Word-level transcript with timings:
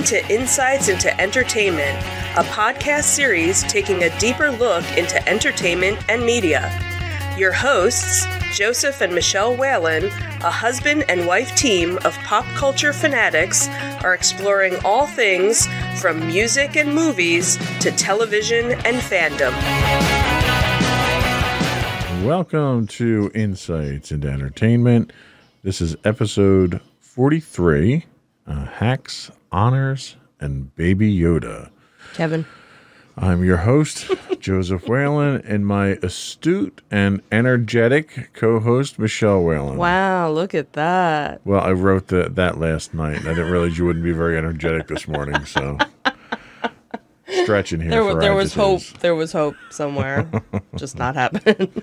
Welcome 0.00 0.18
to 0.18 0.34
Insights 0.34 0.88
into 0.88 1.20
Entertainment, 1.20 1.98
a 2.34 2.42
podcast 2.44 3.02
series 3.02 3.62
taking 3.64 4.04
a 4.04 4.18
deeper 4.18 4.50
look 4.50 4.82
into 4.96 5.28
entertainment 5.28 6.02
and 6.08 6.24
media. 6.24 6.72
Your 7.36 7.52
hosts, 7.52 8.24
Joseph 8.54 9.02
and 9.02 9.14
Michelle 9.14 9.54
Whalen, 9.54 10.06
a 10.06 10.50
husband 10.50 11.04
and 11.10 11.26
wife 11.26 11.54
team 11.54 11.98
of 12.06 12.14
pop 12.24 12.46
culture 12.54 12.94
fanatics, 12.94 13.68
are 14.02 14.14
exploring 14.14 14.74
all 14.86 15.06
things 15.06 15.68
from 16.00 16.26
music 16.26 16.76
and 16.76 16.94
movies 16.94 17.58
to 17.80 17.90
television 17.90 18.70
and 18.86 18.96
fandom. 19.02 19.52
Welcome 22.24 22.86
to 22.86 23.30
Insights 23.34 24.10
into 24.12 24.30
Entertainment. 24.30 25.12
This 25.62 25.82
is 25.82 25.94
episode 26.04 26.80
43 27.00 28.06
uh, 28.46 28.64
Hacks, 28.64 29.30
Honors, 29.52 30.16
and 30.40 30.74
Baby 30.76 31.16
Yoda. 31.16 31.70
Kevin. 32.14 32.46
I'm 33.16 33.44
your 33.44 33.58
host, 33.58 34.10
Joseph 34.40 34.88
Whalen, 34.88 35.42
and 35.44 35.66
my 35.66 35.98
astute 36.02 36.80
and 36.90 37.20
energetic 37.30 38.30
co 38.32 38.60
host, 38.60 38.98
Michelle 38.98 39.42
Whalen. 39.42 39.76
Wow, 39.76 40.30
look 40.30 40.54
at 40.54 40.72
that. 40.74 41.40
Well, 41.44 41.60
I 41.60 41.72
wrote 41.72 42.08
the, 42.08 42.30
that 42.30 42.58
last 42.58 42.94
night. 42.94 43.18
and 43.18 43.28
I 43.28 43.34
didn't 43.34 43.50
realize 43.50 43.76
you 43.76 43.84
wouldn't 43.84 44.04
be 44.04 44.12
very 44.12 44.38
energetic 44.38 44.86
this 44.86 45.06
morning, 45.06 45.44
so 45.44 45.76
stretching 47.42 47.80
here. 47.80 47.90
There, 47.90 48.14
there 48.14 48.34
was 48.34 48.54
hope. 48.54 48.82
There 49.00 49.14
was 49.14 49.32
hope 49.32 49.56
somewhere. 49.70 50.30
Just 50.76 50.96
not 50.96 51.14
happening. 51.14 51.70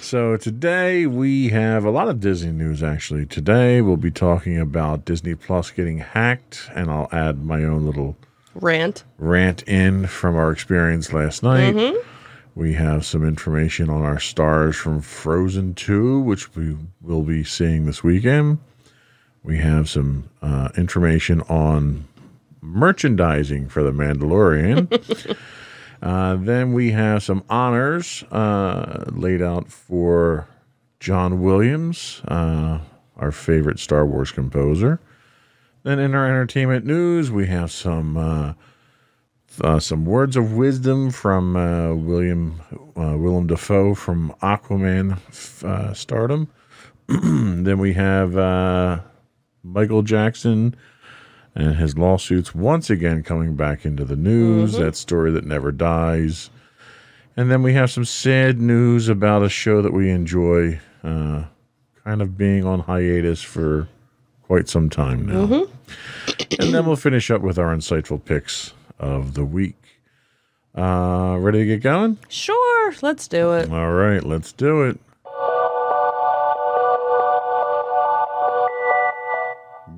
So 0.00 0.36
today 0.36 1.06
we 1.06 1.48
have 1.50 1.84
a 1.84 1.90
lot 1.90 2.08
of 2.08 2.20
Disney 2.20 2.52
news 2.52 2.82
actually. 2.82 3.26
Today 3.26 3.80
we'll 3.82 3.96
be 3.96 4.10
talking 4.10 4.58
about 4.58 5.04
Disney 5.04 5.34
Plus 5.34 5.70
getting 5.70 5.98
hacked, 5.98 6.70
and 6.74 6.90
I'll 6.90 7.08
add 7.12 7.44
my 7.44 7.64
own 7.64 7.84
little 7.84 8.16
Rant. 8.54 9.04
rant 9.18 9.62
in 9.64 10.06
from 10.06 10.34
our 10.36 10.50
experience 10.50 11.12
last 11.12 11.42
night. 11.42 11.94
We 12.54 12.72
have 12.74 13.04
some 13.04 13.24
information 13.24 13.90
on 13.90 14.02
our 14.02 14.18
stars 14.18 14.76
from 14.76 15.00
Frozen 15.00 15.74
2, 15.74 16.20
which 16.20 16.54
we 16.56 16.76
will 17.00 17.22
be 17.22 17.44
seeing 17.44 17.84
this 17.86 18.02
weekend. 18.02 18.58
We 19.44 19.58
have 19.58 19.88
some 19.88 20.28
uh, 20.42 20.70
information 20.76 21.42
on 21.42 22.08
merchandising 22.60 23.68
for 23.68 23.82
The 23.82 23.92
Mandalorian. 23.92 25.36
uh, 26.02 26.36
then 26.36 26.72
we 26.72 26.92
have 26.92 27.22
some 27.22 27.44
honors 27.48 28.22
uh, 28.30 29.04
laid 29.08 29.42
out 29.42 29.68
for 29.68 30.48
John 31.00 31.40
Williams, 31.40 32.22
uh, 32.28 32.80
our 33.16 33.32
favorite 33.32 33.78
Star 33.78 34.06
Wars 34.06 34.30
composer. 34.30 35.00
Then 35.82 35.98
in 35.98 36.14
our 36.14 36.26
entertainment 36.26 36.84
news, 36.84 37.30
we 37.30 37.46
have 37.46 37.70
some 37.72 38.16
uh, 38.16 38.54
uh, 39.60 39.80
some 39.80 40.04
words 40.04 40.36
of 40.36 40.52
wisdom 40.52 41.10
from 41.10 41.54
William 42.06 42.60
Willem 42.94 43.46
Dafoe 43.46 43.94
from 43.94 44.32
Aquaman 44.42 45.18
stardom. 45.96 46.48
then 47.08 47.78
we 47.78 47.94
have 47.94 49.02
Michael 49.64 50.02
Jackson 50.02 50.76
and 51.58 51.74
his 51.76 51.98
lawsuits 51.98 52.54
once 52.54 52.88
again 52.88 53.22
coming 53.22 53.56
back 53.56 53.84
into 53.84 54.04
the 54.04 54.16
news. 54.16 54.74
That 54.74 54.96
story 54.96 55.32
that 55.32 55.44
never 55.44 55.72
dies. 55.72 56.50
And 57.36 57.50
then 57.50 57.62
we 57.62 57.74
have 57.74 57.90
some 57.90 58.04
sad 58.04 58.60
news 58.60 59.08
about 59.08 59.42
a 59.42 59.48
show 59.48 59.82
that 59.82 59.92
we 59.92 60.10
enjoy, 60.10 60.80
uh, 61.04 61.44
kind 62.04 62.22
of 62.22 62.38
being 62.38 62.64
on 62.64 62.80
hiatus 62.80 63.42
for 63.42 63.88
quite 64.42 64.68
some 64.68 64.88
time 64.88 65.26
now. 65.26 65.66
And 66.58 66.72
then 66.72 66.86
we'll 66.86 66.96
finish 66.96 67.30
up 67.30 67.42
with 67.42 67.58
our 67.58 67.74
insightful 67.74 68.24
picks 68.24 68.72
of 68.98 69.34
the 69.34 69.44
week. 69.44 69.76
Uh, 70.76 71.36
ready 71.40 71.58
to 71.60 71.66
get 71.66 71.82
going? 71.82 72.18
Sure, 72.28 72.94
let's 73.02 73.26
do 73.26 73.52
it. 73.52 73.70
All 73.70 73.92
right, 73.92 74.22
let's 74.22 74.52
do 74.52 74.82
it. 74.82 74.98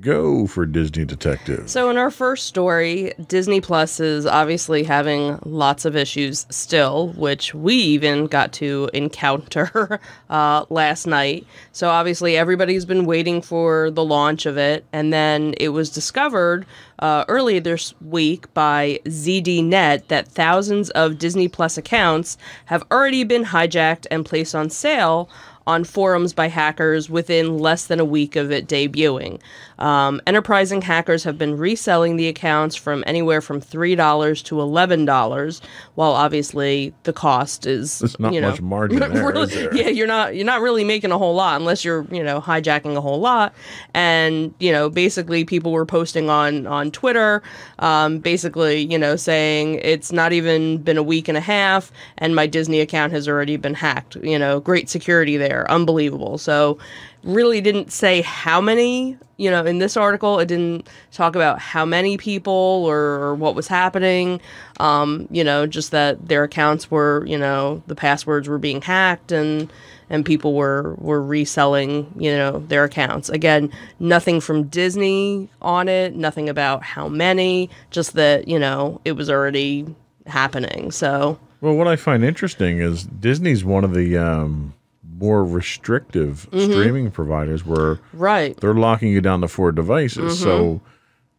Go 0.01 0.47
for 0.47 0.65
Disney 0.65 1.05
Detective. 1.05 1.69
So, 1.69 1.91
in 1.91 1.97
our 1.97 2.09
first 2.09 2.47
story, 2.47 3.13
Disney 3.27 3.61
Plus 3.61 3.99
is 3.99 4.25
obviously 4.25 4.83
having 4.83 5.37
lots 5.45 5.85
of 5.85 5.95
issues 5.95 6.47
still, 6.49 7.09
which 7.09 7.53
we 7.53 7.75
even 7.75 8.25
got 8.25 8.51
to 8.53 8.89
encounter 8.95 9.99
uh, 10.31 10.65
last 10.69 11.05
night. 11.05 11.45
So, 11.71 11.89
obviously, 11.89 12.35
everybody's 12.35 12.83
been 12.83 13.05
waiting 13.05 13.43
for 13.43 13.91
the 13.91 14.03
launch 14.03 14.47
of 14.47 14.57
it. 14.57 14.85
And 14.91 15.13
then 15.13 15.53
it 15.57 15.69
was 15.69 15.91
discovered 15.91 16.65
uh, 16.97 17.25
earlier 17.27 17.59
this 17.59 17.93
week 18.01 18.51
by 18.55 18.99
ZDNet 19.05 20.07
that 20.07 20.27
thousands 20.27 20.89
of 20.91 21.19
Disney 21.19 21.47
Plus 21.47 21.77
accounts 21.77 22.39
have 22.65 22.83
already 22.91 23.23
been 23.23 23.45
hijacked 23.45 24.07
and 24.09 24.25
placed 24.25 24.55
on 24.55 24.71
sale 24.71 25.29
on 25.67 25.83
forums 25.83 26.33
by 26.33 26.47
hackers 26.47 27.09
within 27.09 27.57
less 27.57 27.85
than 27.85 27.99
a 27.99 28.05
week 28.05 28.35
of 28.35 28.51
it 28.51 28.67
debuting. 28.67 29.39
Um, 29.81 30.21
enterprising 30.27 30.81
hackers 30.83 31.23
have 31.23 31.39
been 31.39 31.57
reselling 31.57 32.15
the 32.15 32.27
accounts 32.27 32.75
from 32.75 33.03
anywhere 33.07 33.41
from 33.41 33.59
three 33.59 33.95
dollars 33.95 34.43
to 34.43 34.61
eleven 34.61 35.05
dollars, 35.05 35.59
while 35.95 36.11
obviously 36.11 36.93
the 37.03 37.13
cost 37.13 37.65
is 37.65 37.99
There's 37.99 38.19
not 38.19 38.31
you 38.33 38.41
know, 38.41 38.51
much 38.51 38.61
margin 38.61 38.99
there, 39.11 39.27
really- 39.27 39.41
is 39.43 39.49
there? 39.53 39.75
Yeah, 39.75 39.87
you're 39.89 40.07
not 40.07 40.35
you're 40.35 40.45
not 40.45 40.61
really 40.61 40.83
making 40.83 41.11
a 41.11 41.17
whole 41.17 41.33
lot 41.33 41.59
unless 41.59 41.83
you're 41.83 42.05
you 42.11 42.23
know 42.23 42.39
hijacking 42.39 42.95
a 42.95 43.01
whole 43.01 43.19
lot. 43.19 43.55
And 43.95 44.53
you 44.59 44.71
know 44.71 44.89
basically 44.89 45.45
people 45.45 45.71
were 45.71 45.85
posting 45.85 46.29
on 46.29 46.67
on 46.67 46.91
Twitter, 46.91 47.41
um, 47.79 48.19
basically 48.19 48.81
you 48.81 48.99
know 48.99 49.15
saying 49.15 49.79
it's 49.81 50.11
not 50.11 50.31
even 50.31 50.77
been 50.77 50.97
a 50.97 51.03
week 51.03 51.27
and 51.27 51.37
a 51.37 51.41
half, 51.41 51.91
and 52.19 52.35
my 52.35 52.45
Disney 52.45 52.81
account 52.81 53.13
has 53.13 53.27
already 53.27 53.57
been 53.57 53.73
hacked. 53.73 54.15
You 54.17 54.37
know, 54.37 54.59
great 54.59 54.89
security 54.89 55.37
there, 55.37 55.69
unbelievable. 55.71 56.37
So 56.37 56.77
really 57.23 57.61
didn't 57.61 57.91
say 57.91 58.21
how 58.21 58.59
many 58.61 59.17
you 59.37 59.49
know 59.49 59.65
in 59.65 59.79
this 59.79 59.97
article 59.97 60.39
it 60.39 60.47
didn't 60.47 60.87
talk 61.11 61.35
about 61.35 61.59
how 61.59 61.85
many 61.85 62.17
people 62.17 62.53
or, 62.53 62.97
or 62.97 63.35
what 63.35 63.55
was 63.55 63.67
happening. 63.67 64.41
Um, 64.79 65.27
you 65.31 65.43
know 65.43 65.65
just 65.67 65.91
that 65.91 66.27
their 66.27 66.43
accounts 66.43 66.89
were 66.89 67.25
you 67.25 67.37
know 67.37 67.83
the 67.87 67.95
passwords 67.95 68.47
were 68.47 68.59
being 68.59 68.81
hacked 68.81 69.31
and 69.31 69.71
and 70.09 70.25
people 70.25 70.53
were 70.53 70.95
were 70.95 71.21
reselling 71.21 72.11
you 72.17 72.31
know 72.31 72.59
their 72.67 72.83
accounts. 72.83 73.29
Again 73.29 73.71
nothing 73.99 74.41
from 74.41 74.63
disney 74.63 75.49
on 75.61 75.87
it 75.87 76.15
nothing 76.15 76.49
about 76.49 76.83
how 76.83 77.07
many 77.07 77.69
just 77.91 78.13
that 78.13 78.47
you 78.47 78.59
know 78.59 78.99
it 79.05 79.13
was 79.13 79.29
already 79.29 79.85
happening. 80.27 80.91
So 80.91 81.39
Well, 81.61 81.75
what 81.75 81.87
I 81.87 81.95
find 81.95 82.23
interesting 82.23 82.79
is 82.79 83.03
Disney's 83.03 83.63
one 83.63 83.83
of 83.83 83.93
the 83.93 84.17
um, 84.17 84.73
more 85.21 85.45
restrictive 85.45 86.49
Mm-hmm. 86.51 86.71
streaming 86.71 87.11
providers 87.11 87.65
where 87.65 87.99
right 88.13 88.57
they're 88.57 88.73
locking 88.73 89.09
you 89.11 89.21
down 89.21 89.41
to 89.41 89.47
four 89.47 89.71
devices. 89.71 90.39
So 90.39 90.81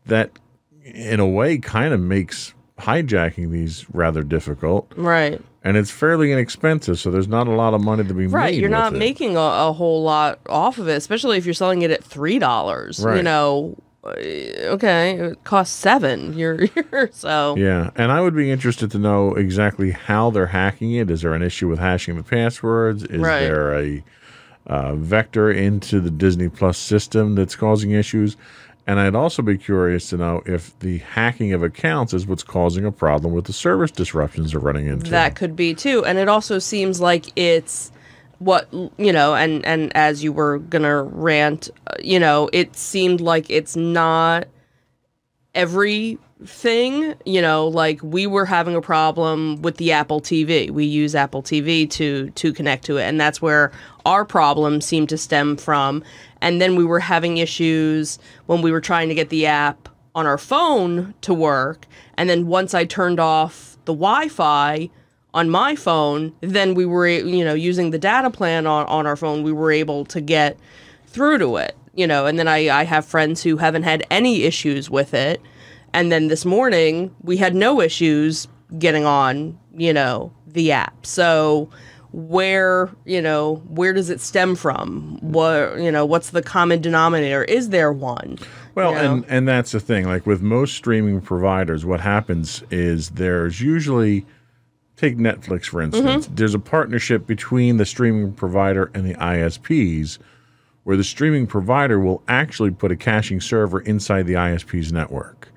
that, 0.06 0.31
in 0.84 1.20
a 1.20 1.26
way, 1.26 1.59
kind 1.59 1.93
of 1.93 2.00
makes 2.00 2.54
hijacking 2.78 3.50
these 3.50 3.87
rather 3.93 4.23
difficult. 4.23 4.90
right 4.96 5.40
And 5.62 5.76
it's 5.76 5.90
fairly 5.90 6.32
inexpensive, 6.32 6.99
so 6.99 7.11
there's 7.11 7.29
not 7.29 7.46
a 7.46 7.52
lot 7.52 7.75
of 7.75 7.81
money 7.81 8.02
to 8.05 8.14
be 8.14 8.26
made. 8.26 8.32
Right, 8.32 8.55
you're 8.55 8.69
not 8.70 8.94
it. 8.94 8.99
making 8.99 9.37
a, 9.37 9.40
a 9.40 9.73
whole 9.73 10.02
lot 10.02 10.40
off 10.49 10.79
of 10.79 10.88
it, 10.88 10.94
especially 10.96 11.38
if 11.38 11.44
you're 11.44 11.55
selling 11.55 11.82
it 11.82 11.90
at 11.90 12.02
three 12.02 12.38
dollars. 12.38 13.05
Right. 13.05 13.19
You 13.19 13.23
know, 13.23 13.76
okay, 14.04 15.12
it 15.19 15.44
costs 15.44 15.75
seven. 15.75 16.32
You're, 16.38 16.64
you're 16.64 17.10
so 17.12 17.56
Yeah, 17.56 17.90
and 17.96 18.10
I 18.10 18.20
would 18.20 18.34
be 18.34 18.50
interested 18.50 18.90
to 18.93 18.99
know 18.99 19.34
exactly 19.34 19.90
how 19.93 20.31
they're 20.31 20.46
hacking 20.46 20.93
it. 20.93 21.10
Is 21.10 21.22
there 21.22 21.34
an 21.34 21.43
issue 21.43 21.69
with 21.69 21.78
hashing 21.78 22.16
the 22.16 22.22
passwords? 22.22 23.04
Is 23.04 23.20
Right. 23.20 23.40
there 23.40 23.78
a 23.78 24.04
uh, 24.66 24.94
vector 24.96 25.50
into 25.50 26.00
the 26.00 26.10
Disney 26.10 26.49
Plus 26.49 26.78
system 26.78 27.34
that's 27.34 27.54
causing 27.56 27.93
issues? 27.93 28.37
And 28.84 28.99
I'd 28.99 29.14
also 29.14 29.43
be 29.43 29.56
curious 29.56 30.08
to 30.10 30.16
know 30.16 30.43
if 30.44 30.76
the 30.81 30.98
hacking 30.98 31.52
of 31.52 31.62
accounts 31.62 32.12
is 32.12 32.26
what's 32.26 32.43
causing 32.43 32.84
a 32.84 32.90
problem 32.90 33.32
with 33.32 33.44
the 33.44 33.52
service 33.52 33.93
disruptions 33.93 34.50
they're 34.52 34.60
running 34.60 34.87
into. 34.88 35.08
that 35.12 35.37
could 35.37 35.55
be 35.55 35.72
too. 35.72 36.05
And 36.05 36.19
it 36.19 36.28
also 36.28 36.58
seems 36.58 37.00
like 37.00 37.26
it's 37.37 37.93
what 38.44 38.73
you 38.73 39.12
know, 39.12 39.35
and 39.35 39.65
and 39.65 39.94
as 39.97 40.23
you 40.23 40.33
were 40.33 40.59
gonna 40.59 41.03
rant, 41.03 41.71
uh, 41.87 41.94
you 42.03 42.19
know, 42.19 42.49
it 42.53 42.77
seemed 42.77 43.21
like 43.21 43.49
it's 43.49 43.77
not 43.77 44.49
every 45.55 46.19
thing, 46.44 47.15
you 47.25 47.41
know, 47.41 47.69
like 47.69 48.00
we 48.03 48.27
were 48.27 48.44
having 48.44 48.75
a 48.75 48.81
problem 48.81 49.62
with 49.62 49.77
the 49.77 49.93
Apple 49.93 50.21
TV. 50.21 50.71
We 50.71 50.85
use 50.85 51.15
Apple 51.15 51.43
TV 51.43 51.89
to 51.91 52.31
to 52.31 52.53
connect 52.53 52.85
to 52.87 52.97
it, 52.97 53.05
and 53.05 53.21
that's 53.21 53.41
where 53.41 53.73
our 54.05 54.25
problem 54.25 54.81
seemed 54.81 55.09
to 55.11 55.19
stem 55.19 55.56
from. 55.56 56.03
And 56.41 56.61
then 56.61 56.75
we 56.75 56.85
were 56.85 57.00
having 57.00 57.39
issues 57.39 58.19
when 58.47 58.62
we 58.62 58.73
were 58.73 58.81
trying 58.81 59.09
to 59.09 59.15
get 59.15 59.29
the 59.29 59.47
app 59.47 59.89
on 60.15 60.27
our 60.27 60.39
phone 60.39 61.15
to 61.23 61.33
work. 61.33 61.87
And 62.17 62.29
then 62.29 62.47
once 62.47 62.75
I 62.75 62.85
turned 62.85 63.21
off 63.21 63.79
the 63.85 63.94
Wi-Fi 63.94 64.91
on 65.34 65.49
my 65.49 65.75
phone, 65.75 66.32
then 66.40 66.75
we 66.75 66.84
were, 66.84 67.08
you 67.08 67.44
know, 67.44 67.55
using 67.55 67.90
the 67.90 67.99
data 67.99 68.31
plan 68.31 68.67
on, 68.67 68.87
on 68.87 69.06
our 69.06 69.17
phone, 69.17 69.43
we 69.43 69.52
were 69.52 69.73
able 69.73 70.05
to 70.06 70.20
get 70.20 70.58
through 71.06 71.38
to 71.38 71.56
it, 71.56 71.76
you 71.94 72.06
know. 72.06 72.26
And 72.26 72.38
then 72.38 72.49
I, 72.49 72.69
I 72.81 72.84
have 72.84 73.06
friends 73.06 73.43
who 73.43 73.56
haven't 73.56 73.84
had 73.84 74.06
any 74.11 74.43
issues 74.43 74.90
with 74.90 75.14
it. 75.14 75.40
And 75.94 76.12
then 76.12 76.29
this 76.29 76.44
morning, 76.44 77.14
we 77.23 77.37
had 77.37 77.55
no 77.55 77.81
issues 77.81 78.49
getting 78.79 79.05
on, 79.05 79.58
you 79.75 79.93
know, 79.93 80.32
the 80.46 80.73
app. 80.73 81.06
So 81.06 81.70
where, 82.12 82.90
you 83.06 83.23
know, 83.23 83.56
where 83.69 83.93
does 83.93 84.11
it 84.11 84.20
stem 84.20 84.55
from? 84.55 85.19
What, 85.23 85.79
you 85.79 85.90
know, 85.90 86.05
what's 86.05 86.31
the 86.31 86.43
common 86.43 86.81
denominator? 86.81 87.44
Is 87.44 87.70
there 87.70 87.93
one? 87.93 88.38
Well, 88.75 88.93
you 88.93 88.96
know? 88.96 89.14
and 89.14 89.25
and 89.29 89.49
that's 89.49 89.73
the 89.73 89.81
thing. 89.81 90.06
Like 90.06 90.26
with 90.26 90.43
most 90.43 90.75
streaming 90.75 91.20
providers, 91.20 91.84
what 91.84 92.00
happens 92.00 92.62
is 92.70 93.11
there's 93.11 93.61
usually 93.61 94.26
take 95.02 95.19
Netflix 95.19 95.64
for 95.66 95.82
instance. 95.82 96.26
Mm-hmm. 96.26 96.34
There's 96.37 96.54
a 96.54 96.60
partnership 96.60 97.26
between 97.26 97.76
the 97.76 97.84
streaming 97.84 98.32
provider 98.32 98.90
and 98.94 99.04
the 99.04 99.14
ISPs 99.14 100.19
where 100.84 100.96
the 100.96 101.04
streaming 101.04 101.46
provider 101.46 101.99
will 101.99 102.22
actually 102.28 102.70
put 102.70 102.93
a 102.93 102.96
caching 102.96 103.40
server 103.40 103.81
inside 103.81 104.26
the 104.26 104.34
ISP's 104.34 104.93
network. 104.93 105.49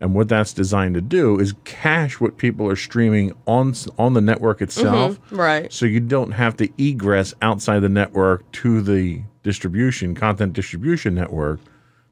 And 0.00 0.14
what 0.14 0.28
that's 0.28 0.52
designed 0.52 0.94
to 0.94 1.00
do 1.00 1.38
is 1.38 1.54
cache 1.64 2.20
what 2.20 2.36
people 2.36 2.68
are 2.68 2.76
streaming 2.76 3.32
on 3.46 3.74
on 3.98 4.14
the 4.14 4.20
network 4.20 4.60
itself. 4.60 5.18
right. 5.30 5.72
So 5.72 5.86
you 5.86 6.00
don't 6.00 6.32
have 6.32 6.56
to 6.56 6.68
egress 6.76 7.34
outside 7.40 7.80
the 7.80 7.88
network 7.88 8.50
to 8.52 8.82
the 8.82 9.22
distribution, 9.42 10.14
content 10.14 10.52
distribution 10.52 11.14
network 11.14 11.60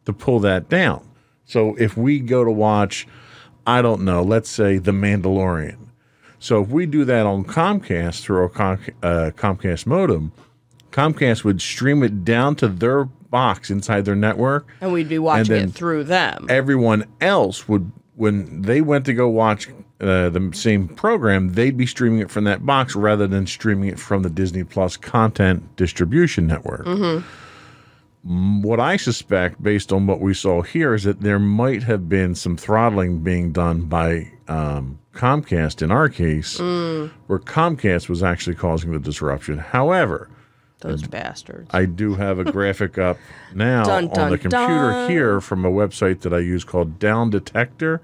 to 0.04 0.12
pull 0.12 0.40
that 0.40 0.68
down. 0.68 1.06
So 1.44 1.74
if 1.76 1.96
we 1.96 2.20
go 2.20 2.44
to 2.44 2.50
watch, 2.50 3.08
I 3.66 3.82
don't 3.82 4.02
know, 4.02 4.22
let's 4.22 4.48
say 4.48 4.78
The 4.78 4.92
Mandalorian. 4.92 5.89
So 6.40 6.62
if 6.62 6.68
we 6.70 6.86
do 6.86 7.04
that 7.04 7.26
on 7.26 7.44
Comcast 7.44 8.22
through 8.22 8.44
a 8.44 8.48
Com- 8.48 8.78
uh, 9.02 9.30
Comcast 9.36 9.86
modem, 9.86 10.32
Comcast 10.90 11.44
would 11.44 11.60
stream 11.60 12.02
it 12.02 12.24
down 12.24 12.56
to 12.56 12.66
their 12.68 13.04
box 13.04 13.70
inside 13.70 14.04
their 14.06 14.16
network. 14.16 14.66
And 14.80 14.92
we'd 14.92 15.08
be 15.08 15.18
watching 15.20 15.54
it 15.56 15.70
through 15.72 16.04
them. 16.04 16.46
Everyone 16.48 17.04
else 17.20 17.68
would, 17.68 17.92
when 18.16 18.62
they 18.62 18.80
went 18.80 19.04
to 19.06 19.12
go 19.14 19.28
watch 19.28 19.68
uh, 20.00 20.30
the 20.30 20.50
same 20.54 20.88
program, 20.88 21.52
they'd 21.52 21.76
be 21.76 21.84
streaming 21.86 22.20
it 22.20 22.30
from 22.30 22.44
that 22.44 22.64
box 22.64 22.96
rather 22.96 23.26
than 23.26 23.46
streaming 23.46 23.90
it 23.90 23.98
from 24.00 24.22
the 24.22 24.30
Disney 24.30 24.64
Plus 24.64 24.96
content 24.96 25.76
distribution 25.76 26.46
network. 26.46 26.86
Mm, 26.86 28.62
What 28.62 28.80
I 28.80 28.96
suspect, 28.96 29.62
based 29.62 29.92
on 29.92 30.06
what 30.06 30.20
we 30.20 30.32
saw 30.34 30.62
here, 30.62 30.94
is 30.94 31.04
that 31.04 31.20
there 31.20 31.38
might 31.38 31.82
have 31.84 32.08
been 32.08 32.34
some 32.34 32.56
throttling 32.56 33.20
being 33.22 33.52
done 33.52 33.82
by 33.82 34.30
um, 34.48 34.98
Comcast 35.20 35.82
in 35.82 35.90
our 35.90 36.08
case, 36.08 36.56
mm. 36.56 37.10
where 37.26 37.38
Comcast 37.38 38.08
was 38.08 38.22
actually 38.22 38.56
causing 38.56 38.92
the 38.92 38.98
disruption. 38.98 39.58
However, 39.58 40.30
Those 40.78 41.02
bastards. 41.02 41.68
I 41.74 41.84
do 41.84 42.14
have 42.14 42.38
a 42.38 42.50
graphic 42.50 42.96
up 42.96 43.18
now 43.54 43.84
Dun, 43.84 44.08
on 44.18 44.30
the 44.30 44.38
computer 44.38 44.90
dun. 44.90 45.10
here 45.10 45.40
from 45.42 45.66
a 45.66 45.70
website 45.70 46.22
that 46.22 46.32
I 46.32 46.38
use 46.38 46.64
called 46.64 46.98
Down 46.98 47.28
Detector. 47.28 48.00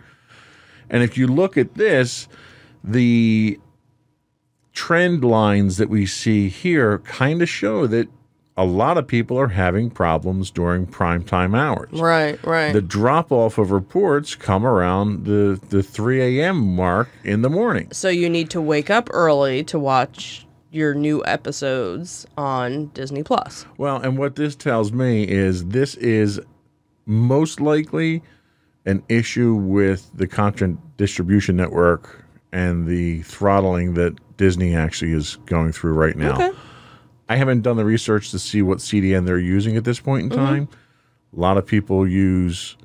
And 0.91 1.03
if 1.03 1.17
you 1.17 1.27
look 1.27 1.57
at 1.57 1.75
this, 1.75 2.29
the 2.85 3.59
trend 4.75 5.25
lines 5.25 5.79
that 5.79 5.89
we 5.89 6.05
see 6.05 6.51
here 6.51 6.99
kind 6.99 7.41
of 7.41 7.49
show 7.49 7.87
that 7.87 8.09
a 8.57 8.65
lot 8.65 8.97
of 8.97 9.07
people 9.07 9.39
are 9.39 9.49
having 9.49 9.91
problems 9.91 10.51
during 10.51 10.87
prime 10.87 11.23
time 11.23 11.55
hours. 11.55 11.93
right, 11.93 12.43
right. 12.45 12.73
The 12.73 12.81
drop 12.83 13.31
off 13.31 13.59
of 13.59 13.71
reports 13.71 14.35
come 14.35 14.65
around 14.67 15.27
the, 15.27 15.61
the 15.69 15.83
3 15.83 16.41
a.m. 16.41 16.75
mark 16.75 17.09
in 17.25 17.43
the 17.43 17.51
morning. 17.51 17.89
so 17.93 18.09
you 18.09 18.31
need 18.31 18.51
to 18.51 18.61
wake 18.61 18.91
up 18.91 19.09
early 19.13 19.63
to 19.65 19.79
watch 19.79 20.47
your 20.71 20.95
new 20.95 21.23
episodes 21.27 22.27
on 22.37 22.87
Disney 22.89 23.23
Plus. 23.23 23.65
Well, 23.79 23.97
and 23.97 24.19
what 24.19 24.37
this 24.37 24.57
tells 24.57 24.93
me 24.93 25.27
is 25.27 25.67
this 25.67 25.95
is 25.97 26.41
most 27.07 27.61
likely 27.61 28.23
an 28.85 29.03
issue 29.09 29.55
with 29.55 30.11
the 30.15 30.27
content 30.27 30.79
distribution 30.97 31.57
network 31.57 32.25
and 32.53 32.87
the 32.87 33.23
throttling 33.23 33.95
that 33.95 34.15
Disney 34.37 34.75
actually 34.75 35.13
is 35.13 35.37
going 35.47 35.73
through 35.73 35.93
right 35.93 36.17
now. 36.17 36.35
Okay. 36.35 36.57
I 37.29 37.37
haven't 37.37 37.63
done 37.63 37.77
the 37.77 37.85
research 37.85 38.31
to 38.31 38.39
see 38.39 38.63
what 38.63 38.79
CDN 38.79 39.27
they're 39.27 39.39
using 39.39 39.77
at 39.77 39.85
this 39.85 39.99
point 40.01 40.25
in 40.25 40.31
time. 40.39 40.69
A 41.37 41.41
lot 41.41 41.57
of 41.59 41.67
people 41.67 42.07
use, 42.07 42.77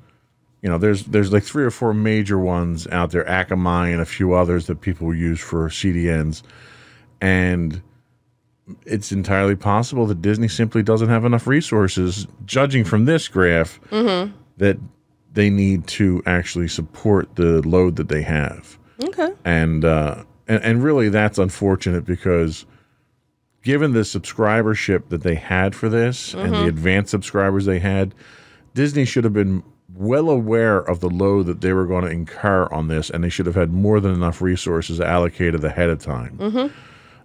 you 0.62 0.68
know, 0.68 0.78
there's 0.78 1.04
there's 1.04 1.32
like 1.32 1.44
three 1.44 1.64
or 1.64 1.70
four 1.70 1.94
major 1.94 2.38
ones 2.38 2.86
out 2.88 3.10
there, 3.12 3.24
Akamai 3.24 3.92
and 3.92 4.00
a 4.00 4.04
few 4.04 4.32
others 4.34 4.66
that 4.66 4.80
people 4.80 5.14
use 5.14 5.40
for 5.40 5.68
CDNs, 5.68 6.42
and 7.20 7.80
it's 8.84 9.12
entirely 9.12 9.56
possible 9.56 10.06
that 10.06 10.22
Disney 10.22 10.48
simply 10.48 10.82
doesn't 10.82 11.08
have 11.08 11.24
enough 11.24 11.46
resources, 11.46 12.26
judging 12.44 12.84
from 12.84 13.04
this 13.04 13.28
graph, 13.28 13.80
that 14.58 14.78
they 15.32 15.50
need 15.50 15.86
to 15.88 16.22
actually 16.26 16.68
support 16.68 17.34
the 17.36 17.66
load 17.66 17.96
that 17.96 18.08
they 18.08 18.22
have 18.22 18.78
Okay. 19.02 19.30
and 19.44 19.84
uh, 19.84 20.24
and, 20.46 20.62
and 20.62 20.82
really 20.82 21.08
that's 21.08 21.38
unfortunate 21.38 22.04
because 22.04 22.66
given 23.62 23.92
the 23.92 24.00
subscribership 24.00 25.08
that 25.08 25.22
they 25.22 25.34
had 25.36 25.74
for 25.74 25.88
this 25.88 26.34
and 26.34 26.52
the 26.52 26.66
advanced 26.66 27.10
subscribers 27.10 27.64
they 27.64 27.78
had, 27.78 28.14
Disney 28.74 29.04
should 29.04 29.24
have 29.24 29.32
been 29.32 29.62
well 29.94 30.30
aware 30.30 30.78
of 30.78 31.00
the 31.00 31.10
load 31.10 31.46
that 31.46 31.60
they 31.60 31.72
were 31.72 31.86
going 31.86 32.04
to 32.04 32.10
incur 32.10 32.66
on 32.72 32.88
this, 32.88 33.10
and 33.10 33.22
they 33.22 33.28
should 33.28 33.46
have 33.46 33.54
had 33.54 33.70
more 33.72 34.00
than 34.00 34.12
enough 34.12 34.40
resources 34.40 35.00
allocated 35.00 35.62
ahead 35.64 35.90
of 35.90 35.98
time. 35.98 36.72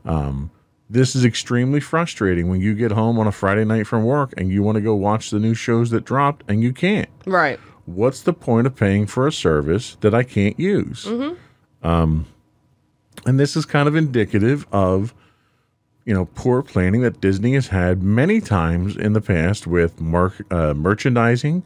Um, 0.06 0.52
this 0.90 1.16
is 1.16 1.26
extremely 1.26 1.80
frustrating 1.80 2.50
when 2.50 2.62
you 2.62 2.74
get 2.74 2.92
home 2.92 3.20
on 3.20 3.28
a 3.28 3.32
Friday 3.32 3.66
night 3.66 3.88
from 3.88 4.04
work 4.06 4.34
and 4.38 4.50
you 4.50 4.64
want 4.64 4.76
to 4.78 4.82
go 4.82 4.96
watch 4.96 5.32
the 5.32 5.40
new 5.40 5.54
shows 5.54 5.90
that 5.90 6.06
dropped 6.06 6.44
and 6.48 6.64
you 6.64 6.72
can't 6.72 7.10
Right. 7.26 7.60
what's 7.86 8.22
the 8.22 8.32
point 8.32 8.68
of 8.68 8.76
paying 8.76 9.06
for 9.06 9.28
a 9.28 9.32
service 9.34 9.98
that 10.00 10.14
I 10.14 10.24
can't 10.24 10.58
use? 10.60 11.06
Um, 11.84 12.26
and 13.26 13.38
this 13.40 13.58
is 13.58 13.66
kind 13.66 13.88
of 13.90 13.96
indicative 13.98 14.66
of, 14.72 15.14
you 16.08 16.14
know, 16.14 16.26
poor 16.36 16.62
planning 16.64 17.02
that 17.02 17.20
Disney 17.20 17.54
has 17.56 17.68
had 17.68 18.02
many 18.02 18.40
times 18.40 18.96
in 18.96 19.12
the 19.12 19.20
past 19.20 19.68
with 19.68 20.00
mark, 20.00 20.34
uh, 20.52 20.74
merchandising. 20.74 21.64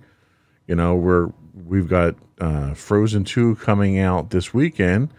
You 0.68 0.76
know, 0.76 0.96
where 0.96 1.30
we've 1.68 1.88
got 1.88 2.16
uh, 2.40 2.74
Frozen 2.74 3.26
2 3.26 3.56
coming 3.58 4.00
out 4.00 4.32
this 4.32 4.52
weekend. 4.54 5.10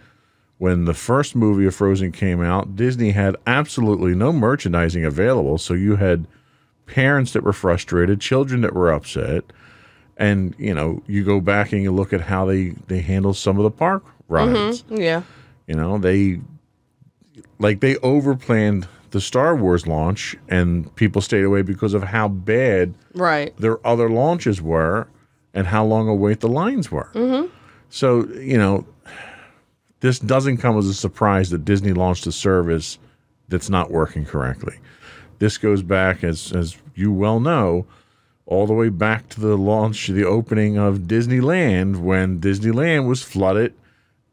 When 0.58 0.86
the 0.86 0.94
first 0.94 1.36
movie 1.36 1.66
of 1.66 1.74
Frozen 1.74 2.12
came 2.12 2.42
out, 2.42 2.74
Disney 2.74 3.12
had 3.12 3.36
absolutely 3.46 4.14
no 4.16 4.32
merchandising 4.32 5.04
available. 5.04 5.56
So 5.58 5.74
you 5.74 5.96
had 5.96 6.26
parents 6.86 7.32
that 7.32 7.44
were 7.44 7.52
frustrated, 7.52 8.20
children 8.20 8.60
that 8.62 8.74
were 8.74 8.92
upset 8.92 9.44
and 10.18 10.54
you 10.58 10.74
know 10.74 11.02
you 11.06 11.24
go 11.24 11.40
back 11.40 11.72
and 11.72 11.82
you 11.82 11.90
look 11.90 12.12
at 12.12 12.20
how 12.20 12.44
they 12.44 12.70
they 12.88 13.00
handle 13.00 13.32
some 13.32 13.56
of 13.56 13.62
the 13.62 13.70
park 13.70 14.04
rides 14.28 14.84
Yeah. 14.90 15.22
you 15.66 15.74
know 15.74 15.96
they 15.96 16.40
like 17.58 17.80
they 17.80 17.94
overplanned 17.96 18.86
the 19.12 19.20
star 19.20 19.54
wars 19.56 19.86
launch 19.86 20.36
and 20.48 20.94
people 20.96 21.22
stayed 21.22 21.44
away 21.44 21.62
because 21.62 21.94
of 21.94 22.02
how 22.02 22.28
bad 22.28 22.94
Right. 23.14 23.56
their 23.58 23.84
other 23.86 24.10
launches 24.10 24.60
were 24.60 25.06
and 25.54 25.66
how 25.68 25.84
long 25.84 26.08
a 26.08 26.14
wait 26.14 26.40
the 26.40 26.48
lines 26.48 26.90
were 26.90 27.10
so 27.88 28.26
you 28.28 28.58
know 28.58 28.84
this 30.00 30.18
doesn't 30.18 30.56
come 30.58 30.76
as 30.78 30.86
a 30.86 30.94
surprise 30.94 31.50
that 31.50 31.64
disney 31.64 31.92
launched 31.92 32.26
a 32.26 32.32
service 32.32 32.98
that's 33.48 33.68
not 33.70 33.90
working 33.90 34.24
correctly 34.24 34.76
this 35.38 35.58
goes 35.58 35.82
back 35.82 36.24
as 36.24 36.52
as 36.52 36.76
you 36.94 37.12
well 37.12 37.38
know 37.40 37.86
all 38.46 38.66
the 38.66 38.74
way 38.74 38.88
back 38.88 39.28
to 39.30 39.40
the 39.40 39.56
launch, 39.56 40.08
the 40.08 40.24
opening 40.24 40.76
of 40.76 40.98
Disneyland, 41.02 41.98
when 41.98 42.40
Disneyland 42.40 43.06
was 43.06 43.22
flooded 43.22 43.72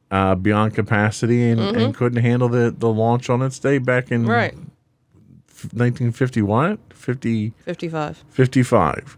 uh, 0.09 0.33
beyond 0.33 0.74
capacity 0.74 1.48
and, 1.51 1.62
and 1.62 1.95
couldn't 1.95 2.21
handle 2.24 2.50
the, 2.50 2.74
the 2.77 2.89
launch 2.89 3.29
on 3.29 3.43
its 3.43 3.59
day 3.59 3.77
back 3.77 4.12
in 4.12 4.25
Right. 4.25 4.55
1951, 5.63 6.77
50, 6.89 7.53
55. 7.65 8.23
55. 8.29 9.17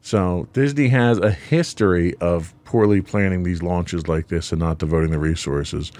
So 0.00 0.48
Disney 0.52 0.88
has 0.88 1.18
a 1.18 1.30
history 1.30 2.14
of 2.20 2.52
poorly 2.64 3.00
planning 3.00 3.42
these 3.42 3.62
launches 3.62 4.06
like 4.06 4.28
this 4.28 4.52
and 4.52 4.60
not 4.60 4.78
devoting 4.78 5.10
the 5.10 5.18
resources. 5.18 5.92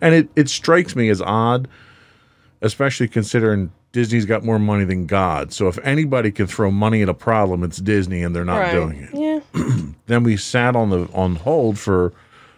And 0.00 0.14
it, 0.14 0.28
it 0.34 0.48
strikes 0.48 0.96
me 0.96 1.08
as 1.10 1.22
odd, 1.22 1.68
especially 2.60 3.06
considering 3.06 3.70
Disney's 3.92 4.24
got 4.24 4.42
more 4.42 4.58
money 4.58 4.84
than 4.84 5.06
God. 5.06 5.52
So 5.52 5.68
if 5.68 5.78
anybody 5.84 6.32
can 6.32 6.46
throw 6.46 6.70
money 6.70 7.02
at 7.02 7.08
a 7.08 7.14
problem, 7.14 7.62
it's 7.62 7.78
Disney 7.78 8.22
and 8.22 8.34
they're 8.34 8.44
not 8.44 8.58
right. 8.58 8.72
doing 8.72 9.08
it. 9.12 9.44
Yeah. 9.54 9.86
Then 10.06 10.24
we 10.24 10.36
sat 10.36 10.74
on 10.74 10.90
the 10.90 11.08
on 11.14 11.36
hold 11.36 11.78
for 11.78 12.12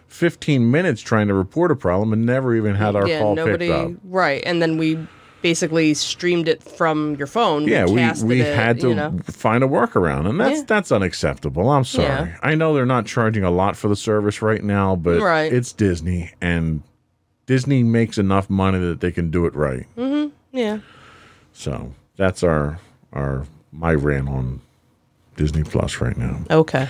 15 0.07 0.71
minutes 0.71 1.01
trying 1.01 1.27
to 1.27 1.33
report 1.33 1.71
a 1.71 1.75
problem 1.75 2.11
and 2.13 2.25
never 2.25 2.55
even 2.55 2.73
had 2.73 2.95
our 2.95 3.07
yeah, 3.07 3.19
call 3.19 3.35
nobody. 3.35 3.67
picked 3.67 3.71
up. 3.71 3.91
Right, 4.03 4.41
and 4.45 4.61
then 4.61 4.77
we 4.77 5.07
basically 5.45 5.93
streamed 5.93 6.47
it 6.47 6.63
from 6.63 7.13
your 7.17 7.27
phone. 7.27 7.67
Yeah, 7.67 7.85
we, 7.85 8.01
we 8.23 8.41
it, 8.41 8.55
had 8.55 8.79
to 8.79 8.89
You 8.89 8.95
know. 8.95 9.19
find 9.25 9.63
a 9.63 9.67
workaround, 9.67 10.27
and 10.27 10.39
that's 10.39 10.57
Yeah. 10.57 10.63
that's 10.65 10.91
unacceptable. 10.91 11.69
I'm 11.69 11.83
sorry. 11.83 12.07
Yeah. 12.31 12.37
I 12.41 12.55
know 12.55 12.73
they're 12.73 12.83
not 12.87 13.05
charging 13.05 13.43
a 13.43 13.51
lot 13.51 13.75
for 13.77 13.87
the 13.87 13.95
service 13.95 14.41
right 14.41 14.63
now, 14.63 14.95
but 14.95 15.21
Right. 15.21 15.53
it's 15.53 15.71
Disney, 15.71 16.31
and 16.41 16.81
Disney 17.45 17.83
makes 17.83 18.17
enough 18.17 18.49
money 18.49 18.79
that 18.79 19.01
they 19.01 19.11
can 19.11 19.29
do 19.29 19.45
it 19.45 19.53
right. 19.53 19.85
Mm-hmm. 19.95 20.29
Yeah. 20.51 20.79
So 21.53 21.93
that's 22.17 22.41
our 22.41 22.79
our 23.13 23.45
my 23.71 23.93
rant 23.93 24.27
on 24.27 24.61
Disney 25.37 25.61
Plus 25.63 26.01
right 26.01 26.17
now. 26.17 26.39
Okay. 26.49 26.87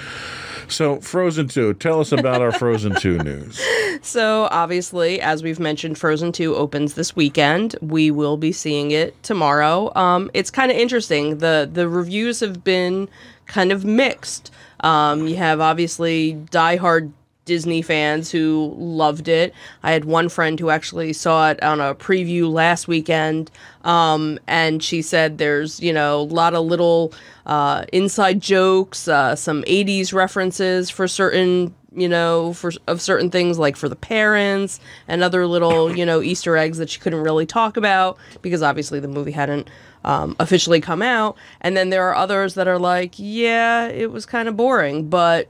So 0.72 1.00
Frozen 1.01 1.48
Two, 1.50 1.74
tell 1.74 2.00
us 2.00 2.12
about 2.12 2.41
our 2.41 2.51
Frozen 2.51 2.95
Two 2.95 3.17
news. 3.24 3.60
So 4.01 4.48
obviously, 4.51 5.22
as 5.22 5.41
we've 5.43 5.60
mentioned, 5.60 5.98
Frozen 5.98 6.34
2 6.34 6.55
opens 6.55 6.93
this 6.93 7.15
weekend. 7.15 7.75
We 7.81 8.12
will 8.12 8.38
be 8.38 8.51
seeing 8.51 8.91
it 8.91 9.22
tomorrow. 9.24 9.91
Um, 9.95 10.29
it's 10.34 10.51
kind 10.51 10.72
of 10.72 10.77
interesting. 10.77 11.39
The 11.39 11.69
the 11.72 11.88
reviews 11.88 12.39
have 12.41 12.63
been 12.63 13.10
kind 13.48 13.72
of 13.72 13.86
mixed. 13.86 14.51
Um, 14.81 15.27
you 15.27 15.38
have 15.38 15.62
obviously 15.62 16.36
diehard 16.51 17.12
Disney 17.45 17.81
fans 17.81 18.31
who 18.31 18.73
loved 18.77 19.27
it. 19.27 19.53
I 19.83 19.91
had 19.91 20.05
one 20.05 20.29
friend 20.29 20.59
who 20.59 20.69
actually 20.69 21.13
saw 21.13 21.51
it 21.51 21.61
on 21.63 21.79
a 21.79 21.95
preview 21.95 22.51
last 22.51 22.87
weekend, 22.87 23.51
um, 23.83 24.39
and 24.47 24.83
she 24.83 25.01
said 25.01 25.37
there's 25.37 25.79
you 25.79 25.93
know 25.93 26.21
a 26.21 26.23
lot 26.23 26.55
of 26.55 26.65
little 26.65 27.13
uh, 27.45 27.85
inside 27.93 28.41
jokes, 28.41 29.07
uh, 29.07 29.35
some 29.35 29.63
'80s 29.63 30.13
references 30.13 30.89
for 30.89 31.07
certain 31.07 31.73
you 31.95 32.09
know, 32.09 32.53
for 32.53 32.71
of 32.87 33.01
certain 33.01 33.31
things 33.31 33.57
like 33.57 33.77
for 33.77 33.87
the 33.87 33.95
parents 33.95 34.81
and 35.07 35.23
other 35.23 35.47
little, 35.47 35.95
you 35.95 36.05
know, 36.05 36.21
Easter 36.21 36.57
eggs 36.57 36.77
that 36.77 36.89
she 36.89 36.99
couldn't 36.99 37.21
really 37.21 37.45
talk 37.45 37.77
about 37.77 38.17
because 38.41 38.61
obviously 38.61 38.99
the 38.99 39.07
movie 39.07 39.31
hadn't 39.31 39.69
um, 40.03 40.35
officially 40.39 40.81
come 40.81 41.01
out. 41.01 41.37
And 41.61 41.75
then 41.75 41.89
there 41.89 42.07
are 42.07 42.15
others 42.15 42.55
that 42.55 42.67
are 42.67 42.77
like, 42.77 43.13
yeah, 43.15 43.87
it 43.87 44.11
was 44.11 44.25
kind 44.25 44.49
of 44.49 44.57
boring, 44.57 45.09
but 45.09 45.47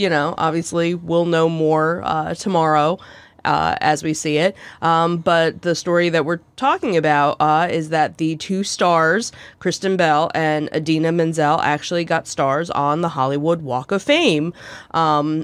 you 0.00 0.08
know, 0.08 0.34
obviously 0.38 0.94
we'll 0.94 1.26
know 1.26 1.46
more 1.46 2.00
uh, 2.04 2.34
tomorrow. 2.34 2.98
Uh, 3.42 3.74
as 3.80 4.02
we 4.02 4.12
see 4.12 4.36
it. 4.36 4.54
Um, 4.82 5.16
but 5.16 5.62
the 5.62 5.74
story 5.74 6.10
that 6.10 6.26
we're 6.26 6.40
talking 6.56 6.98
about 6.98 7.38
uh, 7.40 7.68
is 7.70 7.88
that 7.88 8.18
the 8.18 8.36
two 8.36 8.64
stars, 8.64 9.32
Kristen 9.60 9.96
Bell 9.96 10.30
and 10.34 10.68
Idina 10.74 11.10
Menzel, 11.10 11.58
actually 11.62 12.04
got 12.04 12.28
stars 12.28 12.68
on 12.68 13.00
the 13.00 13.08
Hollywood 13.08 13.62
Walk 13.62 13.92
of 13.92 14.02
Fame 14.02 14.52
uh, 14.92 15.42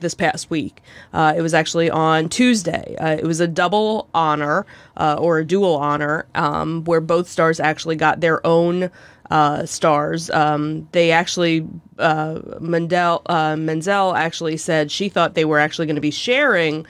this 0.00 0.14
past 0.14 0.50
week. 0.50 0.80
Uh, 1.12 1.34
it 1.36 1.42
was 1.42 1.54
actually 1.54 1.90
on 1.90 2.28
Tuesday. 2.28 2.96
Uh, 2.98 3.10
it 3.10 3.24
was 3.24 3.40
a 3.40 3.46
double 3.46 4.08
honor 4.14 4.66
uh, 4.96 5.16
or 5.18 5.38
a 5.38 5.44
dual 5.44 5.76
honor 5.76 6.26
um, 6.34 6.84
where 6.84 7.00
both 7.00 7.28
stars 7.28 7.60
actually 7.60 7.96
got 7.96 8.20
their 8.20 8.44
own 8.46 8.90
uh, 9.30 9.66
stars. 9.66 10.30
Um, 10.30 10.88
they 10.92 11.10
actually, 11.10 11.66
uh, 11.98 12.40
Mendel, 12.60 13.22
uh, 13.26 13.56
Menzel 13.56 14.14
actually 14.14 14.56
said 14.56 14.90
she 14.90 15.08
thought 15.08 15.34
they 15.34 15.44
were 15.44 15.58
actually 15.58 15.86
going 15.86 15.96
to 15.96 16.00
be 16.00 16.10
sharing 16.10 16.86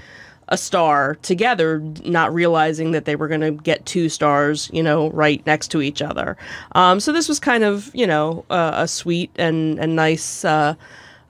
a 0.49 0.57
star 0.57 1.17
together, 1.23 1.81
not 2.05 2.33
realizing 2.33 2.93
that 2.93 3.05
they 3.05 3.17
were 3.17 3.27
going 3.27 3.41
to 3.41 3.51
get 3.51 3.85
two 3.85 4.09
stars, 4.09 4.71
you 4.73 4.83
know, 4.83 5.11
right 5.11 5.45
next 5.45 5.69
to 5.69 5.83
each 5.83 6.01
other. 6.01 6.37
Um, 6.73 7.01
so 7.01 7.13
this 7.13 7.29
was 7.29 7.41
kind 7.41 7.65
of, 7.65 7.91
you 7.95 8.07
know, 8.07 8.45
uh, 8.49 8.73
a 8.75 8.87
sweet 8.87 9.31
and, 9.37 9.79
and 9.81 9.97
nice 9.97 10.45
uh, 10.45 10.75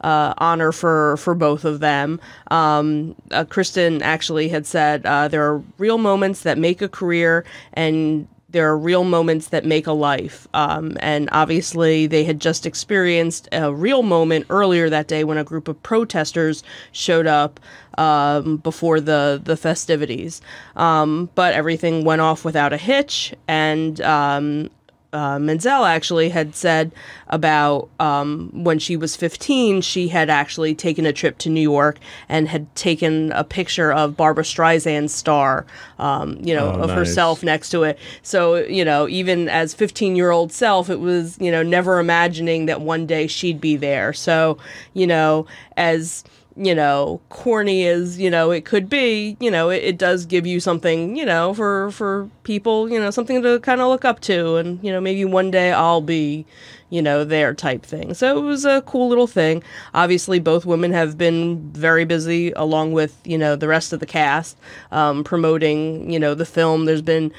uh, 0.03 0.35
honor 0.37 0.71
for 0.71 1.17
for 1.17 1.35
both 1.35 1.65
of 1.65 1.81
them. 1.81 2.21
Um, 2.51 3.17
uh, 3.31 3.45
Kristen 3.45 4.03
actually 4.03 4.49
had 4.49 4.67
said 4.67 5.07
uh, 5.07 5.29
there 5.29 5.51
are 5.51 5.63
real 5.79 5.97
moments 5.97 6.43
that 6.43 6.59
make 6.59 6.83
a 6.83 6.89
career 6.89 7.45
and. 7.73 8.29
There 8.49 8.69
are 8.69 8.79
real 8.79 9.03
moments 9.05 9.49
that 9.49 9.65
make 9.65 9.87
a 9.87 9.93
life. 9.93 10.47
Um, 10.55 10.97
and 11.01 11.29
obviously, 11.33 12.07
they 12.07 12.25
had 12.25 12.41
just 12.41 12.65
experienced 12.65 13.49
a 13.51 13.73
real 13.75 14.03
moment 14.03 14.47
earlier 14.51 14.89
that 14.89 15.09
day 15.09 15.25
when 15.25 15.37
a 15.37 15.45
group 15.45 15.67
of 15.67 15.83
protesters 15.83 16.63
showed 16.93 17.27
up 17.27 17.59
um, 17.99 18.59
before 18.59 19.01
the, 19.01 19.41
the 19.43 19.57
festivities. 19.57 20.41
Um, 20.77 21.29
but 21.35 21.55
everything 21.55 22.05
went 22.05 22.21
off 22.21 22.45
without 22.45 22.73
a 22.73 22.77
hitch. 22.77 23.35
And 23.49 24.01
um, 24.03 24.71
uh, 25.17 25.39
Menzel 25.39 25.85
actually 25.85 26.29
had 26.29 26.55
said 26.55 26.93
about 27.29 27.89
um, 27.99 28.51
when 28.53 28.79
she 28.79 28.97
was 28.97 29.17
15, 29.17 29.81
she 29.81 30.09
had 30.09 30.29
actually 30.29 30.75
taken 30.75 31.07
a 31.07 31.13
trip 31.13 31.39
to 31.39 31.49
New 31.49 31.63
York 31.63 31.99
and 32.29 32.49
had 32.49 32.73
taken 32.75 33.33
a 33.33 33.43
picture 33.43 33.91
of 33.93 34.17
Barbra 34.17 34.45
Streisand's 34.45 35.15
star, 35.15 35.65
um, 35.99 36.37
you 36.43 36.55
know, 36.55 36.67
Oh, 36.67 36.83
of 36.83 36.89
nice. 36.89 36.99
herself 36.99 37.43
next 37.43 37.71
to 37.71 37.83
it. 37.85 37.99
So, 38.23 38.57
you 38.57 38.85
know, 38.85 39.09
even 39.09 39.49
as 39.49 39.73
15 39.73 40.17
year 40.17 40.31
old 40.31 40.53
self, 40.53 40.91
it 40.91 41.01
was, 41.01 41.39
you 41.41 41.51
know, 41.51 41.63
never 41.63 41.99
imagining 41.99 42.67
that 42.67 42.81
one 42.83 43.07
day 43.07 43.27
she'd 43.27 43.61
be 43.61 43.77
there. 43.77 44.13
So, 44.13 44.59
you 44.93 45.07
know, 45.07 45.47
as 45.77 46.25
you 46.57 46.75
know 46.75 47.21
corny 47.29 47.87
as 47.87 48.19
you 48.19 48.31
know 48.31 48.51
it 48.51 48.65
could 48.65 48.89
be 48.89 49.37
you 49.41 49.51
know 49.51 49.69
it, 49.69 49.85
it 49.85 49.99
does 49.99 50.25
give 50.25 50.47
you 50.47 50.59
something 50.59 51.15
you 51.15 51.25
know 51.25 51.53
for 51.53 51.91
for 51.91 52.31
people 52.45 52.91
you 52.91 52.99
know 52.99 53.11
something 53.11 53.43
to 53.43 53.61
kind 53.61 53.81
of 53.81 53.89
look 53.89 54.05
up 54.05 54.21
to 54.21 54.57
and 54.57 54.83
you 54.83 54.91
know 54.91 55.01
maybe 55.01 55.25
one 55.25 55.51
day 55.51 55.73
i'll 55.73 56.01
be 56.01 56.47
you 56.89 57.03
know 57.03 57.25
there 57.25 57.53
type 57.53 57.85
thing 57.85 58.15
so 58.15 58.39
it 58.39 58.41
was 58.41 58.65
a 58.65 58.81
cool 58.83 59.09
little 59.09 59.27
thing 59.27 59.63
obviously 59.93 60.39
both 60.39 60.65
women 60.65 60.93
have 60.93 61.19
been 61.19 61.71
very 61.73 62.07
busy 62.07 62.53
along 62.53 62.93
with 62.93 63.21
you 63.25 63.37
know 63.37 63.55
the 63.55 63.69
rest 63.69 63.93
of 63.93 64.01
the 64.01 64.07
cast 64.07 64.57
um, 64.93 65.23
promoting 65.25 66.11
you 66.11 66.19
know 66.19 66.35
the 66.35 66.47
film 66.47 66.87
there's 66.87 67.03
been 67.03 67.31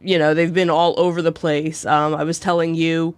you 0.00 0.18
know 0.18 0.34
they've 0.34 0.54
been 0.54 0.70
all 0.70 0.98
over 1.00 1.22
the 1.22 1.32
place 1.32 1.86
um, 1.86 2.14
i 2.14 2.22
was 2.22 2.38
telling 2.38 2.74
you 2.74 3.14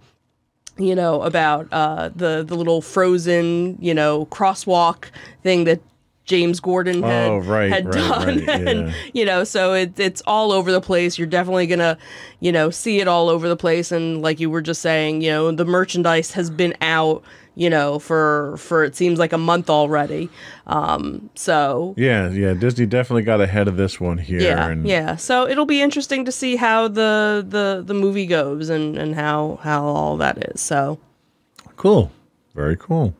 you 0.77 0.95
know 0.95 1.21
about 1.21 1.67
uh, 1.71 2.09
the 2.15 2.43
the 2.43 2.55
little 2.55 2.81
frozen 2.81 3.77
you 3.79 3.93
know 3.93 4.25
crosswalk 4.27 5.05
thing 5.43 5.65
that 5.65 5.81
James 6.25 6.61
Corden 6.61 7.03
had, 7.03 7.29
Oh, 7.29 7.37
right, 7.39 7.69
had 7.69 7.85
right, 7.87 7.93
done, 7.93 8.45
right, 8.45 8.49
and 8.67 8.87
yeah. 8.87 8.93
you 9.11 9.25
know, 9.25 9.43
so 9.43 9.73
it, 9.73 9.99
it's 9.99 10.21
all 10.25 10.51
over 10.51 10.71
the 10.71 10.79
place. 10.79 11.17
You're 11.17 11.27
definitely 11.27 11.67
gonna, 11.67 11.97
you 12.39 12.51
know, 12.51 12.69
see 12.69 13.01
it 13.01 13.07
all 13.07 13.27
over 13.27 13.49
the 13.49 13.57
place. 13.57 13.91
And 13.91 14.21
like 14.21 14.39
you 14.39 14.49
were 14.49 14.61
just 14.61 14.81
saying, 14.81 15.21
you 15.21 15.31
know, 15.31 15.51
the 15.51 15.65
merchandise 15.65 16.31
has 16.33 16.49
been 16.49 16.75
out, 16.79 17.23
you 17.55 17.69
know, 17.69 17.99
for 17.99 18.55
for 18.57 18.83
it 18.83 18.95
seems 18.95 19.19
like 19.19 19.33
a 19.33 19.37
month 19.37 19.69
already. 19.69 20.29
Um, 20.67 21.29
so 21.35 21.93
Yeah, 21.97 22.29
yeah. 22.29 22.53
Disney 22.53 22.85
definitely 22.85 23.23
got 23.23 23.41
ahead 23.41 23.67
of 23.67 23.77
this 23.77 23.99
one 23.99 24.17
here. 24.17 24.41
yeah, 24.41 24.67
and 24.69 24.87
yeah. 24.87 25.15
So 25.17 25.47
it'll 25.47 25.65
be 25.65 25.81
interesting 25.81 26.25
to 26.25 26.31
see 26.31 26.55
how 26.55 26.87
the 26.87 27.45
the 27.47 27.83
the 27.85 27.93
movie 27.93 28.25
goes 28.25 28.69
and 28.69 28.97
and 28.97 29.15
how 29.15 29.59
how 29.63 29.83
all 29.85 30.17
that 30.17 30.37
is. 30.51 30.61
So. 30.61 30.99
Cool. 31.77 32.11
Very 32.53 32.77
cool. 32.77 33.15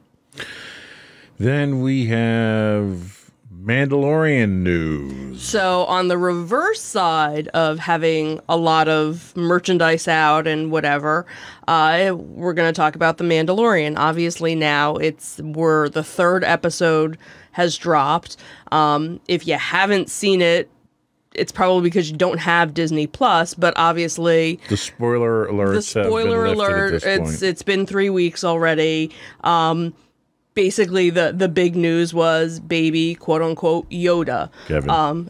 Then 1.39 1.81
we 1.81 2.05
have 2.07 3.20
Mandalorian 3.63 4.63
news. 4.63 5.41
So 5.41 5.85
on 5.85 6.07
the 6.07 6.17
reverse 6.17 6.81
side 6.81 7.47
of 7.49 7.77
having 7.79 8.39
a 8.49 8.57
lot 8.57 8.87
of 8.87 9.35
merchandise 9.35 10.07
out 10.07 10.47
and 10.47 10.71
whatever, 10.71 11.25
uh, 11.67 12.13
we're 12.15 12.53
going 12.53 12.71
to 12.71 12.75
talk 12.75 12.95
about 12.95 13.17
the 13.17 13.23
Mandalorian. 13.23 13.97
Obviously 13.97 14.55
now 14.55 14.95
it's 14.95 15.39
we're 15.39 15.89
the 15.89 16.03
third 16.03 16.43
episode 16.43 17.17
has 17.51 17.77
dropped. 17.77 18.37
Um, 18.71 19.19
if 19.27 19.45
you 19.45 19.55
haven't 19.55 20.09
seen 20.09 20.41
it, 20.41 20.69
it's 21.33 21.51
probably 21.51 21.83
because 21.83 22.09
you 22.11 22.17
don't 22.17 22.39
have 22.39 22.73
Disney 22.73 23.07
Plus. 23.07 23.53
But 23.53 23.73
obviously, 23.77 24.59
The 24.69 24.77
spoiler 24.77 25.47
alerts. 25.47 25.93
the 25.93 26.05
spoiler 26.05 26.45
alert 26.45 27.03
it's 27.03 27.41
it's 27.41 27.61
been 27.63 27.85
three 27.85 28.09
weeks 28.09 28.43
already 28.43 29.11
um 29.43 29.93
basically 30.61 31.09
the 31.09 31.33
the 31.35 31.49
big 31.49 31.75
news 31.75 32.13
was 32.13 32.59
baby 32.59 33.15
quote 33.15 33.41
unquote 33.41 33.89
yoda 33.89 34.47
Kevin. 34.67 34.91
um 34.91 35.27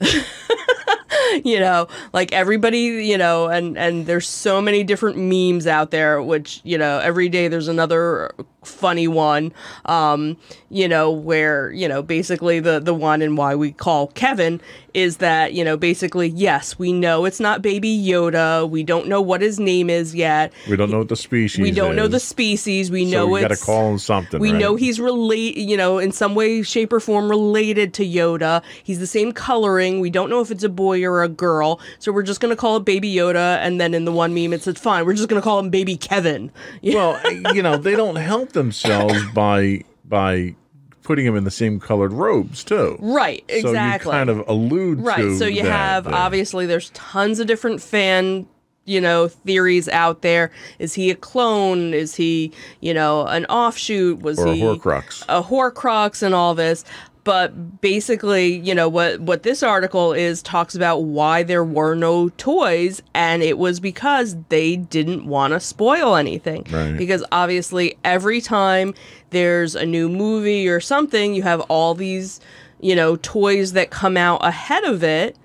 you 1.45 1.57
know 1.57 1.87
like 2.11 2.33
everybody 2.33 2.79
you 2.79 3.17
know 3.17 3.47
and 3.47 3.77
and 3.77 4.07
there's 4.07 4.27
so 4.27 4.61
many 4.61 4.83
different 4.83 5.17
memes 5.17 5.67
out 5.67 5.89
there 5.89 6.21
which 6.21 6.59
you 6.65 6.77
know 6.77 6.99
every 6.99 7.29
day 7.29 7.47
there's 7.47 7.69
another 7.69 8.31
funny 8.63 9.07
one 9.07 9.51
um 9.85 10.37
you 10.69 10.87
know 10.87 11.09
where 11.11 11.71
you 11.71 11.87
know 11.87 12.01
basically 12.01 12.59
the 12.59 12.79
the 12.79 12.93
one 12.93 13.21
and 13.21 13.37
why 13.37 13.55
we 13.55 13.71
call 13.71 14.07
kevin 14.07 14.61
is 14.93 15.17
that 15.17 15.53
you 15.53 15.63
know 15.63 15.75
basically 15.77 16.27
yes 16.27 16.77
we 16.77 16.91
know 16.91 17.25
it's 17.25 17.39
not 17.39 17.61
baby 17.61 17.89
yoda 17.97 18.69
we 18.69 18.83
don't 18.83 19.07
know 19.07 19.21
what 19.21 19.41
his 19.41 19.59
name 19.59 19.89
is 19.89 20.13
yet 20.13 20.53
we 20.69 20.75
don't 20.75 20.91
know 20.91 20.99
what 20.99 21.09
the 21.09 21.15
species. 21.15 21.61
we 21.61 21.71
don't 21.71 21.95
know 21.95 22.07
the 22.07 22.19
species 22.19 22.91
we 22.91 23.05
so 23.09 23.11
know 23.11 23.27
we 23.27 23.41
got 23.41 23.47
to 23.49 23.57
call 23.57 23.91
him 23.91 23.97
something. 23.97 24.39
we 24.39 24.51
right? 24.51 24.59
know 24.59 24.75
he's 24.75 24.99
relate, 24.99 25.57
you 25.57 25.77
know, 25.77 25.99
in 25.99 26.11
some 26.11 26.35
way, 26.35 26.61
shape, 26.61 26.93
or 26.93 26.99
form 26.99 27.29
related 27.29 27.93
to 27.95 28.05
Yoda. 28.05 28.61
He's 28.83 28.99
the 28.99 29.07
same 29.07 29.31
coloring. 29.31 29.99
We 29.99 30.09
don't 30.09 30.29
know 30.29 30.41
if 30.41 30.51
it's 30.51 30.63
a 30.63 30.69
boy 30.69 31.03
or 31.03 31.23
a 31.23 31.29
girl, 31.29 31.79
so 31.99 32.11
we're 32.11 32.23
just 32.23 32.39
gonna 32.39 32.55
call 32.55 32.77
it 32.77 32.85
Baby 32.85 33.13
Yoda. 33.13 33.57
And 33.57 33.79
then 33.79 33.93
in 33.93 34.05
the 34.05 34.11
one 34.11 34.33
meme, 34.33 34.53
it 34.53 34.63
said, 34.63 34.77
"Fine, 34.77 35.05
we're 35.05 35.13
just 35.13 35.29
gonna 35.29 35.41
call 35.41 35.59
him 35.59 35.69
Baby 35.69 35.97
Kevin." 35.97 36.51
Well, 36.91 37.19
you 37.53 37.63
know, 37.63 37.77
they 37.77 37.95
don't 37.95 38.17
help 38.17 38.50
themselves 38.53 39.23
by 39.33 39.83
by 40.05 40.55
putting 41.03 41.25
them 41.25 41.35
in 41.35 41.43
the 41.43 41.51
same 41.51 41.79
colored 41.79 42.13
robes 42.13 42.63
too. 42.63 42.97
Right, 42.99 43.43
exactly. 43.47 43.73
So 43.73 44.11
you 44.11 44.17
kind 44.17 44.29
of 44.29 44.47
allude 44.47 44.99
right. 45.01 45.17
to 45.17 45.37
So 45.37 45.45
you 45.45 45.63
that 45.63 45.71
have 45.71 46.07
obviously 46.07 46.65
there's 46.65 46.89
tons 46.91 47.39
of 47.39 47.47
different 47.47 47.81
fan 47.81 48.47
you 48.85 48.99
know 48.99 49.27
theories 49.27 49.87
out 49.89 50.21
there. 50.21 50.51
Is 50.79 50.93
he 50.93 51.11
a 51.11 51.15
clone? 51.15 51.93
Is 51.93 52.15
he 52.15 52.51
you 52.79 52.93
know 52.93 53.25
an 53.27 53.45
offshoot? 53.45 54.21
Was 54.21 54.39
or 54.39 54.47
a 54.47 54.55
he 54.55 54.61
Horcrux. 54.61 55.23
a 55.29 55.41
Horcrux 55.43 56.23
and 56.23 56.33
all 56.33 56.55
this? 56.55 56.83
But 57.23 57.81
basically, 57.81 58.57
you 58.57 58.73
know 58.73 58.89
what 58.89 59.19
what 59.21 59.43
this 59.43 59.61
article 59.61 60.11
is 60.11 60.41
talks 60.41 60.73
about 60.73 60.99
why 61.03 61.43
there 61.43 61.63
were 61.63 61.93
no 61.93 62.29
toys, 62.29 63.01
and 63.13 63.43
it 63.43 63.59
was 63.59 63.79
because 63.79 64.35
they 64.49 64.75
didn't 64.75 65.27
want 65.27 65.53
to 65.53 65.59
spoil 65.59 66.15
anything. 66.15 66.65
Right. 66.71 66.97
Because 66.97 67.23
obviously, 67.31 67.95
every 68.03 68.41
time 68.41 68.95
there's 69.29 69.75
a 69.75 69.85
new 69.85 70.09
movie 70.09 70.67
or 70.67 70.79
something, 70.79 71.35
you 71.35 71.43
have 71.43 71.61
all 71.61 71.93
these 71.93 72.39
you 72.79 72.95
know 72.95 73.15
toys 73.17 73.73
that 73.73 73.91
come 73.91 74.17
out 74.17 74.43
ahead 74.43 74.83
of 74.83 75.03
it 75.03 75.37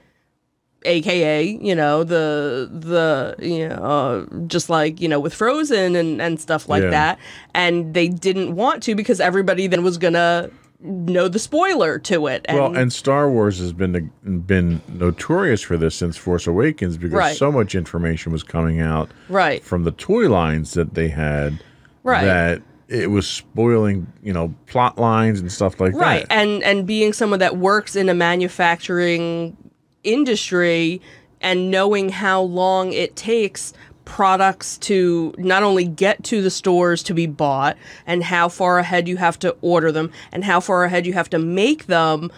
aka 0.85 1.43
you 1.45 1.75
know 1.75 2.05
the 2.05 2.71
the 2.73 3.35
you 3.45 3.69
know 3.69 3.75
uh, 3.75 4.25
just 4.47 4.71
like 4.71 5.01
you 5.01 5.09
know 5.09 5.19
with 5.19 5.35
frozen 5.35 5.97
and 5.97 6.23
and 6.23 6.41
stuff 6.41 6.69
like 6.69 6.83
Yeah. 6.83 6.91
that 6.91 7.19
and 7.55 7.93
they 7.93 8.09
didn't 8.09 8.55
want 8.55 8.83
to 8.85 8.95
because 8.95 9.21
everybody 9.21 9.67
then 9.67 9.83
was 9.83 9.99
gonna 9.99 10.49
know 10.81 11.27
the 11.29 11.39
spoiler 11.39 11.99
to 11.99 12.27
it 12.27 12.45
and, 12.49 12.59
well, 12.59 12.77
and 12.77 12.93
Star 12.93 13.31
Wars 13.31 13.59
has 13.59 13.73
been 13.73 14.11
been 14.47 14.81
notorious 14.89 15.63
for 15.63 15.77
this 15.77 15.95
since 15.95 16.17
Force 16.17 16.47
Awakens 16.47 16.97
because 16.97 17.15
Right. 17.15 17.37
so 17.37 17.51
much 17.51 17.75
information 17.75 18.31
was 18.33 18.43
coming 18.43 18.81
out 18.81 19.11
right 19.29 19.65
from 19.65 19.85
the 19.85 19.93
toy 19.93 20.29
lines 20.29 20.75
that 20.75 20.95
they 20.95 21.09
had 21.09 21.59
Right. 22.03 22.25
that 22.25 22.63
it 22.89 23.11
was 23.11 23.27
spoiling, 23.27 24.07
you 24.23 24.33
know, 24.33 24.55
plot 24.67 24.97
lines 24.99 25.41
and 25.41 25.51
stuff 25.51 25.81
like 25.81 25.93
right 25.95 26.29
that. 26.29 26.37
Right, 26.37 26.41
and 26.49 26.63
and 26.63 26.87
being 26.87 27.13
someone 27.13 27.41
that 27.41 27.57
works 27.57 27.97
in 27.97 28.09
a 28.09 28.15
manufacturing 28.15 29.57
industry 30.05 31.01
and 31.41 31.71
knowing 31.71 32.11
how 32.11 32.41
long 32.43 32.93
it 32.93 33.17
takes 33.17 33.73
products 34.07 34.79
to 34.79 35.35
not 35.37 35.63
only 35.63 35.85
get 35.85 36.25
to 36.25 36.41
the 36.41 36.51
stores 36.51 37.03
to 37.03 37.13
be 37.13 37.27
bought 37.27 37.77
and 38.07 38.23
how 38.25 38.49
far 38.49 38.79
ahead 38.79 39.07
you 39.07 39.19
have 39.19 39.39
to 39.39 39.55
order 39.61 39.93
them 39.93 40.11
and 40.33 40.45
how 40.45 40.61
far 40.61 40.85
ahead 40.85 41.05
you 41.05 41.13
have 41.13 41.29
to 41.29 41.39
make 41.39 41.87
them 41.87 42.31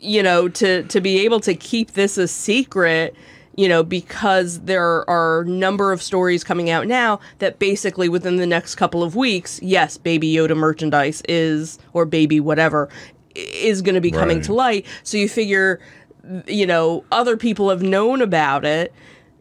you 0.00 0.22
know 0.22 0.48
to 0.48 0.82
to 0.82 1.00
be 1.00 1.20
able 1.24 1.40
to 1.40 1.54
keep 1.54 1.92
this 1.92 2.18
a 2.18 2.26
secret 2.28 3.14
you 3.56 3.68
know 3.68 3.82
because 3.84 4.60
there 4.62 5.08
are 5.08 5.42
a 5.42 5.46
number 5.46 5.92
of 5.92 6.02
stories 6.02 6.42
coming 6.42 6.68
out 6.68 6.86
now 6.88 7.20
that 7.38 7.60
basically 7.60 8.08
within 8.08 8.36
the 8.36 8.46
next 8.46 8.74
couple 8.74 9.02
of 9.02 9.14
weeks 9.14 9.60
yes 9.62 9.96
baby 9.96 10.30
yoda 10.34 10.56
merchandise 10.56 11.22
is 11.28 11.78
or 11.92 12.04
baby 12.04 12.40
whatever 12.40 12.88
is 13.36 13.80
going 13.82 13.94
to 13.94 14.00
be 14.00 14.10
coming 14.10 14.38
Right. 14.38 14.44
to 14.46 14.52
light 14.52 14.86
so 15.04 15.16
you 15.16 15.28
figure 15.28 15.80
you 16.48 16.66
know 16.66 17.04
other 17.12 17.36
people 17.36 17.70
have 17.70 17.82
known 17.82 18.20
about 18.20 18.64
it 18.64 18.92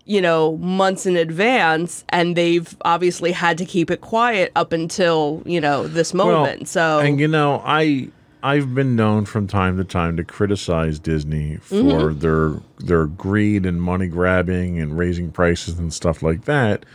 you 0.06 0.20
know 0.22 0.58
months 0.58 1.06
in 1.06 1.16
advance 1.16 2.04
and 2.10 2.36
they've 2.36 2.76
obviously 2.84 3.32
had 3.32 3.58
to 3.58 3.66
keep 3.66 3.90
it 3.90 4.02
quiet 4.02 4.52
up 4.56 4.74
until 4.74 5.42
you 5.46 5.62
know 5.62 5.88
this 5.88 6.14
moment 6.14 6.68
so 6.68 7.00
and 7.00 7.20
you 7.20 7.28
know, 7.28 7.62
I 7.66 8.10
I've 8.46 8.76
been 8.76 8.98
known 8.98 9.24
from 9.24 9.48
time 9.48 9.78
to 9.78 9.86
time 9.86 10.18
to 10.18 10.24
criticize 10.26 11.00
Disney 11.00 11.56
for 11.58 11.76
Mm-hmm. 11.76 12.20
their 12.20 12.52
their 12.80 13.06
greed 13.08 13.66
and 13.66 13.82
money 13.82 14.08
grabbing 14.08 14.80
and 14.82 14.98
raising 14.98 15.32
prices 15.32 15.80
and 15.80 15.94
stuff 15.94 16.22
like 16.22 16.44
that. 16.44 16.86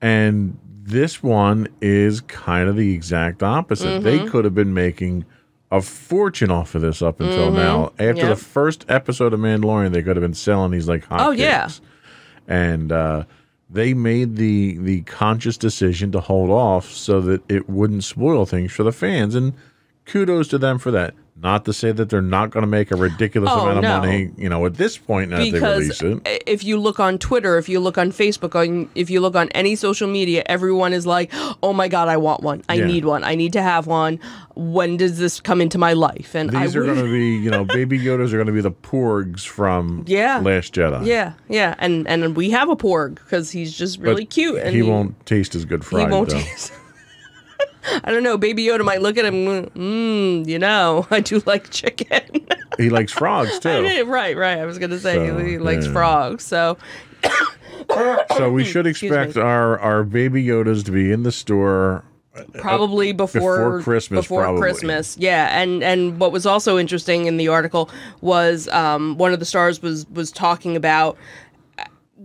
And 0.00 0.56
this 0.82 1.22
one 1.22 1.68
is 1.80 2.20
kind 2.22 2.68
of 2.68 2.76
the 2.76 2.94
exact 2.94 3.42
opposite. 3.42 4.02
They 4.02 4.18
Mm-hmm. 4.20 4.28
could 4.28 4.44
have 4.44 4.54
been 4.54 4.72
making 4.74 5.24
a 5.72 5.80
fortune 5.80 6.50
off 6.50 6.74
of 6.74 6.82
this 6.82 7.00
up 7.02 7.20
until 7.20 7.50
now. 7.52 7.86
After 7.98 8.04
Mm-hmm. 8.04 8.16
Yep. 8.18 8.28
the 8.28 8.36
first 8.36 8.84
episode 8.88 9.32
of 9.32 9.40
Mandalorian, 9.40 9.92
they 9.92 10.02
could 10.02 10.16
have 10.16 10.22
been 10.22 10.34
selling 10.34 10.70
these 10.70 10.88
like 10.88 11.04
hotcakes. 11.06 11.26
Oh, 11.26 11.30
yeah. 11.32 11.68
And 12.50 12.90
uh, 12.90 13.24
they 13.70 13.94
made 13.94 14.36
the 14.36 14.76
the 14.78 15.00
conscious 15.02 15.56
decision 15.56 16.12
to 16.12 16.20
hold 16.20 16.50
off 16.50 16.90
so 16.90 17.20
that 17.22 17.48
it 17.48 17.70
wouldn't 17.70 18.04
spoil 18.04 18.44
things 18.44 18.72
for 18.72 18.82
the 18.82 18.92
fans. 18.92 19.34
And 19.34 19.54
kudos 20.04 20.48
to 20.48 20.58
them 20.58 20.78
for 20.78 20.90
that. 20.90 21.14
Not 21.36 21.64
to 21.64 21.72
say 21.72 21.90
that 21.92 22.10
they're 22.10 22.20
not 22.20 22.50
going 22.50 22.62
to 22.62 22.66
make 22.66 22.90
a 22.90 22.96
ridiculous 22.96 23.50
Oh, 23.50 23.60
amount 23.60 23.78
of 23.78 23.82
no. 23.84 23.98
money, 24.00 24.30
you 24.36 24.48
know, 24.50 24.66
at 24.66 24.74
this 24.74 24.98
point 24.98 25.30
now 25.30 25.38
that 25.38 25.44
they 25.44 25.50
because 25.52 25.78
release 25.78 26.02
it. 26.02 26.42
if 26.46 26.62
you 26.64 26.78
look 26.78 27.00
on 27.00 27.16
Twitter, 27.16 27.56
if 27.56 27.66
you 27.66 27.80
look 27.80 27.96
on 27.96 28.12
Facebook, 28.12 28.54
on 28.54 28.90
if 28.94 29.08
you 29.08 29.20
look 29.20 29.34
on 29.34 29.48
any 29.50 29.74
social 29.74 30.06
media, 30.06 30.42
everyone 30.46 30.92
is 30.92 31.06
like, 31.06 31.30
"Oh 31.62 31.72
my 31.72 31.88
god, 31.88 32.08
I 32.08 32.18
want 32.18 32.42
one! 32.42 32.62
I 32.68 32.74
Yeah. 32.74 32.86
need 32.86 33.06
one! 33.06 33.24
I 33.24 33.36
need 33.36 33.54
to 33.54 33.62
have 33.62 33.86
one! 33.86 34.18
When 34.54 34.98
does 34.98 35.18
this 35.18 35.40
come 35.40 35.62
into 35.62 35.78
my 35.78 35.94
life?" 35.94 36.34
And 36.34 36.50
These 36.50 36.76
I 36.76 36.78
are 36.78 36.84
going 36.84 36.98
to 37.02 37.10
be, 37.10 37.36
you 37.36 37.50
know, 37.50 37.64
baby 37.78 37.98
Yodas 37.98 38.32
are 38.34 38.36
going 38.36 38.46
to 38.48 38.52
be 38.52 38.60
the 38.60 38.70
porgs 38.70 39.46
from 39.46 40.04
Yeah. 40.06 40.40
Last 40.40 40.74
Jedi. 40.74 41.06
yeah, 41.06 41.32
yeah, 41.48 41.74
and 41.78 42.06
and 42.06 42.36
we 42.36 42.50
have 42.50 42.68
a 42.68 42.76
porg 42.76 43.14
because 43.14 43.50
he's 43.50 43.72
just 43.72 43.98
really 43.98 44.24
But 44.24 44.30
cute, 44.34 44.58
and 44.58 44.74
he 44.76 44.82
won't 44.82 45.24
taste 45.24 45.54
as 45.54 45.64
good 45.64 45.82
He 45.84 45.88
fried 45.88 46.10
won't 46.10 46.28
though. 46.28 46.38
taste. 46.38 46.72
I 48.04 48.10
don't 48.12 48.22
know. 48.22 48.36
Baby 48.38 48.64
Yoda 48.66 48.84
might 48.84 49.00
look 49.02 49.16
at 49.18 49.24
him. 49.24 49.34
Mmm, 49.70 50.46
you 50.46 50.58
know, 50.58 51.06
I 51.10 51.20
do 51.20 51.42
like 51.46 51.70
chicken. 51.70 52.46
he 52.78 52.90
likes 52.90 53.12
frogs 53.12 53.58
too. 53.58 53.82
did- 53.82 54.06
right, 54.06 54.36
right. 54.36 54.58
I 54.58 54.66
was 54.66 54.78
gonna 54.78 54.98
say 54.98 55.14
So, 55.14 55.38
he 55.38 55.58
likes 55.58 55.86
yeah. 55.86 55.92
frogs. 55.92 56.44
So 56.44 56.76
So 58.36 58.50
we 58.50 58.64
should 58.64 58.86
expect 58.86 59.36
our 59.36 59.78
our 59.80 60.04
baby 60.04 60.44
Yodas 60.44 60.84
to 60.84 60.92
be 60.92 61.10
in 61.12 61.22
the 61.24 61.32
store. 61.32 62.04
Uh, 62.36 62.42
uh, 62.42 62.60
probably 62.60 63.10
before 63.10 63.40
before 63.40 63.82
Christmas, 63.82 64.24
Before 64.24 64.42
probably. 64.42 64.60
Christmas, 64.60 65.16
yeah. 65.18 65.60
And 65.60 65.82
and 65.82 66.20
what 66.20 66.30
was 66.30 66.46
also 66.46 66.78
interesting 66.78 67.26
in 67.26 67.36
the 67.38 67.48
article 67.48 67.90
was 68.20 68.68
um, 68.68 69.18
one 69.18 69.32
of 69.32 69.40
the 69.40 69.44
stars 69.44 69.82
was 69.82 70.06
was 70.10 70.30
talking 70.30 70.76
about 70.76 71.18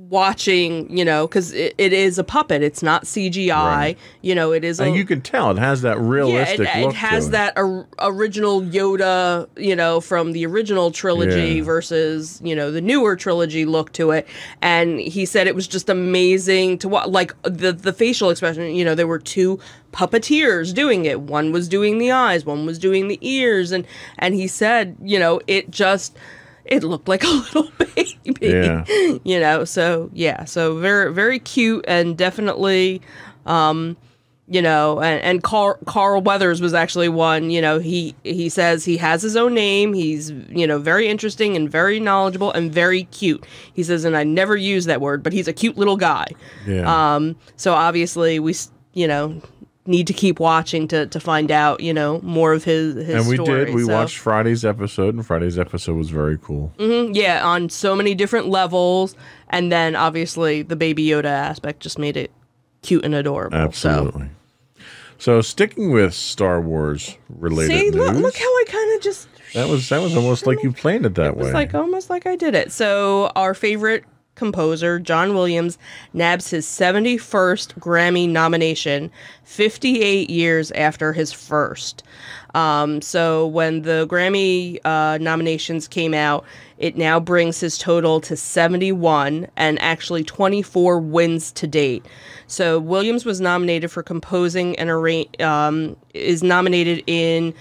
watching, 0.10 0.96
you 0.96 1.04
know, 1.04 1.28
because 1.28 1.52
it, 1.54 1.74
it 1.78 1.94
is 1.94 2.18
a 2.18 2.24
puppet. 2.24 2.62
It's 2.62 2.84
not 2.84 3.06
CGI. 3.06 3.50
Right. 3.52 3.98
You 4.22 4.36
know, 4.36 4.52
it 4.52 4.64
is. 4.64 4.80
And 4.80 4.94
a, 4.94 4.98
you 4.98 5.06
can 5.06 5.22
tell 5.22 5.52
it 5.52 5.58
has 5.58 5.82
that 5.82 5.98
yeah, 5.98 6.04
realistic 6.08 6.68
it, 6.76 6.82
look 6.82 6.92
it 6.92 6.96
has 6.96 7.28
it. 7.28 7.32
that 7.32 7.54
or, 7.58 7.88
original 8.00 8.62
Yoda, 8.62 9.48
you 9.58 9.76
know, 9.76 10.02
from 10.02 10.32
the 10.34 10.46
original 10.46 10.92
trilogy 10.92 11.56
Yeah. 11.56 11.64
versus, 11.64 12.42
you 12.44 12.56
know, 12.56 12.72
the 12.72 12.82
newer 12.82 13.16
trilogy 13.16 13.66
look 13.66 13.92
to 13.94 14.12
it. 14.12 14.28
And 14.62 15.00
he 15.00 15.26
said 15.26 15.48
it 15.48 15.56
was 15.56 15.68
just 15.68 15.90
amazing 15.90 16.78
to 16.80 16.90
watch. 16.90 17.08
Like 17.08 17.34
the 17.44 17.72
the 17.72 17.94
facial 17.94 18.30
expression, 18.30 18.76
you 18.76 18.86
know, 18.86 18.96
there 18.96 19.08
were 19.08 19.20
two 19.20 19.60
puppeteers 19.92 20.74
doing 20.74 21.06
it. 21.06 21.22
One 21.22 21.52
was 21.52 21.68
doing 21.70 21.98
the 21.98 22.12
eyes, 22.12 22.46
one 22.46 22.66
was 22.66 22.78
doing 22.78 23.08
the 23.08 23.18
ears, 23.22 23.72
and 23.72 23.88
and 24.20 24.36
he 24.36 24.48
said, 24.48 24.96
you 25.02 25.18
know, 25.20 25.40
it 25.48 25.72
just 25.72 26.18
it 26.66 26.84
looked 26.84 27.08
like 27.08 27.24
a 27.24 27.28
little 27.28 27.70
baby. 27.78 28.18
Yeah. 28.42 28.84
You 29.24 29.40
know, 29.40 29.66
so 29.66 30.10
yeah, 30.14 30.46
so 30.46 30.78
very 30.78 31.14
very 31.14 31.40
cute 31.40 31.86
and 31.88 32.18
definitely 32.18 33.02
um 33.46 33.96
you 34.48 34.62
know 34.62 35.00
and, 35.02 35.22
and 35.24 35.42
carl 35.44 35.76
carl 35.86 36.22
weathers 36.22 36.62
was 36.62 36.74
actually 36.76 37.10
one 37.10 37.50
you 37.50 37.60
know 37.62 37.80
he 37.80 38.14
he 38.24 38.48
says 38.48 38.86
he 38.86 38.98
has 38.98 39.24
his 39.24 39.36
own 39.36 39.56
name 39.56 39.94
he's 39.94 40.30
you 40.50 40.68
know 40.68 40.78
very 40.78 41.08
interesting 41.08 41.56
and 41.56 41.68
very 41.72 42.00
knowledgeable 42.00 42.52
and 42.52 42.72
very 42.72 43.06
cute 43.06 43.44
he 43.74 43.82
says 43.82 44.06
and 44.06 44.16
i 44.16 44.24
never 44.24 44.56
use 44.56 44.86
that 44.86 45.02
word 45.02 45.24
but 45.24 45.34
he's 45.34 45.48
a 45.48 45.54
cute 45.54 45.78
little 45.80 45.98
guy 45.98 46.28
Yeah. 46.68 47.16
um 47.16 47.36
so 47.56 47.74
obviously 47.74 48.38
we 48.40 48.54
you 48.94 49.08
know 49.08 49.42
need 49.88 50.08
to 50.08 50.14
keep 50.14 50.40
watching 50.40 50.88
to 50.88 51.06
to 51.08 51.20
find 51.20 51.52
out 51.52 51.80
you 51.82 51.94
know 51.94 52.20
more 52.22 52.54
of 52.54 52.64
his 52.64 52.96
his 52.96 53.10
and 53.10 53.28
we 53.28 53.36
story, 53.36 53.66
did. 53.66 53.76
We 53.76 53.84
so- 53.86 53.94
watched 53.94 54.18
Friday's 54.18 54.66
episode, 54.66 55.14
and 55.16 55.26
Friday's 55.26 55.60
episode 55.60 55.96
was 55.96 56.10
very 56.10 56.38
cool. 56.38 56.74
Mhm, 56.78 57.16
yeah 57.16 57.46
on 57.46 57.70
so 57.70 57.96
many 57.96 58.16
different 58.16 58.48
levels 58.48 59.16
and 59.50 59.72
then 59.72 59.96
obviously 59.96 60.62
the 60.64 60.76
baby 60.76 61.06
yoda 61.06 61.26
aspect 61.26 61.82
just 61.82 62.00
made 62.00 62.18
it 62.18 62.32
cute 62.82 63.06
and 63.06 63.14
adorable 63.16 63.58
Absolutely. 63.58 64.30
So, 65.18 65.40
sticking 65.42 65.92
with 65.92 66.14
Star 66.14 66.60
Wars 66.60 67.18
related 67.30 67.72
See, 67.80 67.90
news, 67.90 67.96
look, 67.96 68.16
look 68.18 68.36
how 68.36 68.44
I 68.46 68.64
kind 68.68 68.96
of 68.98 69.02
just. 69.02 69.30
that 69.54 69.70
was 69.70 69.88
that 69.90 70.02
was 70.02 70.16
almost 70.16 70.46
like 70.46 70.62
you 70.64 70.74
planned 70.74 71.06
it 71.06 71.16
that 71.16 71.28
It 71.28 71.38
way. 71.38 71.54
like 71.54 71.74
almost 71.74 72.10
like 72.10 72.26
I 72.26 72.36
did 72.36 72.54
it. 72.54 72.72
So 72.74 73.32
our 73.36 73.54
favorite 73.54 74.04
composer, 74.36 75.00
John 75.00 75.34
Williams, 75.34 75.78
nabs 76.14 76.50
his 76.50 76.66
71st 76.66 77.80
Grammy 77.80 78.30
nomination 78.30 79.10
58 79.44 80.30
years 80.30 80.72
after 80.72 81.14
his 81.14 81.32
first. 81.32 82.04
Um, 82.54 83.02
so 83.02 83.48
when 83.48 83.82
the 83.82 84.08
Grammy 84.10 84.80
uh, 84.86 85.18
nominations 85.20 85.88
came 85.88 86.14
out, 86.14 86.46
it 86.78 86.98
now 86.98 87.20
brings 87.20 87.60
his 87.60 87.78
total 87.78 88.22
to 88.22 88.36
71 88.38 89.48
and 89.58 89.82
actually 89.82 90.24
24 90.24 91.00
wins 91.00 91.52
to 91.54 91.68
date. 91.68 92.06
So 92.48 92.80
Williams 92.80 93.26
was 93.26 93.42
nominated 93.42 93.92
for 93.92 94.04
composing 94.04 94.78
and 94.78 94.90
arra- 94.90 95.26
um, 95.40 95.96
is 96.14 96.44
nominated 96.44 97.04
in 97.08 97.54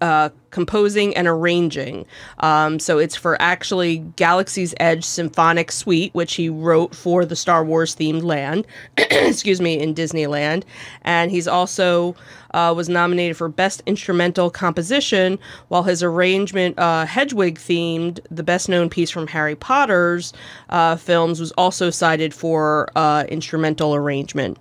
uh, 0.00 0.30
composing 0.50 1.16
and 1.16 1.28
arranging. 1.28 2.06
Um, 2.40 2.78
so 2.78 2.98
it's 2.98 3.16
for 3.16 3.40
actually 3.40 3.98
Galaxy's 4.16 4.74
Edge 4.80 5.04
Symphonic 5.04 5.70
Suite, 5.72 6.14
which 6.14 6.34
he 6.34 6.48
wrote 6.48 6.94
for 6.94 7.24
the 7.24 7.36
Star 7.36 7.64
Wars 7.64 7.94
themed 7.94 8.22
land, 8.22 8.66
excuse 8.96 9.60
me, 9.60 9.78
in 9.78 9.94
Disneyland. 9.94 10.64
And 11.02 11.30
he's 11.30 11.48
also 11.48 12.16
uh, 12.54 12.72
was 12.74 12.88
nominated 12.88 13.36
for 13.36 13.48
Best 13.48 13.82
Instrumental 13.86 14.50
Composition, 14.50 15.38
while 15.68 15.82
his 15.82 16.02
arrangement, 16.02 16.78
uh, 16.78 17.04
Hedwig 17.04 17.58
themed, 17.58 18.20
the 18.30 18.42
best 18.42 18.68
known 18.68 18.88
piece 18.88 19.10
from 19.10 19.26
Harry 19.26 19.56
Potter's 19.56 20.32
uh, 20.70 20.96
films, 20.96 21.40
was 21.40 21.52
also 21.52 21.90
cited 21.90 22.32
for 22.32 22.88
uh, 22.96 23.24
instrumental 23.28 23.94
arrangement. 23.94 24.58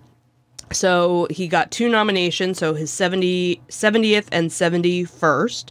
So 0.71 1.27
he 1.29 1.47
got 1.47 1.71
two 1.71 1.89
nominations, 1.89 2.57
so 2.57 2.73
his 2.73 2.91
70, 2.91 3.61
70th 3.69 4.27
and 4.31 4.49
71st. 4.49 5.69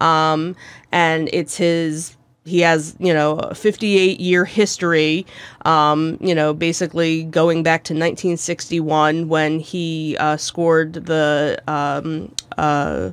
Um, 0.00 0.56
and 0.90 1.28
it's 1.32 1.56
his 1.56 2.16
he 2.44 2.60
has 2.60 2.96
you 2.98 3.14
know 3.14 3.36
a 3.36 3.54
58 3.54 4.18
year 4.18 4.44
history 4.44 5.24
um, 5.64 6.18
you 6.20 6.34
know 6.34 6.52
basically 6.52 7.24
going 7.24 7.62
back 7.62 7.84
to 7.84 7.94
1961 7.94 9.28
when 9.28 9.60
he 9.60 10.16
uh, 10.18 10.36
scored 10.36 10.94
the 10.94 11.62
um, 11.68 12.34
uh, 12.58 13.12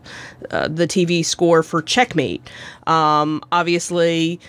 uh, 0.52 0.68
the 0.68 0.88
tv 0.88 1.24
score 1.24 1.62
for 1.62 1.82
checkmate 1.82 2.42
um, 2.88 3.42
obviously 3.52 4.40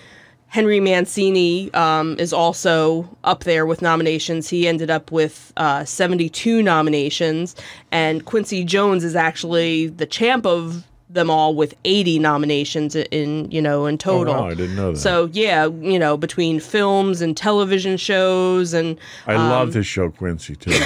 Henry 0.50 0.80
Mancini 0.80 1.72
um, 1.74 2.16
is 2.18 2.32
also 2.32 3.08
up 3.22 3.44
there 3.44 3.66
with 3.66 3.82
nominations. 3.82 4.48
He 4.48 4.66
ended 4.66 4.90
up 4.90 5.12
with 5.12 5.52
uh, 5.56 5.84
72 5.84 6.60
nominations, 6.60 7.54
and 7.92 8.24
Quincy 8.24 8.64
Jones 8.64 9.04
is 9.04 9.14
actually 9.14 9.86
the 9.86 10.06
champ 10.06 10.44
of 10.44 10.84
them 11.08 11.30
all 11.30 11.54
with 11.54 11.74
80 11.84 12.18
nominations 12.18 12.96
in 12.96 13.48
you 13.50 13.62
know 13.62 13.86
in 13.86 13.96
total. 13.96 14.34
Oh, 14.34 14.42
wow, 14.42 14.48
I 14.48 14.54
didn't 14.54 14.74
know 14.74 14.92
that. 14.92 14.98
So 14.98 15.30
yeah, 15.32 15.66
you 15.66 16.00
know 16.00 16.16
between 16.16 16.58
films 16.58 17.20
and 17.20 17.36
television 17.36 17.96
shows 17.96 18.74
and 18.74 18.98
I 19.28 19.34
um, 19.34 19.50
love 19.50 19.74
his 19.74 19.86
show 19.86 20.10
Quincy 20.10 20.56
too. 20.56 20.78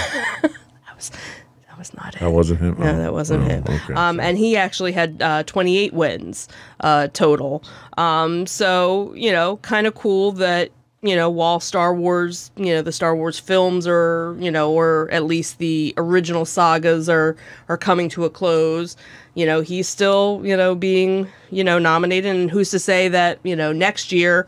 that 1.91 1.97
was 1.97 2.05
not 2.05 2.15
it. 2.15 2.21
That 2.21 2.31
wasn't 2.33 2.61
him. 2.61 2.77
No, 2.79 2.97
that 2.97 3.13
wasn't 3.13 3.45
oh, 3.45 3.47
him. 3.47 3.65
Okay, 3.69 3.95
um, 3.95 4.21
and 4.21 4.39
he 4.39 4.57
actually 4.57 4.93
had 4.93 5.21
uh, 5.23 5.43
28 5.45 5.93
wins 5.93 6.49
uh, 6.81 7.09
total. 7.09 7.63
Um, 7.97 8.47
so 8.47 9.13
you 9.15 9.33
know, 9.33 9.59
kind 9.59 9.87
of 9.87 9.95
cool 9.95 10.33
that 10.33 10.71
you 11.03 11.15
know 11.15 11.29
while 11.31 11.61
Star 11.61 11.95
Wars, 11.95 12.51
you 12.57 12.75
know, 12.75 12.83
the 12.83 12.93
Star 12.93 13.15
Wars 13.15 13.39
films 13.39 13.87
are 13.87 14.37
you 14.39 14.51
know, 14.51 14.73
or 14.73 15.09
at 15.11 15.25
least 15.25 15.59
the 15.59 15.95
original 15.97 16.45
sagas 16.45 17.09
are 17.09 17.37
are 17.69 17.79
coming 17.79 18.09
to 18.11 18.25
a 18.25 18.31
close. 18.31 18.97
You 19.35 19.47
know, 19.47 19.61
he's 19.61 19.89
still 19.89 20.41
you 20.45 20.57
know 20.57 20.75
being 20.75 21.29
you 21.51 21.65
know 21.65 21.79
nominated, 21.79 22.35
and 22.35 22.51
who's 22.51 22.71
to 22.71 22.79
say 22.79 23.09
that 23.09 23.39
you 23.43 23.57
know 23.57 23.73
next 23.73 24.13
year 24.13 24.47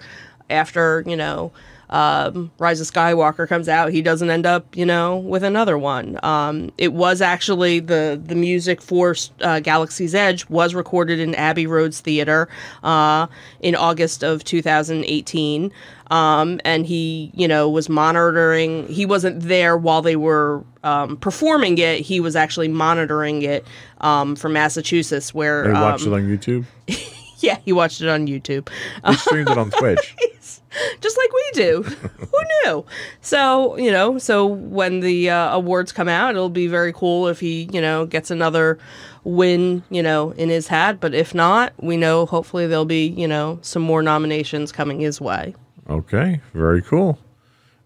after 0.48 1.02
you 1.06 1.16
know 1.16 1.52
um, 1.90 2.50
Rise 2.58 2.80
of 2.80 2.86
Skywalker 2.86 3.48
comes 3.48 3.68
out, 3.68 3.92
he 3.92 4.02
doesn't 4.02 4.30
end 4.30 4.46
up, 4.46 4.76
you 4.76 4.84
know, 4.84 5.16
with 5.16 5.44
another 5.44 5.78
one. 5.78 6.18
Um, 6.22 6.72
it 6.78 6.92
was 6.92 7.20
actually 7.20 7.80
the 7.80 8.20
the 8.22 8.34
music 8.34 8.82
for 8.82 9.14
uh, 9.40 9.60
Galaxy's 9.60 10.14
Edge 10.14 10.48
was 10.48 10.74
recorded 10.74 11.20
in 11.20 11.34
Abbey 11.34 11.66
Roads 11.66 12.00
Theater 12.00 12.48
uh, 12.82 13.26
in 13.60 13.74
August 13.76 14.24
of 14.24 14.42
2018. 14.44 15.72
Um, 16.08 16.60
and 16.64 16.86
he, 16.86 17.32
you 17.34 17.48
know, 17.48 17.68
was 17.68 17.88
monitoring. 17.88 18.86
He 18.86 19.04
wasn't 19.04 19.42
there 19.42 19.76
while 19.76 20.02
they 20.02 20.14
were 20.14 20.62
um, 20.84 21.16
performing 21.16 21.78
it. 21.78 22.00
He 22.00 22.20
was 22.20 22.36
actually 22.36 22.68
monitoring 22.68 23.42
it 23.42 23.66
um, 24.00 24.36
from 24.36 24.52
Massachusetts, 24.52 25.34
where 25.34 25.64
They 25.64 25.72
watched 25.72 26.06
it 26.06 26.12
um, 26.12 26.14
on 26.14 26.22
YouTube. 26.22 26.64
yeah, 27.38 27.58
he 27.64 27.72
watched 27.72 28.00
it 28.00 28.08
on 28.08 28.28
YouTube. 28.28 28.68
He 29.04 29.16
streamed 29.16 29.50
it 29.50 29.58
on 29.58 29.70
Twitch. 29.78 30.14
just 31.00 31.16
like 31.16 31.30
we 31.32 31.50
do. 31.54 31.82
Who 32.18 32.38
knew? 32.64 32.84
So, 33.20 33.76
you 33.76 33.90
know, 33.90 34.18
so 34.18 34.46
when 34.46 35.00
the 35.00 35.30
uh, 35.30 35.54
awards 35.54 35.92
come 35.92 36.08
out, 36.08 36.30
it'll 36.34 36.48
be 36.48 36.66
very 36.66 36.92
cool 36.92 37.28
if 37.28 37.40
he, 37.40 37.68
you 37.72 37.80
know, 37.80 38.06
gets 38.06 38.30
another 38.30 38.78
win, 39.24 39.82
you 39.90 40.02
know, 40.02 40.30
in 40.32 40.48
his 40.48 40.68
hat. 40.68 41.00
But 41.00 41.14
if 41.14 41.34
not, 41.34 41.72
we 41.82 41.96
know 41.96 42.26
hopefully 42.26 42.66
there'll 42.66 42.84
be, 42.84 43.06
you 43.08 43.28
know, 43.28 43.58
some 43.62 43.82
more 43.82 44.02
nominations 44.02 44.72
coming 44.72 45.00
his 45.00 45.20
way. 45.20 45.54
Okay, 45.88 46.40
very 46.52 46.82
cool. 46.82 47.18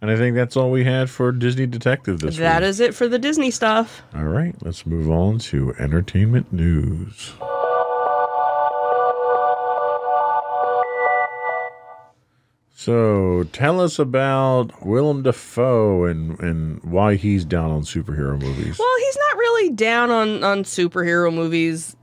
And 0.03 0.11
I 0.11 0.16
think 0.16 0.35
that's 0.35 0.57
all 0.57 0.70
we 0.70 0.85
had 0.85 1.11
for 1.11 1.31
Disney 1.31 1.66
Detective 1.66 2.20
this 2.20 2.38
That 2.38 2.62
week. 2.62 2.68
is 2.70 2.81
it 2.81 2.94
for 2.94 3.07
the 3.07 3.18
Disney 3.18 3.50
stuff. 3.50 4.03
All 4.14 4.24
right, 4.24 4.55
let's 4.62 4.87
move 4.87 5.11
on 5.11 5.38
to 5.40 5.74
entertainment 5.79 6.50
news. 6.53 7.35
So, 12.81 13.45
tell 13.53 13.79
us 13.79 13.99
about 13.99 14.87
Willem 14.87 15.23
Dafoe 15.23 16.05
and, 16.05 16.40
and 16.40 16.83
why 16.83 17.16
he's 17.16 17.45
down 17.45 17.71
on 17.71 17.83
superhero 17.83 18.40
movies. 18.40 18.79
Well, 18.79 18.97
he's 19.01 19.19
not 19.29 19.37
really 19.37 19.75
down 19.75 20.11
on 20.11 20.43
on 20.43 20.64
superhero 20.64 21.31
movies, 21.31 21.95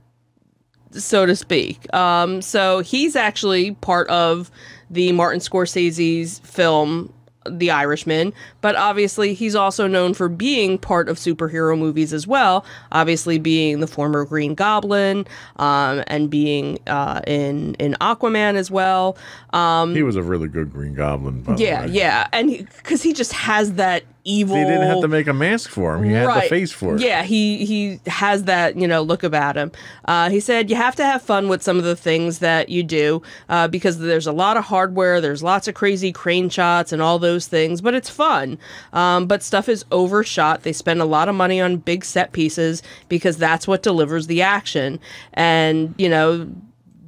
so 0.92 1.26
to 1.26 1.34
speak. 1.34 1.92
Um, 1.92 2.40
so 2.42 2.78
he's 2.78 3.16
actually 3.16 3.72
part 3.72 4.08
of 4.08 4.52
the 4.88 5.10
Martin 5.10 5.40
Scorsese's 5.40 6.38
film 6.44 7.12
The 7.50 7.70
Irishman, 7.70 8.32
but 8.60 8.76
obviously 8.76 9.34
he's 9.34 9.54
also 9.54 9.86
known 9.86 10.14
for 10.14 10.28
being 10.28 10.78
part 10.78 11.08
of 11.08 11.16
superhero 11.16 11.78
movies 11.78 12.12
as 12.12 12.26
well. 12.26 12.64
Obviously, 12.92 13.38
being 13.38 13.80
the 13.80 13.86
former 13.86 14.24
Green 14.24 14.54
Goblin, 14.54 15.26
um, 15.56 16.02
and 16.06 16.30
being 16.30 16.78
uh, 16.86 17.20
in 17.26 17.74
in 17.74 17.94
Aquaman 18.00 18.54
as 18.54 18.70
well. 18.70 19.16
Um, 19.52 19.94
he 19.94 20.02
was 20.02 20.16
a 20.16 20.22
really 20.22 20.48
good 20.48 20.72
Green 20.72 20.94
Goblin. 20.94 21.42
By 21.42 21.56
yeah, 21.56 21.82
the 21.82 21.88
way. 21.88 21.94
yeah, 21.94 22.28
and 22.32 22.68
because 22.76 23.02
he, 23.02 23.12
just 23.12 23.32
has 23.32 23.74
that 23.74 24.04
evil. 24.28 24.54
They 24.54 24.64
didn't 24.64 24.86
have 24.86 25.00
to 25.00 25.08
make 25.08 25.26
a 25.26 25.32
mask 25.32 25.70
for 25.70 25.96
him. 25.96 26.04
He 26.04 26.12
had 26.12 26.28
the 26.28 26.48
face 26.48 26.70
for 26.70 26.94
it. 26.94 27.00
Yeah, 27.00 27.22
he 27.22 27.64
he 27.64 28.00
has 28.06 28.44
that 28.44 28.76
you 28.76 28.86
know 28.86 29.02
look 29.02 29.22
about 29.22 29.56
him. 29.56 29.72
Uh, 30.04 30.30
he 30.30 30.40
said 30.40 30.70
you 30.70 30.76
have 30.76 30.94
to 30.96 31.04
have 31.04 31.22
fun 31.22 31.48
with 31.48 31.62
some 31.62 31.78
of 31.78 31.84
the 31.84 31.96
things 31.96 32.38
that 32.40 32.68
you 32.68 32.82
do 32.82 33.22
uh, 33.48 33.68
because 33.68 33.98
there's 33.98 34.26
a 34.26 34.32
lot 34.32 34.56
of 34.56 34.64
hardware, 34.64 35.20
there's 35.20 35.42
lots 35.42 35.66
of 35.66 35.74
crazy 35.74 36.12
crane 36.12 36.48
shots 36.48 36.92
and 36.92 37.00
all 37.00 37.18
those 37.18 37.46
things, 37.46 37.80
but 37.80 37.94
it's 37.94 38.10
fun. 38.10 38.58
Um, 38.92 39.26
but 39.26 39.42
stuff 39.42 39.68
is 39.68 39.84
overshot. 39.90 40.62
They 40.62 40.72
spend 40.72 41.00
a 41.00 41.06
lot 41.06 41.28
of 41.28 41.34
money 41.34 41.60
on 41.60 41.78
big 41.78 42.04
set 42.04 42.32
pieces 42.32 42.82
because 43.08 43.38
that's 43.38 43.66
what 43.66 43.82
delivers 43.82 44.26
the 44.26 44.42
action, 44.42 45.00
and 45.34 45.94
you 45.98 46.08
know 46.08 46.48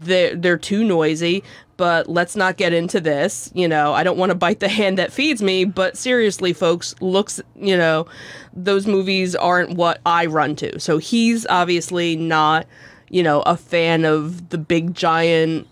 they're 0.00 0.34
they're 0.34 0.56
too 0.56 0.82
noisy 0.82 1.44
but 1.80 2.10
let's 2.10 2.36
not 2.36 2.58
get 2.58 2.74
into 2.74 3.00
this 3.00 3.50
you 3.54 3.66
know. 3.66 3.94
I 3.94 4.04
don't 4.04 4.18
want 4.18 4.28
to 4.28 4.34
bite 4.34 4.60
the 4.60 4.68
hand 4.68 4.98
that 4.98 5.14
feeds 5.14 5.40
me 5.40 5.64
but 5.64 5.96
seriously 5.96 6.52
folks 6.52 6.94
looks 7.00 7.40
you 7.56 7.74
know 7.74 8.06
those 8.52 8.86
movies 8.86 9.34
aren't 9.34 9.76
what 9.76 9.98
i 10.04 10.26
run 10.26 10.56
to. 10.56 10.78
So 10.78 10.98
he's 10.98 11.46
obviously 11.46 12.16
not 12.16 12.66
you 13.08 13.22
know 13.22 13.40
a 13.46 13.56
fan 13.56 14.04
of 14.04 14.50
the 14.50 14.58
big 14.58 14.94
giant 14.94 15.66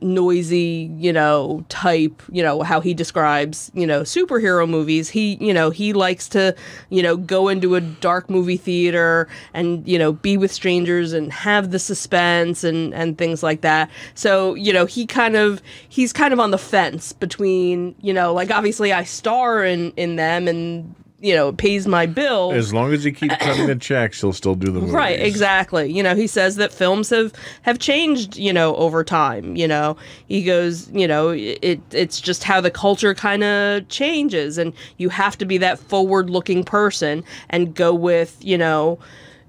noisy 0.00 0.90
you 0.98 1.12
know 1.12 1.64
type 1.68 2.22
you 2.30 2.42
know 2.42 2.62
how 2.62 2.80
he 2.80 2.94
describes 2.94 3.70
you 3.74 3.86
know 3.86 4.02
superhero 4.02 4.68
movies. 4.68 5.08
He 5.08 5.36
you 5.40 5.52
know 5.52 5.70
he 5.70 5.92
likes 5.92 6.28
to 6.30 6.54
you 6.90 7.02
know 7.02 7.16
go 7.16 7.48
into 7.48 7.74
a 7.74 7.80
dark 7.80 8.28
movie 8.28 8.56
theater 8.56 9.28
and 9.52 9.86
you 9.86 9.98
know 9.98 10.12
be 10.12 10.36
with 10.36 10.52
strangers 10.52 11.12
and 11.12 11.32
have 11.32 11.70
the 11.70 11.78
suspense 11.78 12.64
and 12.64 12.94
and 12.94 13.18
things 13.18 13.42
like 13.42 13.60
that. 13.62 13.90
So 14.14 14.54
you 14.54 14.72
know 14.72 14.86
he 14.86 15.06
kind 15.06 15.36
of 15.36 15.62
he's 15.88 16.12
kind 16.12 16.32
of 16.32 16.40
on 16.40 16.50
the 16.50 16.58
fence 16.58 17.12
between 17.12 17.94
you 18.00 18.12
know 18.12 18.32
like 18.32 18.50
obviously 18.50 18.92
I 18.92 19.04
star 19.04 19.64
in 19.64 19.92
in 19.96 20.16
them 20.16 20.48
and 20.48 20.94
you 21.24 21.34
know 21.34 21.52
pays 21.52 21.86
my 21.86 22.04
bill 22.04 22.52
As 22.52 22.74
long 22.74 22.92
as 22.92 23.02
he 23.02 23.10
keeps 23.10 23.34
cutting 23.40 23.66
the 23.66 23.76
checks, 23.76 24.20
he'll 24.20 24.34
still 24.34 24.54
do 24.54 24.66
the 24.66 24.80
movies. 24.80 24.92
Right, 24.92 25.18
exactly. 25.18 25.90
You 25.90 26.02
know, 26.02 26.14
he 26.14 26.26
says 26.26 26.56
that 26.56 26.72
films 26.72 27.08
have 27.10 27.32
have 27.62 27.78
changed, 27.78 28.36
you 28.36 28.52
know, 28.52 28.76
over 28.76 29.02
time, 29.02 29.56
you 29.56 29.66
know. 29.66 29.96
He 30.28 30.44
goes, 30.44 30.90
you 30.90 31.08
know, 31.08 31.30
it 31.30 31.80
it's 31.90 32.20
just 32.20 32.44
how 32.44 32.60
the 32.60 32.70
culture 32.70 33.14
kind 33.14 33.42
of 33.42 33.88
changes 33.88 34.58
and 34.58 34.74
you 34.98 35.08
have 35.08 35.38
to 35.38 35.46
be 35.46 35.56
that 35.58 35.78
forward-looking 35.78 36.64
person 36.64 37.24
and 37.48 37.74
go 37.74 37.94
with, 37.94 38.36
you 38.42 38.58
know, 38.58 38.98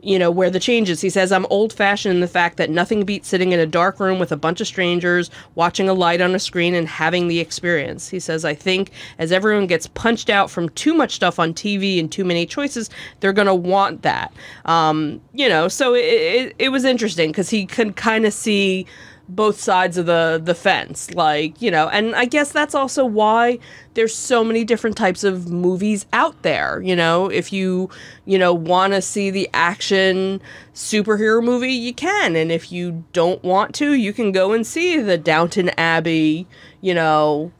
you 0.05 0.19
know 0.19 0.29
where 0.29 0.49
the 0.49 0.59
changes 0.59 1.01
he 1.01 1.09
says 1.09 1.31
i'm 1.31 1.45
old 1.49 1.73
fashioned 1.73 2.13
in 2.13 2.21
the 2.21 2.27
fact 2.27 2.57
that 2.57 2.69
nothing 2.69 3.03
beats 3.03 3.27
sitting 3.27 3.51
in 3.51 3.59
a 3.59 3.65
dark 3.65 3.99
room 3.99 4.19
with 4.19 4.31
a 4.31 4.37
bunch 4.37 4.61
of 4.61 4.67
strangers 4.67 5.31
watching 5.55 5.89
a 5.89 5.93
light 5.93 6.21
on 6.21 6.35
a 6.35 6.39
screen 6.39 6.75
and 6.75 6.87
having 6.87 7.27
the 7.27 7.39
experience. 7.39 8.09
He 8.09 8.19
says 8.19 8.45
i 8.45 8.53
think 8.53 8.91
as 9.17 9.31
everyone 9.31 9.67
gets 9.67 9.87
punched 9.87 10.29
out 10.29 10.51
from 10.51 10.69
too 10.69 10.93
much 10.93 11.15
stuff 11.15 11.39
on 11.39 11.53
tv 11.53 11.99
and 11.99 12.11
too 12.11 12.23
many 12.23 12.45
choices 12.45 12.89
they're 13.19 13.33
going 13.33 13.47
to 13.47 13.55
want 13.55 14.03
that. 14.03 14.31
Um, 14.65 15.21
you 15.33 15.49
know 15.49 15.67
so 15.67 15.95
it, 15.95 16.05
it, 16.05 16.55
it 16.59 16.69
was 16.69 16.85
interesting 16.85 17.31
because 17.31 17.49
he 17.49 17.65
could 17.65 17.95
kind 17.95 18.25
of 18.25 18.33
see 18.33 18.85
both 19.27 19.59
sides 19.59 19.97
of 19.97 20.05
the 20.05 20.39
the 20.43 20.53
fence 20.53 21.11
like 21.11 21.59
you 21.61 21.71
know 21.71 21.89
and 21.89 22.15
i 22.15 22.25
guess 22.25 22.51
that's 22.51 22.75
also 22.75 23.03
why 23.05 23.57
there's 23.95 24.13
so 24.13 24.43
many 24.43 24.63
different 24.63 24.95
types 24.95 25.23
of 25.23 25.49
movies 25.49 26.05
out 26.13 26.39
there 26.41 26.81
you 26.81 26.95
know? 26.95 27.27
If 27.29 27.51
you 27.51 27.89
you 28.25 28.37
know 28.37 28.53
want 28.53 28.93
to 28.93 29.01
see 29.01 29.29
the 29.29 29.49
action 29.53 30.41
superhero 30.73 31.43
movie 31.43 31.73
you 31.73 31.93
can 31.93 32.35
and 32.35 32.51
if 32.51 32.71
you 32.71 33.03
don't 33.13 33.43
want 33.43 33.73
to 33.75 33.93
you 33.93 34.13
can 34.13 34.31
go 34.31 34.51
and 34.53 34.65
see 34.65 34.99
the 34.99 35.17
downton 35.17 35.69
abbey 35.77 36.47
you 36.81 36.93
know 36.93 37.51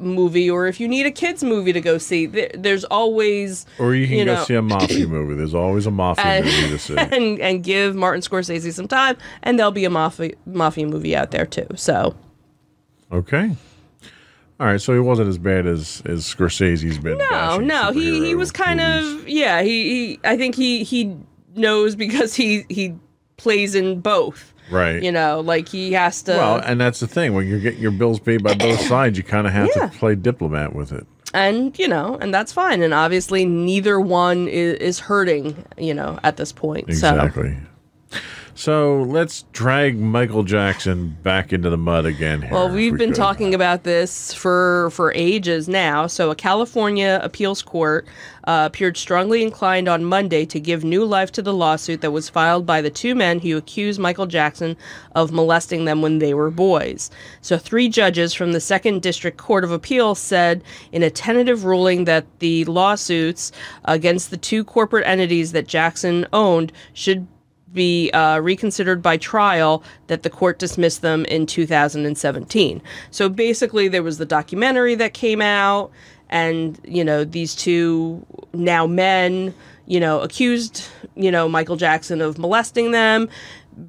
movie 0.00 0.50
or 0.50 0.66
if 0.66 0.80
you 0.80 0.88
need 0.88 1.06
a 1.06 1.10
kids 1.10 1.44
movie 1.44 1.72
to 1.72 1.80
go 1.80 1.96
see 1.98 2.26
there, 2.26 2.50
there's 2.54 2.84
always 2.84 3.66
Or 3.78 3.94
you 3.94 4.06
can 4.06 4.16
You 4.18 4.24
go 4.24 4.42
see 4.44 4.54
a 4.54 4.62
mafia 4.62 5.06
movie. 5.16 5.34
There's 5.34 5.54
always 5.54 5.86
a 5.86 5.90
mafia 5.90 6.24
and, 6.24 6.44
movie 6.44 6.68
to 6.70 6.78
see. 6.78 6.96
and 6.98 7.38
and 7.40 7.62
give 7.62 7.94
Martin 7.94 8.20
Scorsese 8.20 8.72
some 8.72 8.88
time, 8.88 9.16
and 9.42 9.58
there'll 9.58 9.72
be 9.72 9.84
a 9.84 9.90
mafia 9.90 10.32
mafia 10.46 10.86
movie 10.86 11.14
out 11.14 11.30
there 11.30 11.46
too. 11.46 11.66
So 11.76 12.16
Okay. 13.12 13.56
All 14.58 14.66
right, 14.66 14.80
so 14.80 14.92
he 14.92 15.00
wasn't 15.00 15.28
as 15.28 15.38
bad 15.38 15.66
as 15.66 16.02
as 16.04 16.24
Scorsese's 16.24 16.98
been. 16.98 17.16
no, 17.16 17.58
no, 17.58 17.92
he 17.92 18.26
he 18.26 18.34
was 18.34 18.52
kind 18.52 18.78
movies. 18.78 19.22
of 19.22 19.28
yeah. 19.28 19.62
He, 19.62 19.88
he 20.08 20.20
I 20.24 20.36
think 20.36 20.54
he 20.54 20.84
he 20.84 21.16
knows 21.54 21.96
because 21.96 22.34
he 22.34 22.66
he 22.68 22.94
plays 23.36 23.74
in 23.74 24.00
both. 24.00 24.52
Right. 24.70 25.02
You 25.02 25.12
know, 25.12 25.40
like 25.40 25.68
he 25.68 25.92
has 25.92 26.22
to. 26.22 26.32
well, 26.32 26.56
and 26.58 26.80
that's 26.80 27.00
the 27.00 27.06
thing 27.06 27.34
when 27.34 27.46
you're 27.46 27.60
getting 27.60 27.80
your 27.80 27.90
bills 27.90 28.20
paid 28.20 28.42
by 28.42 28.54
both 28.54 28.80
sides, 28.86 29.16
you 29.18 29.24
kind 29.24 29.46
of 29.46 29.52
have 29.52 29.68
Yeah. 29.76 29.88
to 29.88 29.98
play 29.98 30.14
diplomat 30.14 30.74
with 30.74 30.92
it. 30.92 31.06
and 31.34 31.78
you 31.78 31.86
know, 31.88 32.16
and 32.20 32.32
that's 32.34 32.52
fine. 32.52 32.82
And 32.82 32.92
obviously, 32.94 33.44
neither 33.44 34.00
one 34.00 34.48
is, 34.48 34.74
is 34.78 34.98
hurting. 35.00 35.64
You 35.78 35.94
know, 35.94 36.18
at 36.22 36.36
this 36.36 36.52
point. 36.52 36.88
Exactly. 36.88 37.56
So 38.10 38.18
let's 39.02 39.42
drag 39.52 39.98
Michael 39.98 40.42
Jackson 40.42 41.16
back 41.22 41.52
into 41.52 41.70
the 41.70 41.76
mud 41.76 42.04
again. 42.04 42.42
Here, 42.42 42.50
Well, 42.52 42.68
we've 42.68 42.92
we 42.92 42.98
been 42.98 43.10
could. 43.10 43.16
talking 43.16 43.54
about 43.54 43.84
this 43.84 44.34
for 44.34 44.90
for 44.90 45.12
ages 45.14 45.68
now. 45.68 46.06
So, 46.06 46.30
a 46.30 46.34
California 46.34 47.20
appeals 47.22 47.62
court 47.62 48.06
uh, 48.44 48.64
appeared 48.66 48.96
strongly 48.96 49.42
inclined 49.42 49.88
on 49.88 50.04
Monday 50.04 50.44
to 50.46 50.58
give 50.58 50.82
new 50.82 51.04
life 51.04 51.30
to 51.32 51.42
the 51.42 51.52
lawsuit 51.52 52.00
that 52.00 52.10
was 52.10 52.28
filed 52.28 52.66
by 52.66 52.80
the 52.80 52.90
two 52.90 53.14
men 53.14 53.38
who 53.40 53.56
accused 53.56 54.00
Michael 54.00 54.26
Jackson 54.26 54.76
of 55.14 55.30
molesting 55.30 55.84
them 55.84 56.02
when 56.02 56.18
they 56.18 56.34
were 56.34 56.50
boys. 56.50 57.10
So, 57.40 57.56
three 57.58 57.88
judges 57.88 58.34
from 58.34 58.52
the 58.52 58.60
Second 58.60 59.02
District 59.02 59.36
Court 59.38 59.64
of 59.64 59.70
Appeal 59.72 60.14
said 60.14 60.62
in 60.92 61.02
a 61.02 61.10
tentative 61.10 61.64
ruling 61.64 62.04
that 62.04 62.26
the 62.40 62.64
lawsuits 62.66 63.52
against 63.84 64.30
the 64.30 64.36
two 64.36 64.64
corporate 64.64 65.06
entities 65.06 65.52
that 65.52 65.66
Jackson 65.68 66.26
owned 66.32 66.72
should 66.92 67.26
be 67.72 68.10
uh, 68.12 68.38
reconsidered 68.40 69.02
by 69.02 69.16
trial 69.16 69.82
that 70.08 70.22
the 70.22 70.30
court 70.30 70.58
dismissed 70.58 71.02
them 71.02 71.24
in 71.26 71.46
2017. 71.46 72.82
So 73.10 73.28
basically, 73.28 73.88
there 73.88 74.02
was 74.02 74.18
the 74.18 74.26
documentary 74.26 74.94
that 74.96 75.14
came 75.14 75.40
out, 75.40 75.90
and 76.28 76.78
you 76.84 77.04
know 77.04 77.24
these 77.24 77.54
two 77.54 78.24
now 78.52 78.86
men, 78.86 79.54
you 79.86 80.00
know, 80.00 80.20
accused 80.20 80.84
you 81.16 81.30
know 81.30 81.48
Michael 81.48 81.76
Jackson 81.76 82.20
of 82.20 82.38
molesting 82.38 82.90
them. 82.92 83.28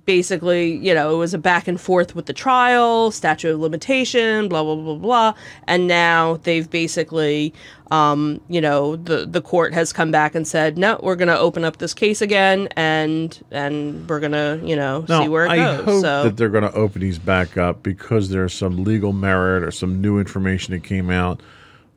Basically, 0.06 0.78
you 0.78 0.94
know, 0.94 1.14
it 1.14 1.18
was 1.18 1.34
a 1.34 1.38
back 1.38 1.68
and 1.68 1.80
forth 1.80 2.16
with 2.16 2.26
the 2.26 2.34
trial, 2.34 3.12
statute 3.12 3.52
of 3.54 3.60
limitation, 3.60 4.48
blah 4.50 4.64
blah 4.64 4.76
blah 4.76 4.96
blah, 4.96 5.34
and 5.68 5.88
now 5.88 6.38
they've 6.44 6.70
basically 6.70 7.54
um, 7.92 8.40
you 8.48 8.62
know, 8.62 8.96
the 8.96 9.26
the 9.26 9.42
court 9.42 9.74
has 9.74 9.92
come 9.92 10.12
back 10.12 10.34
and 10.34 10.48
said, 10.48 10.78
no, 10.78 11.00
we're 11.04 11.18
going 11.18 11.28
to 11.28 11.38
open 11.38 11.66
up 11.66 11.78
this 11.78 11.94
case 11.94 12.22
again, 12.22 12.70
and 12.78 13.38
and 13.52 14.08
we're 14.10 14.22
going 14.22 14.32
to, 14.32 14.62
you 14.64 14.78
know, 14.78 15.06
Now, 15.10 15.24
see 15.24 15.28
where 15.28 15.46
it 15.46 15.52
I 15.52 15.56
goes. 15.58 15.86
hope 15.86 16.02
so 16.02 16.24
that 16.24 16.38
they're 16.38 16.50
going 16.50 16.64
to 16.64 16.74
open 16.74 17.02
these 17.02 17.20
back 17.20 17.58
up 17.58 17.84
because 17.84 18.30
there's 18.30 18.54
some 18.54 18.86
legal 18.86 19.12
merit 19.12 19.64
or 19.64 19.72
some 19.72 20.02
new 20.02 20.20
information 20.20 20.74
that 20.74 20.86
came 20.86 21.10
out. 21.10 21.42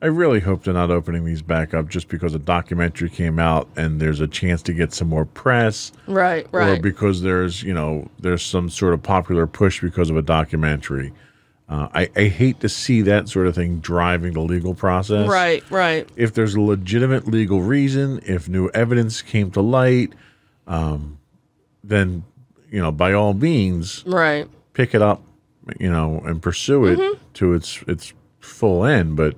I 0.01 0.07
really 0.07 0.39
hope 0.39 0.63
they're 0.63 0.73
not 0.73 0.91
opening 0.91 1.25
these 1.25 1.41
back 1.41 1.73
up 1.73 1.87
just 1.89 2.09
because 2.09 2.35
a 2.35 2.39
documentary 2.39 3.09
came 3.09 3.39
out 3.39 3.67
and 3.75 3.99
there's 3.99 4.19
a 4.19 4.27
chance 4.27 4.61
to 4.63 4.73
get 4.73 4.93
some 4.93 5.07
more 5.07 5.25
press, 5.25 5.91
right, 6.05 6.45
right. 6.51 6.77
or 6.77 6.81
because 6.81 7.21
there's 7.21 7.63
you 7.63 7.73
know 7.73 8.09
there's 8.19 8.43
some 8.43 8.69
sort 8.69 8.93
of 8.93 9.01
popular 9.01 9.47
push 9.47 9.81
because 9.81 10.09
of 10.09 10.17
a 10.17 10.21
documentary. 10.21 11.11
Uh, 11.67 11.87
I, 11.95 12.09
I 12.15 12.23
hate 12.27 12.59
to 12.59 12.69
see 12.69 13.01
that 13.03 13.27
sort 13.27 13.47
of 13.47 13.55
thing 13.55 13.79
driving 13.79 14.33
the 14.33 14.41
legal 14.41 14.75
process. 14.75 15.27
right, 15.27 15.63
right, 15.71 16.07
If 16.15 16.35
there's 16.35 16.53
a 16.53 16.61
legitimate 16.61 17.25
legal 17.27 17.61
reason, 17.61 18.19
if 18.23 18.47
new 18.47 18.69
evidence 18.75 19.23
came 19.23 19.49
to 19.51 19.61
light, 19.61 20.13
um, 20.67 21.17
then 21.83 22.23
you 22.69 22.81
know 22.81 22.91
by 22.91 23.13
all 23.13 23.33
means 23.33 24.03
right. 24.05 24.47
pick 24.73 24.93
it 24.93 25.01
up, 25.01 25.23
you 25.79 25.89
know, 25.89 26.21
and 26.25 26.41
pursue 26.41 26.85
it 26.85 26.99
Mm-hmm. 26.99 27.23
to 27.35 27.53
its 27.53 27.81
its 27.87 28.13
full 28.39 28.85
end. 28.85 29.15
But 29.15 29.37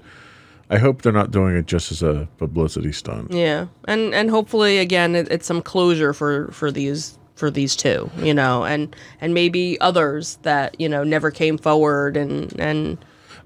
I 0.69 0.77
hope 0.79 1.01
they're 1.01 1.13
not 1.13 1.31
doing 1.31 1.55
it 1.55 1.65
just 1.65 1.91
as 1.91 2.03
a 2.03 2.27
publicity 2.37 2.91
stunt. 2.91 3.31
Yeah, 3.31 3.67
and 3.87 4.13
and 4.13 4.29
hopefully 4.29 4.79
again 4.79 5.15
it, 5.15 5.27
it's 5.31 5.45
some 5.47 5.61
closure 5.61 6.13
for 6.13 6.49
for 6.51 6.71
these 6.71 7.17
for 7.35 7.49
these 7.51 7.75
two, 7.75 8.09
you 8.19 8.33
know, 8.33 8.65
and 8.65 8.95
and 9.21 9.33
maybe 9.33 9.79
others 9.79 10.37
that 10.41 10.79
you 10.79 10.89
know 10.89 11.03
never 11.03 11.31
came 11.31 11.57
forward 11.57 12.17
and 12.17 12.51
and 12.59 12.97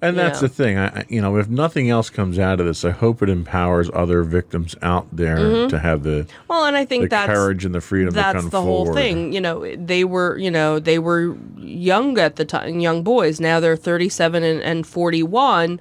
And 0.04 0.18
that's 0.18 0.40
the 0.40 0.50
thing. 0.50 0.80
I, 0.80 1.06
you 1.10 1.22
know, 1.22 1.38
if 1.38 1.48
nothing 1.48 1.92
else 1.92 2.10
comes 2.10 2.40
out 2.40 2.60
of 2.60 2.66
this, 2.66 2.84
I 2.84 2.90
hope 2.90 3.22
it 3.22 3.30
empowers 3.30 3.88
other 3.94 4.24
victims 4.24 4.76
out 4.82 5.06
there 5.12 5.68
to 5.68 5.78
have 5.78 6.02
the 6.02 6.26
well, 6.48 6.66
and 6.66 6.76
I 6.76 6.86
think 6.86 7.10
the 7.12 7.16
Mm-hmm. 7.18 7.28
that's 7.28 7.38
courage 7.38 7.66
and 7.66 7.76
the 7.76 7.82
freedom 7.82 8.14
to 8.14 8.16
that's 8.16 8.44
the 8.46 8.50
forward. 8.50 8.66
whole 8.66 8.94
thing 8.96 9.32
you 9.32 9.42
know 9.42 9.76
they 9.76 10.04
were 10.06 10.38
you 10.40 10.50
know 10.50 10.80
they 10.80 10.98
were 10.98 11.38
young 11.58 12.18
at 12.18 12.38
the 12.38 12.46
time 12.46 12.80
young 12.80 13.04
boys 13.04 13.40
now 13.40 13.60
they're 13.60 13.76
37 13.78 14.44
and, 14.44 14.62
and 14.64 14.88
41 14.88 15.80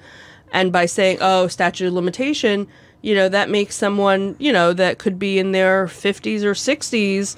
and 0.52 0.72
by 0.72 0.86
saying 0.86 1.18
oh 1.20 1.46
statute 1.46 1.86
of 1.86 1.92
limitation 1.92 2.66
you 3.02 3.14
know 3.14 3.28
that 3.28 3.48
makes 3.48 3.74
someone 3.74 4.36
you 4.38 4.52
know 4.52 4.72
that 4.72 4.98
could 4.98 5.18
be 5.18 5.38
in 5.38 5.52
their 5.52 5.86
50s 5.86 6.42
or 6.42 6.52
60s 6.52 7.36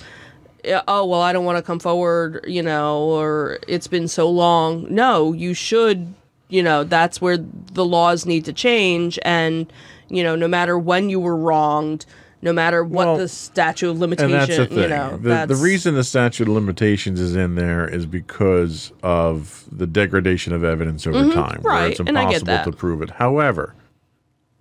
oh 0.87 1.05
well 1.05 1.20
i 1.20 1.33
don't 1.33 1.44
want 1.44 1.57
to 1.57 1.62
come 1.62 1.79
forward 1.79 2.44
you 2.46 2.62
know 2.62 3.01
or 3.01 3.59
it's 3.66 3.87
been 3.87 4.09
so 4.09 4.29
long. 4.31 4.87
No 4.92 5.33
you 5.33 5.55
should 5.55 6.14
you 6.48 6.62
know 6.62 6.85
that's 6.85 7.20
where 7.20 7.38
the 7.38 7.85
laws 7.85 8.27
need 8.27 8.44
to 8.44 8.53
change. 8.53 9.18
And 9.22 9.72
you 10.09 10.22
know 10.22 10.37
no 10.37 10.48
matter 10.48 10.79
when 10.79 11.09
you 11.09 11.18
were 11.20 11.37
wronged 11.37 12.07
no 12.42 12.52
matter 12.52 12.83
what 12.83 13.07
Well, 13.07 13.16
the 13.16 13.28
statute 13.28 13.88
of 13.88 14.02
And 14.02 14.12
that's 14.12 14.57
the 14.57 14.66
thing. 14.66 14.78
you 14.78 14.88
know 14.88 15.16
the, 15.16 15.46
the 15.46 15.57
reason 15.57 15.94
the 15.94 16.05
statute 16.05 16.48
of 16.48 16.55
limitations 16.55 17.20
is 17.20 17.37
in 17.37 17.55
there 17.55 17.87
is 17.87 18.05
because 18.05 18.92
of 19.02 19.64
the 19.70 19.87
degradation 19.87 20.52
of 20.52 20.64
evidence 20.64 21.07
over 21.07 21.18
mm-hmm. 21.18 21.31
time, 21.31 21.62
where 21.62 21.74
right, 21.74 21.90
it's 21.92 22.00
and 22.00 22.18
I 22.18 22.31
get 22.31 22.42
impossible 22.42 22.72
to 22.72 22.76
prove 22.76 23.00
it. 23.00 23.11
However, 23.11 23.74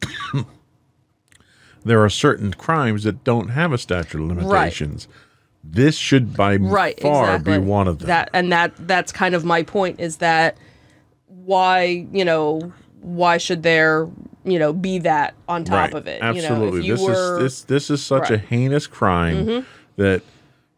there 1.84 2.04
are 2.04 2.10
certain 2.10 2.54
crimes 2.54 3.04
that 3.04 3.24
don't 3.24 3.50
have 3.50 3.74
a 3.74 3.78
statute 3.80 4.22
of 4.22 4.28
limitations. 4.28 5.08
Right. 5.08 5.18
This 5.64 5.96
should 5.96 6.36
by 6.36 6.56
right 6.58 7.00
far 7.00 7.36
exactly 7.36 7.60
be 7.60 7.66
one 7.66 7.88
of 7.88 8.00
them. 8.00 8.08
that 8.08 8.30
and 8.34 8.52
that 8.52 8.74
that's 8.88 9.12
kind 9.12 9.36
of 9.36 9.44
my 9.44 9.64
point 9.64 10.00
is 10.00 10.18
that 10.18 10.58
why 11.28 12.08
you 12.12 12.26
know 12.26 12.74
why 13.02 13.38
should 13.38 13.64
there 13.64 14.08
you 14.44 14.58
know 14.60 14.74
be 14.74 15.00
that 15.00 15.34
on 15.48 15.64
top 15.64 15.74
right. 15.76 15.94
of 15.94 16.08
it 16.08 16.22
Absolutely. 16.22 16.82
you 16.84 16.96
know 16.96 17.02
you 17.02 17.08
this 17.08 17.18
were 17.18 17.38
is 17.38 17.44
this 17.44 17.62
this 17.64 17.90
is 17.90 18.04
such 18.04 18.30
a 18.30 18.34
Right. 18.34 18.40
Mm-hmm. 18.42 18.48
heinous 18.56 18.88
crime 18.88 19.66
that 19.98 20.22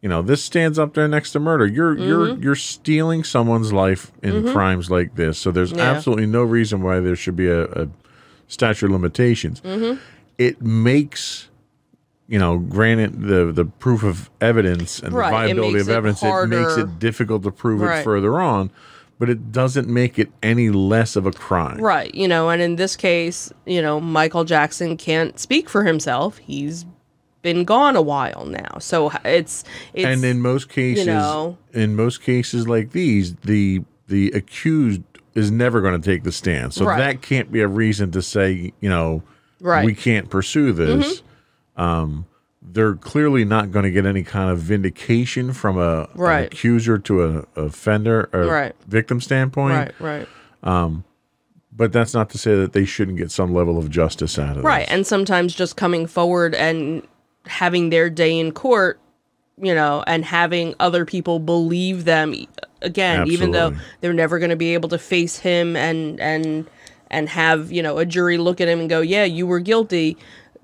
you 0.02 0.10
know 0.10 0.22
this 0.22 0.44
stands 0.44 0.78
up 0.78 0.94
there 0.96 1.08
next 1.08 1.32
to 1.32 1.40
murder. 1.40 1.66
You're 1.66 1.98
you're 1.98 2.28
Mm-hmm. 2.28 2.44
you're 2.44 2.56
stealing 2.56 3.24
someone's 3.24 3.72
life 3.72 4.12
in 4.22 4.52
crimes 4.52 4.92
like 4.92 5.16
this. 5.16 5.38
So 5.38 5.50
there's 5.52 5.72
Yeah. 5.72 5.84
absolutely 5.92 6.26
no 6.26 6.44
reason 6.44 6.82
why 6.82 7.00
there 7.00 7.16
should 7.16 7.38
be 7.38 7.48
a, 7.48 7.64
a 7.66 7.88
statute 8.48 8.88
of 8.88 8.92
limitations. 8.92 9.62
Mm-hmm. 9.62 9.98
It 10.38 10.62
makes 10.62 11.48
you 12.28 12.40
know, 12.40 12.58
granted 12.58 13.22
the 13.22 13.52
the 13.54 13.66
proof 13.66 14.04
of 14.04 14.30
evidence 14.42 15.00
and 15.00 15.14
Right, 15.14 15.30
the 15.30 15.32
viability 15.54 15.80
of 15.80 15.90
it 15.90 15.94
evidence, 15.94 16.24
it 16.24 16.48
makes 16.48 16.78
it 16.78 16.98
difficult 17.00 17.44
to 17.44 17.52
prove 17.52 17.82
it 17.84 18.04
further 18.04 18.40
on, 18.42 18.72
but 19.24 19.30
it 19.30 19.54
doesn't 19.54 19.88
make 19.88 20.20
it 20.20 20.30
any 20.44 20.70
less 20.70 21.16
of 21.16 21.26
a 21.26 21.32
crime. 21.32 21.78
right 21.80 22.14
you 22.14 22.28
know 22.28 22.50
and 22.50 22.62
in 22.62 22.76
this 22.76 22.98
case 22.98 23.54
you 23.66 23.82
know 23.82 23.98
michael 24.02 24.44
jackson 24.44 24.98
can't 24.98 25.40
speak 25.40 25.70
for 25.70 25.86
himself 25.86 26.40
he's 26.40 26.86
been 27.42 27.64
gone 27.64 27.96
a 27.96 28.02
while 28.02 28.44
now 28.46 28.78
so 28.80 29.10
it's 29.24 29.64
it's 29.94 30.06
and 30.06 30.26
in 30.26 30.42
most 30.42 30.68
cases 30.68 31.06
you 31.08 31.14
know. 31.14 31.58
in 31.72 31.96
most 31.96 32.22
cases 32.22 32.68
like 32.68 32.92
these 32.92 33.34
the 33.46 33.82
the 34.08 34.30
accused 34.32 35.02
is 35.36 35.50
never 35.50 35.80
going 35.80 35.98
to 36.02 36.06
take 36.06 36.24
the 36.24 36.32
stand 36.34 36.74
so 36.74 36.84
Right. 36.84 36.98
that 36.98 37.22
can't 37.22 37.50
be 37.50 37.62
a 37.62 37.68
reason 37.70 38.12
to 38.12 38.22
say 38.22 38.74
you 38.82 38.90
know 38.90 39.24
Right. 39.62 39.86
We 39.86 39.96
can't 39.96 40.30
pursue 40.30 40.74
this 40.74 41.24
um 41.78 42.26
they're 42.72 42.96
clearly 42.96 43.44
not 43.46 43.72
going 43.72 43.84
to 43.84 43.92
get 43.92 44.06
any 44.06 44.24
kind 44.24 44.50
of 44.50 44.58
vindication 44.60 45.54
from 45.54 45.78
a 45.78 46.02
an 46.02 46.08
Right. 46.16 46.46
accuser 46.46 46.98
to 47.00 47.24
a, 47.56 47.62
offender 47.62 48.30
or 48.34 48.46
Right. 48.48 48.76
victim 48.88 49.20
standpoint 49.22 49.74
right 49.76 49.96
right 50.00 50.28
Um, 50.64 51.04
but 51.76 51.92
that's 51.92 52.14
not 52.14 52.30
to 52.30 52.38
say 52.38 52.56
that 52.56 52.74
they 52.74 52.86
shouldn't 52.86 53.18
get 53.18 53.32
some 53.32 53.54
level 53.54 53.78
of 53.78 53.90
justice 53.90 54.38
out 54.40 54.52
of 54.58 54.64
it. 54.64 54.68
Right. 54.68 54.86
this. 54.88 54.92
And 54.96 55.08
sometimes 55.08 55.54
just 55.56 55.76
coming 55.76 56.06
forward 56.08 56.54
and 56.56 57.02
having 57.48 57.90
their 57.90 58.10
day 58.10 58.38
in 58.40 58.52
court, 58.52 59.00
you 59.58 59.74
know, 59.76 60.04
and 60.08 60.24
having 60.24 60.76
other 60.80 61.04
people 61.04 61.40
believe 61.40 62.06
them, 62.06 62.34
again, 62.82 63.28
even 63.28 63.52
though 63.52 63.74
they're 64.02 64.14
never 64.14 64.40
going 64.40 64.52
to 64.52 64.56
be 64.56 64.74
able 64.76 64.88
to 64.90 64.98
face 65.00 65.38
him 65.38 65.76
and 65.76 66.20
and 66.22 66.68
and 67.10 67.30
have 67.30 67.72
you 67.72 67.82
know 67.84 67.98
a 68.00 68.06
jury 68.06 68.38
look 68.38 68.62
at 68.62 68.68
him 68.68 68.80
and 68.80 68.90
go, 68.90 69.02
yeah, 69.02 69.24
you 69.26 69.46
were 69.48 69.60
guilty. 69.60 70.16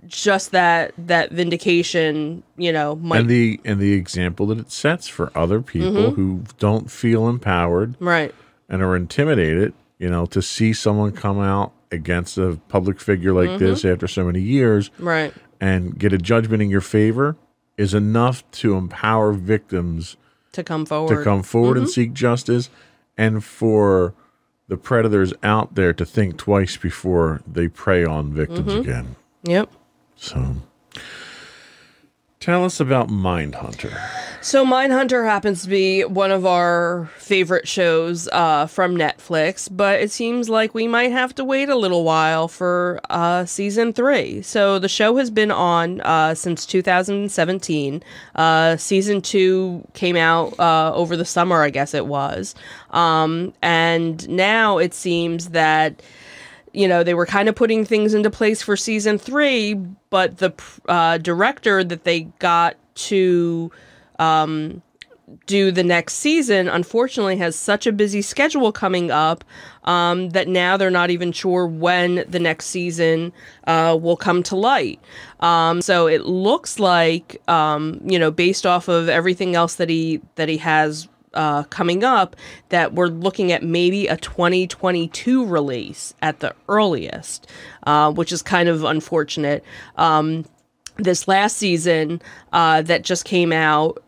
Just 0.08 0.52
that 0.52 0.94
that 0.98 1.32
vindication, 1.32 2.44
you 2.58 2.72
know, 2.72 2.96
might 2.96 3.22
and 3.22 3.30
the 3.30 3.60
and 3.66 3.80
the 3.80 3.94
example 3.94 4.46
that 4.48 4.60
it 4.60 4.72
sets 4.72 5.08
for 5.08 5.32
other 5.38 5.62
people 5.62 5.92
Mm-hmm. 5.92 6.16
who 6.16 6.44
don't 6.58 6.90
feel 6.90 7.28
empowered 7.28 7.96
right. 8.00 8.34
and 8.70 8.82
are 8.82 8.96
intimidated, 8.96 9.74
you 9.98 10.10
know, 10.10 10.26
to 10.28 10.42
see 10.42 10.74
someone 10.74 11.12
come 11.12 11.40
out 11.40 11.74
against 11.92 12.38
a 12.38 12.60
public 12.70 13.00
figure 13.00 13.34
like 13.34 13.50
Mm-hmm. 13.50 13.66
this 13.66 13.84
after 13.86 14.08
so 14.08 14.24
many 14.24 14.42
years 14.42 14.90
Right. 15.00 15.34
and 15.60 15.98
get 16.00 16.14
a 16.14 16.18
judgment 16.18 16.62
in 16.62 16.70
your 16.70 16.82
favor 16.82 17.36
is 17.78 17.94
enough 17.94 18.50
to 18.52 18.76
empower 18.76 19.34
victims 19.34 20.16
To 20.54 20.64
come 20.64 20.86
forward. 20.86 21.18
to 21.18 21.24
come 21.24 21.44
forward 21.44 21.74
Mm-hmm. 21.76 21.84
and 21.84 21.90
seek 21.90 22.14
justice 22.14 22.70
and 23.18 23.44
for 23.44 24.14
the 24.70 24.78
predators 24.78 25.34
out 25.44 25.76
there 25.76 25.94
to 25.94 26.06
think 26.06 26.38
twice 26.38 26.78
before 26.78 27.42
they 27.52 27.68
prey 27.68 28.06
on 28.06 28.34
victims 28.34 28.72
Mm-hmm. 28.72 28.80
again. 28.82 29.16
Yep. 29.44 29.72
So 30.20 30.56
tell 32.42 32.66
us 32.66 32.82
about 32.82 33.08
Mindhunter. 33.08 33.98
So 34.42 34.66
Mindhunter 34.66 35.26
happens 35.26 35.64
to 35.64 35.70
be 35.70 36.04
one 36.04 36.32
of 36.32 36.46
our 36.46 37.10
favorite 37.18 37.68
shows 37.68 38.28
uh, 38.30 38.68
from 38.68 38.96
Netflix, 38.96 39.70
but 39.72 40.02
it 40.02 40.12
seems 40.12 40.50
like 40.50 40.74
we 40.74 40.88
might 40.88 41.12
have 41.12 41.34
to 41.36 41.46
wait 41.46 41.70
a 41.70 41.76
little 41.76 42.04
while 42.04 42.48
for 42.48 43.00
uh, 43.10 43.46
season 43.46 43.92
three. 43.94 44.42
So 44.42 44.78
the 44.78 44.90
show 44.90 45.16
has 45.18 45.30
been 45.30 45.52
on 45.52 46.02
uh, 46.02 46.36
since 46.36 46.66
2017. 46.66 48.04
Uh, 48.36 48.78
season 48.78 49.22
two 49.22 49.86
came 49.94 50.16
out 50.18 50.58
uh, 50.60 50.94
over 50.94 51.16
the 51.18 51.26
summer, 51.26 51.62
I 51.62 51.70
guess 51.70 51.94
it 51.94 52.08
was, 52.08 52.56
um, 52.92 53.54
and 53.62 54.28
now 54.30 54.78
it 54.80 54.94
seems 54.94 55.50
that 55.50 56.02
you 56.74 56.88
know 56.88 57.04
they 57.04 57.14
were 57.14 57.26
kind 57.26 57.50
of 57.50 57.56
putting 57.56 57.86
things 57.86 58.14
into 58.14 58.30
place 58.30 58.62
for 58.62 58.76
season 58.78 59.18
three 59.18 59.74
but 60.10 60.38
the 60.38 60.54
uh, 60.88 61.18
director 61.18 61.84
that 61.84 62.04
they 62.04 62.22
got 62.40 62.76
to 62.96 63.72
um, 64.20 64.82
do 65.46 65.72
the 65.72 65.84
next 65.84 66.16
season 66.16 66.68
unfortunately 66.68 67.38
has 67.38 67.56
such 67.56 67.86
a 67.86 67.92
busy 67.92 68.22
schedule 68.22 68.72
coming 68.72 69.12
up 69.12 69.44
um, 69.84 70.30
that 70.30 70.48
now 70.48 70.78
they're 70.78 70.90
not 70.90 71.10
even 71.10 71.32
sure 71.32 71.66
when 71.68 72.26
the 72.28 72.40
next 72.40 72.66
season 72.68 73.32
uh, 73.66 73.98
will 74.00 74.18
come 74.18 74.44
to 74.44 74.56
light. 74.56 75.00
Um, 75.40 75.82
so 75.82 76.08
it 76.08 76.26
looks 76.26 76.80
like 76.80 77.42
um, 77.48 78.00
you 78.04 78.20
know 78.20 78.32
based 78.32 78.66
off 78.66 78.88
of 78.88 79.10
everything 79.10 79.56
else 79.56 79.76
that 79.76 79.90
he 79.90 80.22
that 80.36 80.50
he 80.50 80.58
has 80.58 81.08
uh, 81.34 81.64
coming 81.64 82.04
up 82.04 82.36
that 82.70 82.94
we're 82.94 83.08
looking 83.08 83.52
at 83.52 83.64
maybe 83.64 84.08
a 84.08 84.18
2022 84.18 85.46
release 85.46 86.14
at 86.22 86.40
the 86.40 86.56
earliest, 86.68 87.48
uh, 87.84 88.12
which 88.12 88.32
is 88.32 88.42
kind 88.42 88.70
of 88.70 88.84
unfortunate. 88.84 89.64
Um, 89.96 90.46
this 90.98 91.28
last 91.28 91.58
season 91.58 92.22
uh, 92.52 92.82
that 92.84 93.04
just 93.04 93.26
came 93.26 93.54
out 93.54 94.04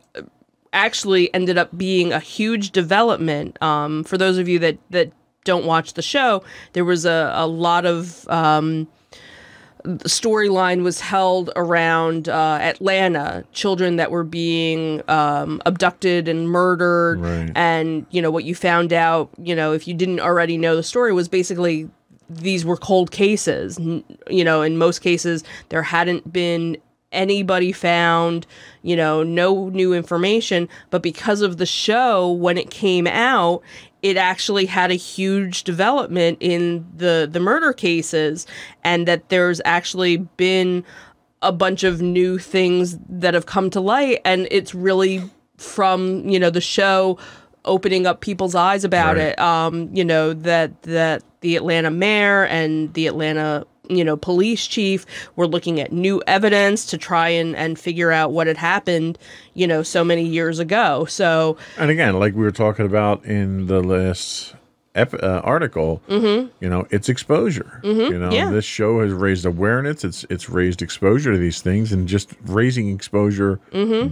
actually 0.74 1.34
ended 1.34 1.58
up 1.58 1.76
being 1.78 2.14
a 2.14 2.20
huge 2.20 2.72
development. 2.72 3.62
Um, 3.62 4.04
for 4.04 4.18
those 4.18 4.38
of 4.38 4.48
you 4.48 4.60
that 4.60 4.78
that 4.90 5.12
don't 5.44 5.66
watch 5.66 5.94
the 5.94 6.02
show, 6.02 6.44
there 6.74 6.86
was 6.86 7.06
a, 7.06 7.32
a 7.36 7.48
lot 7.48 7.86
of 7.86 8.28
um, 8.30 8.88
the 9.84 10.10
storyline 10.10 10.84
was 10.84 11.00
held 11.00 11.50
around 11.56 12.30
uh, 12.30 12.58
Atlanta, 12.62 13.44
children 13.54 13.96
that 13.98 14.12
were 14.12 14.24
being 14.24 15.02
um, 15.10 15.62
abducted 15.65 16.28
and 16.28 16.50
murdered, 16.50 17.20
Right. 17.20 17.52
and 17.56 18.06
you 18.12 18.22
know 18.22 18.32
what 18.32 18.44
you 18.44 18.56
found 18.56 18.94
out, 18.94 19.30
you 19.41 19.56
know, 19.56 19.74
if 19.74 19.88
you 19.88 19.94
didn't 19.94 20.20
already 20.20 20.58
know 20.58 20.76
the 20.76 20.84
story, 20.84 21.13
was 21.13 21.28
basically 21.28 21.89
these 22.30 22.63
were 22.63 22.78
cold 22.78 23.12
cases. 23.12 23.78
N- 23.80 24.04
You 24.30 24.44
know, 24.44 24.62
in 24.62 24.78
most 24.78 25.00
cases, 25.00 25.44
there 25.70 25.84
hadn't 25.84 26.32
been 26.32 26.78
anybody 27.12 27.74
found, 27.74 28.48
you 28.84 28.96
know, 28.96 29.22
no 29.22 29.67
new 29.67 29.94
information. 29.94 30.70
But 30.91 31.04
because 31.04 31.41
of 31.41 31.58
the 31.58 31.65
show, 31.65 32.32
when 32.32 32.58
it 32.58 32.70
came 32.70 33.06
out, 33.06 33.62
it 34.02 34.18
actually 34.18 34.66
had 34.66 34.92
a 34.92 34.96
huge 34.96 35.64
development 35.64 36.38
in 36.40 36.86
the 36.98 37.28
the 37.32 37.40
murder 37.40 37.74
cases, 37.74 38.48
and 38.84 39.08
that 39.08 39.30
there's 39.30 39.62
actually 39.66 40.18
been 40.18 40.84
a 41.42 41.52
bunch 41.52 41.84
of 41.84 42.02
new 42.02 42.38
things 42.38 42.98
that 43.10 43.34
have 43.34 43.46
come 43.46 43.70
to 43.72 43.80
light, 43.80 44.20
and 44.26 44.48
it's 44.52 44.74
really 44.76 45.24
from 45.58 46.28
you 46.28 46.40
know 46.40 46.50
the 46.50 46.62
show 46.62 47.18
opening 47.66 48.08
up 48.08 48.22
people's 48.22 48.56
eyes 48.56 48.84
about 48.84 49.16
Right. 49.18 49.28
it 49.28 49.40
um 49.40 49.90
you 49.94 50.04
know 50.04 50.34
that 50.34 50.82
that 50.84 51.22
the 51.42 51.56
Atlanta 51.56 51.92
mayor 51.92 52.46
and 52.46 52.92
the 52.96 53.06
Atlanta 53.06 53.68
you 53.97 54.04
know 54.04 54.17
police 54.17 54.67
chief. 54.67 55.06
We're 55.36 55.45
looking 55.45 55.80
at 55.80 55.91
new 55.91 56.21
evidence 56.27 56.86
to 56.88 56.97
try 56.97 57.30
and 57.30 57.56
and 57.56 57.77
figure 57.77 58.12
out 58.12 58.32
what 58.32 58.47
had 58.47 58.58
happened 58.58 59.17
you 59.54 59.67
know 59.67 59.84
so 59.84 60.04
many 60.04 60.23
years 60.23 60.60
ago. 60.60 61.06
So 61.06 61.58
And 61.77 61.91
again, 61.91 62.19
like 62.19 62.34
we 62.34 62.41
were 62.41 62.51
talking 62.51 62.86
about 62.86 63.25
in 63.25 63.67
the 63.67 63.82
last 63.82 64.56
uh, 64.95 65.41
article, 65.43 66.01
you 66.10 66.49
know, 66.62 66.86
it's 66.89 67.08
exposure. 67.08 67.80
You 67.84 67.93
know, 67.93 68.27
Mm-hmm. 68.27 68.32
yeah. 68.34 68.49
this 68.51 68.65
show 68.65 69.01
has 69.01 69.13
raised 69.13 69.45
awareness. 69.45 70.04
It's 70.04 70.25
it's 70.30 70.49
raised 70.49 70.82
exposure 70.82 71.32
to 71.32 71.38
these 71.38 71.62
things, 71.62 71.93
and 71.93 72.08
just 72.08 72.34
raising 72.45 72.89
exposure 72.93 73.60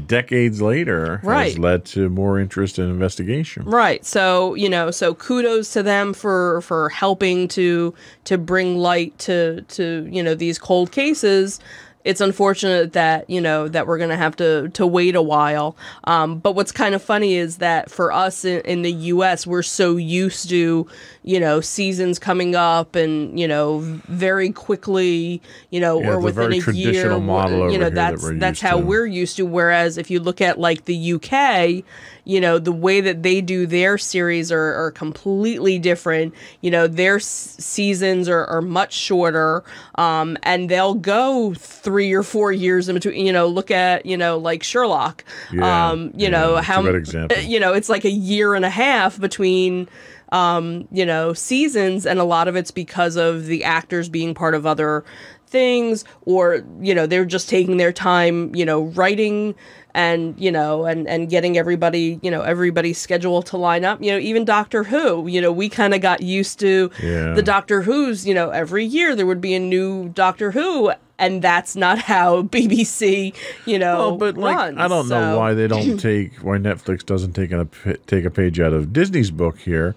decades 0.08 0.62
later 0.62 1.18
Mm-hmm. 1.18 1.28
Right. 1.28 1.50
has 1.50 1.60
led 1.60 1.86
to 1.86 2.10
more 2.10 2.40
interest 2.40 2.80
and 2.80 2.90
investigation. 2.90 3.64
Right. 3.66 4.06
So, 4.06 4.54
you 4.56 4.70
know, 4.70 4.92
so 4.92 5.14
kudos 5.16 5.74
to 5.74 5.84
them 5.84 6.14
for 6.14 6.62
for 6.62 6.90
helping 6.90 7.48
to 7.50 7.94
to 8.26 8.38
bring 8.38 8.78
light 8.78 9.18
to 9.20 9.62
to, 9.62 10.08
you 10.10 10.24
know, 10.24 10.36
these 10.36 10.58
cold 10.60 10.92
cases. 10.92 11.60
It's 12.06 12.22
unfortunate 12.22 12.94
that, 12.94 13.30
you 13.30 13.42
know, 13.42 13.68
that 13.68 13.86
we're 13.86 13.98
to 14.10 14.16
have 14.16 14.36
to 14.38 14.70
to 14.70 14.88
wait 14.88 15.16
a 15.16 15.22
while. 15.22 15.76
Um, 16.06 16.40
but 16.40 16.54
what's 16.54 16.72
kind 16.72 16.96
of 16.96 17.02
funny 17.02 17.36
is 17.36 17.58
that 17.58 17.92
for 17.92 18.12
us 18.12 18.46
in, 18.46 18.62
in 18.62 18.82
the 18.84 18.92
US, 18.92 19.46
we're 19.46 19.64
so 19.64 19.98
used 19.98 20.50
to, 20.50 20.88
you 21.30 21.40
know, 21.40 21.62
seasons 21.62 22.18
coming 22.20 22.56
up 22.56 22.96
and, 22.96 23.40
you 23.40 23.48
know, 23.48 23.80
very 24.08 24.52
quickly, 24.52 25.42
you 25.70 25.80
know, 25.80 26.00
Yeah, 26.00 26.10
or 26.10 26.20
within 26.20 26.52
very 26.52 26.54
a 26.54 26.58
year, 26.58 27.04
traditional 27.04 27.20
model 27.20 27.72
you 27.72 27.78
know, 27.78 27.90
here 27.90 27.92
that 27.92 28.20
that's 28.20 28.32
that's 28.32 28.62
how 28.62 28.78
to. 28.78 28.84
we're 28.88 29.06
used 29.06 29.36
to 29.38 29.46
whereas 29.46 29.98
if 29.98 30.10
you 30.10 30.20
look 30.20 30.42
at 30.42 30.60
like 30.60 30.86
the 30.86 30.96
UK 30.96 31.84
you 32.26 32.40
know 32.42 32.60
the 32.60 32.72
way 32.72 33.02
that 33.02 33.24
they 33.24 33.42
do 33.42 33.66
their 33.66 33.98
series 33.98 34.52
are, 34.52 34.74
are 34.76 34.92
completely 34.92 35.80
different 35.80 36.34
you 36.62 36.70
know 36.72 36.88
their 36.88 37.16
s- 37.18 37.56
seasons 37.60 38.28
are, 38.30 38.46
are 38.46 38.62
much 38.62 38.94
shorter 38.94 39.64
um, 39.96 40.38
and 40.44 40.70
they'll 40.70 40.94
go 40.96 41.54
three 41.56 42.14
or 42.14 42.24
four 42.24 42.52
years 42.52 42.88
in 42.90 42.96
between 42.96 43.26
you 43.26 43.34
know 43.34 43.48
look 43.48 43.72
at 43.72 44.06
you 44.06 44.18
know 44.18 44.38
like 44.38 44.64
sherlock 44.64 45.24
Yeah, 45.52 45.92
um, 45.92 46.12
you 46.16 46.30
yeah, 46.30 46.30
know 46.30 46.56
how 46.58 46.82
example. 46.96 47.38
you 47.44 47.60
know 47.60 47.74
it's 47.74 47.90
like 47.90 48.06
a 48.06 48.12
year 48.12 48.56
and 48.56 48.66
a 48.66 48.70
half 48.70 49.20
between 49.20 49.88
um, 50.32 50.88
you 50.92 51.06
know, 51.06 51.34
seasons, 51.34 52.06
and 52.06 52.20
a 52.20 52.24
lot 52.24 52.48
of 52.48 52.56
it's 52.56 52.72
because 52.72 53.16
of 53.16 53.46
the 53.46 53.64
actors 53.64 54.10
being 54.10 54.34
part 54.34 54.54
of 54.56 54.66
other 54.66 55.04
things, 55.48 56.06
or 56.22 56.64
you 56.82 56.94
know, 56.94 57.06
they're 57.08 57.26
just 57.26 57.50
taking 57.50 57.78
their 57.78 57.92
time, 57.92 58.54
you 58.56 58.66
know, 58.66 58.84
writing 58.84 59.56
and 59.96 60.40
you 60.40 60.52
know, 60.52 60.86
and 60.86 61.08
and 61.08 61.30
getting 61.30 61.58
everybody, 61.58 62.20
you 62.22 62.30
know, 62.30 62.42
everybody's 62.42 63.00
schedule 63.00 63.42
to 63.42 63.58
line 63.58 63.84
up. 63.84 64.02
You 64.04 64.12
know, 64.12 64.20
even 64.20 64.46
Doctor 64.46 64.84
Who, 64.84 65.28
you 65.28 65.42
know, 65.42 65.52
we 65.52 65.68
kind 65.70 65.94
of 65.96 66.02
got 66.02 66.22
used 66.22 66.60
to 66.60 66.92
Yeah. 67.02 67.34
the 67.34 67.42
Doctor 67.42 67.82
Who's. 67.82 68.28
You 68.28 68.36
know, 68.36 68.52
every 68.52 68.86
year 68.86 69.16
there 69.16 69.26
would 69.26 69.42
be 69.42 69.56
a 69.56 69.60
new 69.60 70.10
Doctor 70.10 70.52
Who. 70.52 70.92
And 71.22 71.42
that's 71.42 71.76
not 71.76 72.00
how 72.14 72.44
BBC, 72.44 73.36
you 73.66 73.78
know, 73.78 73.98
Well, 73.98 74.18
but 74.18 74.38
like 74.38 74.56
runs. 74.56 74.78
I 74.78 74.88
don't 74.88 75.10
know 75.10 75.38
why 75.38 75.54
they 75.54 75.68
don't 75.76 75.98
take 75.98 76.36
why 76.38 76.58
Netflix 76.60 77.06
doesn't 77.06 77.34
take 77.34 77.52
a 77.52 77.68
take 78.08 78.24
a 78.24 78.30
page 78.30 78.60
out 78.62 78.72
of 78.72 78.94
Disney's 78.94 79.30
book 79.32 79.58
here 79.60 79.96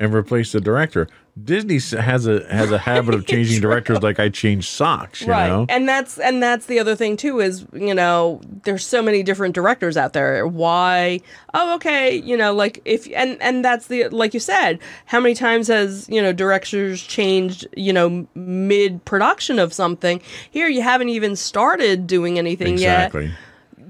and 0.00 0.14
replace 0.14 0.52
the 0.52 0.60
director. 0.60 1.08
Disney 1.44 1.78
has 2.00 2.26
a 2.26 2.44
has 2.52 2.72
a 2.72 2.78
habit 2.78 3.14
of 3.14 3.26
changing 3.28 3.60
directors 3.60 4.02
like 4.02 4.18
I 4.18 4.28
change 4.28 4.68
socks. 4.68 5.22
You 5.22 5.28
right 5.28 5.48
know, 5.48 5.66
and 5.68 5.88
that's 5.88 6.18
and 6.18 6.42
that's 6.42 6.66
the 6.66 6.78
other 6.78 6.96
thing 6.96 7.16
too 7.16 7.40
is 7.40 7.64
you 7.72 7.94
know 7.94 8.40
there's 8.64 8.84
so 8.84 9.02
many 9.02 9.22
different 9.22 9.54
directors 9.54 9.96
out 9.96 10.14
there 10.14 10.46
why 10.46 11.20
oh 11.54 11.76
okay 11.76 12.14
you 12.14 12.36
know 12.36 12.52
like 12.52 12.80
if 12.84 13.08
and 13.14 13.40
and 13.40 13.64
that's 13.64 13.86
the 13.86 14.08
like 14.08 14.34
you 14.34 14.40
said 14.40 14.80
how 15.06 15.20
many 15.20 15.34
times 15.34 15.68
has 15.68 16.08
you 16.08 16.20
know 16.20 16.32
directors 16.32 17.02
changed 17.02 17.66
you 17.76 17.92
know 17.92 18.26
mid 18.34 19.04
production 19.04 19.58
of 19.58 19.72
something 19.72 20.20
here 20.50 20.68
you 20.68 20.82
haven't 20.82 21.08
even 21.08 21.36
started 21.36 22.06
doing 22.06 22.38
anything 22.38 22.74
exactly. 22.74 23.26
yet 23.26 23.34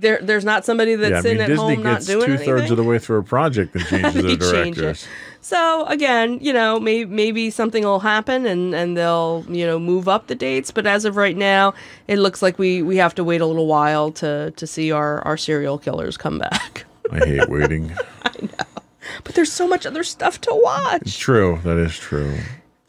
there 0.00 0.18
there's 0.22 0.44
not 0.44 0.64
somebody 0.64 0.94
that's 0.94 1.10
Yeah, 1.10 1.18
I 1.18 1.22
mean 1.22 1.22
sitting 1.22 1.40
at 1.42 1.48
Disney 1.48 1.74
home 1.74 1.82
not 1.82 2.02
doing 2.02 2.26
two 2.26 2.32
anything 2.32 2.46
thirds 2.46 2.70
of 2.70 2.76
the 2.76 2.84
way 2.84 2.98
through 2.98 3.18
a 3.18 3.22
project 3.22 3.74
and 3.74 3.84
changes 3.86 4.14
their 4.22 4.36
directors. 4.36 5.06
So 5.40 5.86
again, 5.86 6.38
you 6.40 6.52
know, 6.52 6.80
maybe 6.80 7.10
maybe 7.10 7.50
something 7.50 7.84
will 7.84 8.00
happen 8.00 8.46
and 8.46 8.74
and 8.74 8.96
they'll 8.96 9.44
you 9.48 9.66
know 9.66 9.78
move 9.78 10.08
up 10.08 10.26
the 10.26 10.34
dates. 10.34 10.70
But 10.70 10.86
as 10.86 11.04
of 11.04 11.16
right 11.16 11.36
now, 11.36 11.74
it 12.06 12.18
looks 12.18 12.42
like 12.42 12.58
we 12.58 12.82
we 12.82 12.96
have 12.96 13.14
to 13.16 13.24
wait 13.24 13.40
a 13.40 13.46
little 13.46 13.66
while 13.66 14.10
to 14.12 14.52
to 14.52 14.66
see 14.66 14.92
our 14.92 15.22
our 15.22 15.36
serial 15.36 15.78
killers 15.78 16.16
come 16.16 16.38
back. 16.38 16.84
I 17.10 17.24
hate 17.24 17.48
waiting. 17.48 17.92
I 18.22 18.32
know, 18.42 18.82
but 19.24 19.34
there's 19.34 19.52
so 19.52 19.66
much 19.66 19.86
other 19.86 20.04
stuff 20.04 20.40
to 20.42 20.50
watch. 20.52 21.02
It's 21.02 21.16
True, 21.16 21.60
that 21.64 21.78
is 21.78 21.96
true. 21.96 22.38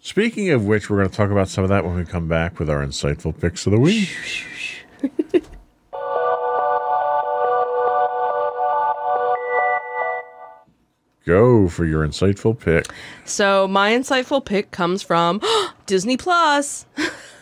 Speaking 0.01 0.49
of 0.49 0.65
which, 0.65 0.89
we're 0.89 0.97
going 0.97 1.09
to 1.09 1.15
talk 1.15 1.29
about 1.29 1.49
some 1.49 1.63
of 1.63 1.69
that 1.69 1.85
when 1.85 1.95
we 1.95 2.05
come 2.05 2.27
back 2.27 2.57
with 2.57 2.69
our 2.69 2.83
insightful 2.85 3.37
picks 3.37 3.65
of 3.65 3.73
the 3.73 3.79
week. 3.79 4.09
Go 11.29 11.69
for 11.69 11.85
your 11.85 12.07
insightful 12.07 12.59
pick. 12.59 12.87
So 13.23 13.67
my 13.67 13.91
insightful 13.91 14.43
pick 14.43 14.71
comes 14.71 15.03
from 15.03 15.39
Disney 15.85 16.17
Plus. 16.17 16.87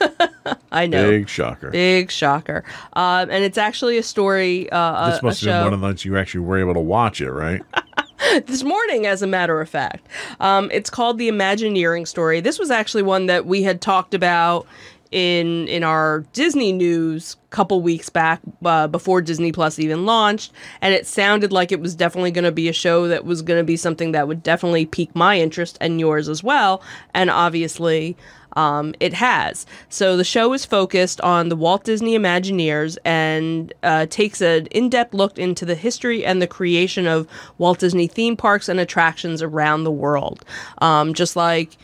I 0.73 0.87
know. 0.87 1.09
Big 1.09 1.29
shocker. 1.29 1.71
Big 1.71 2.11
shocker. 2.11 2.65
Um, 2.91 3.29
and 3.29 3.45
it's 3.45 3.57
actually 3.57 3.97
a 3.97 4.03
story. 4.03 4.69
Uh, 4.73 5.11
this 5.11 5.21
a- 5.21 5.25
must 5.25 5.45
have 5.45 5.53
been 5.53 5.63
one 5.63 5.73
of 5.73 5.79
the 5.79 5.87
nights 5.87 6.03
you 6.03 6.17
actually 6.17 6.41
were 6.41 6.57
able 6.57 6.73
to 6.73 6.81
watch 6.81 7.21
it, 7.21 7.31
right? 7.31 7.61
this 8.45 8.61
morning, 8.61 9.05
as 9.05 9.21
a 9.21 9.27
matter 9.27 9.61
of 9.61 9.69
fact. 9.69 10.05
Um, 10.41 10.69
it's 10.73 10.89
called 10.89 11.17
the 11.17 11.29
Imagineering 11.29 12.05
story. 12.05 12.41
This 12.41 12.59
was 12.59 12.69
actually 12.69 13.03
one 13.03 13.27
that 13.27 13.45
we 13.45 13.63
had 13.63 13.79
talked 13.79 14.13
about 14.13 14.67
in 15.11 15.67
in 15.67 15.83
our 15.83 16.21
Disney 16.33 16.71
news 16.71 17.37
a 17.51 17.55
couple 17.55 17.81
weeks 17.81 18.09
back 18.09 18.41
uh, 18.65 18.87
before 18.87 19.21
Disney 19.21 19.51
Plus 19.51 19.79
even 19.79 20.05
launched, 20.05 20.51
and 20.81 20.93
it 20.93 21.07
sounded 21.07 21.51
like 21.51 21.71
it 21.71 21.79
was 21.79 21.95
definitely 21.95 22.31
going 22.31 22.45
to 22.45 22.51
be 22.51 22.69
a 22.69 22.73
show 22.73 23.07
that 23.07 23.25
was 23.25 23.41
going 23.41 23.59
to 23.59 23.63
be 23.63 23.77
something 23.77 24.11
that 24.11 24.27
would 24.27 24.43
definitely 24.43 24.85
pique 24.85 25.15
my 25.15 25.39
interest 25.39 25.77
and 25.81 25.99
yours 25.99 26.29
as 26.29 26.43
well. 26.43 26.81
And 27.13 27.29
obviously, 27.29 28.17
um, 28.57 28.95
it 28.99 29.13
has. 29.13 29.65
So 29.87 30.17
the 30.17 30.23
show 30.23 30.51
is 30.53 30.65
focused 30.65 31.21
on 31.21 31.49
the 31.49 31.55
Walt 31.55 31.83
Disney 31.83 32.17
Imagineers 32.17 32.97
and 33.05 33.71
uh, 33.83 34.07
takes 34.07 34.41
an 34.41 34.65
in 34.67 34.89
depth 34.89 35.13
look 35.13 35.37
into 35.37 35.63
the 35.63 35.75
history 35.75 36.25
and 36.25 36.41
the 36.41 36.47
creation 36.47 37.05
of 37.05 37.27
Walt 37.59 37.79
Disney 37.79 38.07
theme 38.07 38.35
parks 38.35 38.67
and 38.67 38.79
attractions 38.79 39.43
around 39.43 39.83
the 39.83 39.91
world. 39.91 40.43
Um, 40.79 41.13
just 41.13 41.35
like 41.35 41.77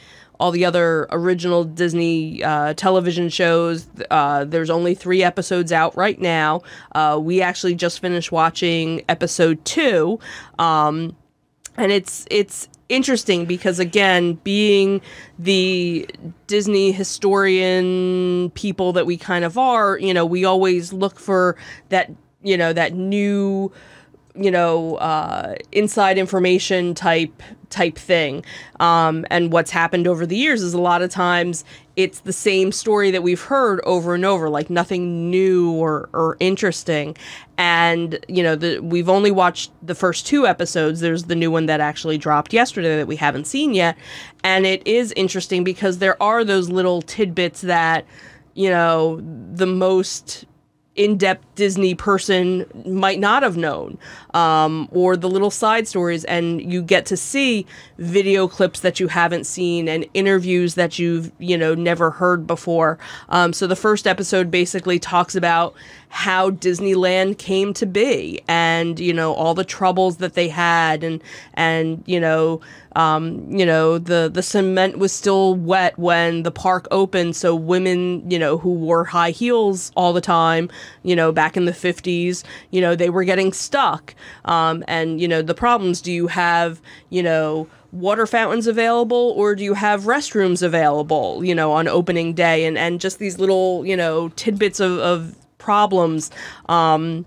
all 0.44 0.52
the 0.52 0.66
other 0.66 1.08
original 1.10 1.64
Disney 1.64 2.44
uh, 2.44 2.74
television 2.74 3.30
shows. 3.30 3.88
Uh, 4.12 4.44
there's 4.44 4.70
only 4.70 4.94
three 4.94 5.24
episodes 5.24 5.72
out 5.72 5.96
right 5.96 6.20
now. 6.20 6.62
Uh, 6.94 7.18
we 7.22 7.42
actually 7.42 7.76
just 7.76 8.02
finished 8.02 8.30
watching 8.30 9.06
episode 9.08 9.64
two. 9.64 10.20
Um, 10.60 11.16
and 11.78 11.94
it's 11.94 12.26
it's 12.30 12.68
interesting 12.90 13.46
because 13.46 13.80
again 13.80 14.34
being 14.44 15.02
the 15.40 16.08
disney 16.46 16.92
historian 16.92 18.52
people 18.52 18.92
that 18.94 19.06
we 19.06 19.18
kind 19.18 19.44
of 19.46 19.58
are 19.58 19.98
you 19.98 20.14
know 20.14 20.26
we 20.26 20.46
always 20.46 20.94
look 20.94 21.18
for 21.18 21.56
that 21.90 22.12
you 22.44 22.56
know 22.56 22.72
that 22.74 22.94
new 22.94 23.72
you 24.36 24.50
know 24.50 24.96
uh, 24.96 25.56
inside 25.72 26.18
information 26.18 26.94
type 26.94 27.42
type 27.70 27.98
thing. 27.98 28.46
Um, 28.80 29.26
and 29.30 29.52
what's 29.52 29.72
happened 29.72 30.08
over 30.08 30.26
the 30.26 30.38
years 30.38 30.62
is 30.62 30.74
a 30.74 30.82
lot 30.82 31.02
of 31.02 31.10
times 31.10 31.66
it's 31.96 32.22
the 32.22 32.34
same 32.34 32.72
story 32.72 33.12
that 33.12 33.24
we've 33.24 33.42
heard 33.42 33.82
over 33.84 34.14
and 34.16 34.26
over 34.26 34.50
like 34.50 34.70
nothing 34.70 35.30
new 35.30 35.72
or, 35.72 36.10
or 36.14 36.38
interesting. 36.40 37.16
And 37.58 38.24
you 38.28 38.44
know 38.44 38.56
the 38.56 38.80
we've 38.80 39.10
only 39.10 39.32
watched 39.32 39.72
the 39.82 39.96
first 39.96 40.26
two 40.26 40.48
episodes. 40.48 41.00
There's 41.00 41.26
the 41.26 41.36
new 41.36 41.52
one 41.52 41.66
that 41.68 41.80
actually 41.80 42.18
dropped 42.18 42.54
yesterday 42.54 42.96
that 42.98 43.08
we 43.08 43.16
haven't 43.16 43.46
seen 43.46 43.74
yet. 43.74 43.98
And 44.44 44.66
it 44.66 44.86
is 44.88 45.12
interesting 45.14 45.64
because 45.64 46.00
there 46.00 46.22
are 46.22 46.44
those 46.44 46.70
little 46.70 47.02
tidbits 47.02 47.62
that 47.62 48.06
you 48.56 48.70
know 48.70 49.20
the 49.54 49.68
most 49.68 50.46
in-depth 50.96 51.44
Disney 51.56 51.96
person 51.96 52.66
might 52.86 53.20
not 53.20 53.42
have 53.42 53.58
known, 53.58 53.98
um, 54.34 54.88
or 54.92 55.18
the 55.18 55.30
little 55.30 55.50
side 55.50 55.88
stories, 55.88 56.24
and 56.26 56.62
you 56.72 56.84
get 56.84 57.06
to 57.08 57.18
see 57.18 57.66
video 57.98 58.48
clips 58.48 58.82
that 58.82 59.00
you 59.00 59.08
haven't 59.08 59.46
seen 59.46 59.88
and 59.88 60.06
interviews 60.14 60.76
that 60.76 61.00
you've 61.00 61.32
you 61.40 61.58
know 61.58 61.74
never 61.74 62.12
heard 62.12 62.46
before. 62.46 63.00
Um, 63.30 63.54
so 63.54 63.66
the 63.66 63.76
first 63.76 64.06
episode 64.06 64.52
basically 64.52 65.00
talks 65.00 65.36
about 65.36 65.74
how 66.14 66.52
Disneyland 66.52 67.40
came 67.40 67.74
to 67.74 67.88
be, 67.88 68.40
and 68.48 69.00
you 69.00 69.12
know 69.12 69.34
all 69.34 69.56
the 69.56 69.66
troubles 69.66 70.18
that 70.18 70.36
they 70.36 70.48
had, 70.48 71.04
and 71.04 71.24
and 71.56 72.04
you 72.06 72.20
know 72.20 72.62
um, 72.96 73.44
you 73.50 73.66
know 73.66 73.98
the 73.98 74.30
the 74.32 74.44
cement 74.44 75.00
was 75.00 75.12
still 75.12 75.56
wet 75.56 75.98
when 75.98 76.44
the 76.44 76.52
park 76.52 76.88
opened, 76.92 77.36
so 77.36 77.56
women 77.56 78.30
you 78.30 78.38
know 78.38 78.60
who 78.60 78.74
wore 78.74 79.06
high 79.06 79.32
heels 79.32 79.92
all 79.96 80.14
the 80.14 80.22
time, 80.22 80.70
you 81.02 81.16
know 81.16 81.32
back 81.32 81.58
in 81.58 81.66
the 81.66 81.72
50s, 81.72 82.44
you 82.70 82.80
know 82.80 82.96
they 82.96 83.10
were 83.10 83.24
getting 83.24 83.52
stuck, 83.52 84.14
um, 84.46 84.84
and 84.88 85.20
you 85.20 85.28
know 85.28 85.42
the 85.42 85.56
problems. 85.56 86.00
Do 86.00 86.12
you 86.12 86.28
have 86.28 86.80
you 87.10 87.24
know 87.24 87.68
water 87.92 88.26
fountains 88.26 88.66
available 88.66 89.34
or 89.38 89.54
do 89.54 89.64
you 89.64 89.76
have 89.76 90.06
restrooms 90.06 90.64
available 90.64 91.46
you 91.46 91.54
know 91.54 91.72
on 91.72 91.88
opening 91.88 92.34
day 92.34 92.66
and 92.66 92.76
and 92.76 93.00
just 93.00 93.20
these 93.20 93.38
little 93.38 93.86
you 93.86 93.96
know 93.96 94.30
tidbits 94.30 94.80
of, 94.80 94.98
of 94.98 95.36
problems 95.64 96.30
um 96.68 97.26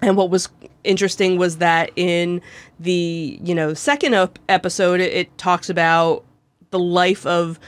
and 0.00 0.16
what 0.16 0.30
was 0.30 0.48
interesting 0.82 1.38
was 1.38 1.58
that 1.58 1.90
in 1.96 2.40
the 2.80 3.38
you 3.42 3.54
know 3.54 3.74
second 3.74 4.14
episode 4.48 5.00
it, 5.00 5.12
it 5.12 5.38
talks 5.38 5.68
about 5.68 6.24
the 6.70 6.78
life 6.78 7.26
of 7.26 7.60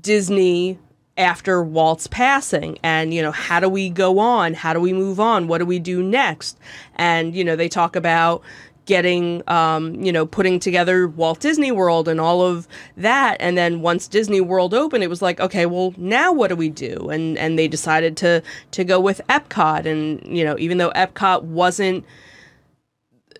disney 0.00 0.78
after 1.16 1.62
Walt's 1.62 2.06
passing 2.08 2.76
and 2.82 3.14
you 3.14 3.22
know 3.22 3.30
how 3.30 3.60
do 3.60 3.68
we 3.68 3.88
go 3.88 4.18
on? 4.18 4.54
How 4.54 4.72
do 4.72 4.80
we 4.80 4.92
move 4.92 5.20
on? 5.20 5.46
What 5.46 5.58
do 5.58 5.66
we 5.66 5.78
do 5.78 6.02
next? 6.02 6.58
And 6.96 7.34
you 7.34 7.44
know 7.44 7.56
they 7.56 7.68
talk 7.68 7.94
about 7.94 8.42
getting 8.86 9.42
um, 9.48 9.94
you 10.02 10.12
know 10.12 10.26
putting 10.26 10.60
together 10.60 11.08
Walt 11.08 11.40
Disney 11.40 11.72
World 11.72 12.08
and 12.08 12.20
all 12.20 12.42
of 12.42 12.68
that 12.96 13.36
and 13.40 13.56
then 13.56 13.80
once 13.80 14.08
Disney 14.08 14.40
World 14.40 14.74
opened 14.74 15.02
it 15.04 15.10
was 15.10 15.22
like 15.22 15.40
okay 15.40 15.66
well 15.66 15.94
now 15.96 16.32
what 16.32 16.48
do 16.48 16.56
we 16.56 16.68
do 16.68 17.08
and 17.10 17.38
and 17.38 17.58
they 17.58 17.68
decided 17.68 18.16
to 18.18 18.42
to 18.72 18.84
go 18.84 19.00
with 19.00 19.20
Epcot 19.28 19.86
and 19.86 20.24
you 20.26 20.44
know 20.44 20.56
even 20.58 20.78
though 20.78 20.90
Epcot 20.90 21.42
wasn't 21.42 22.04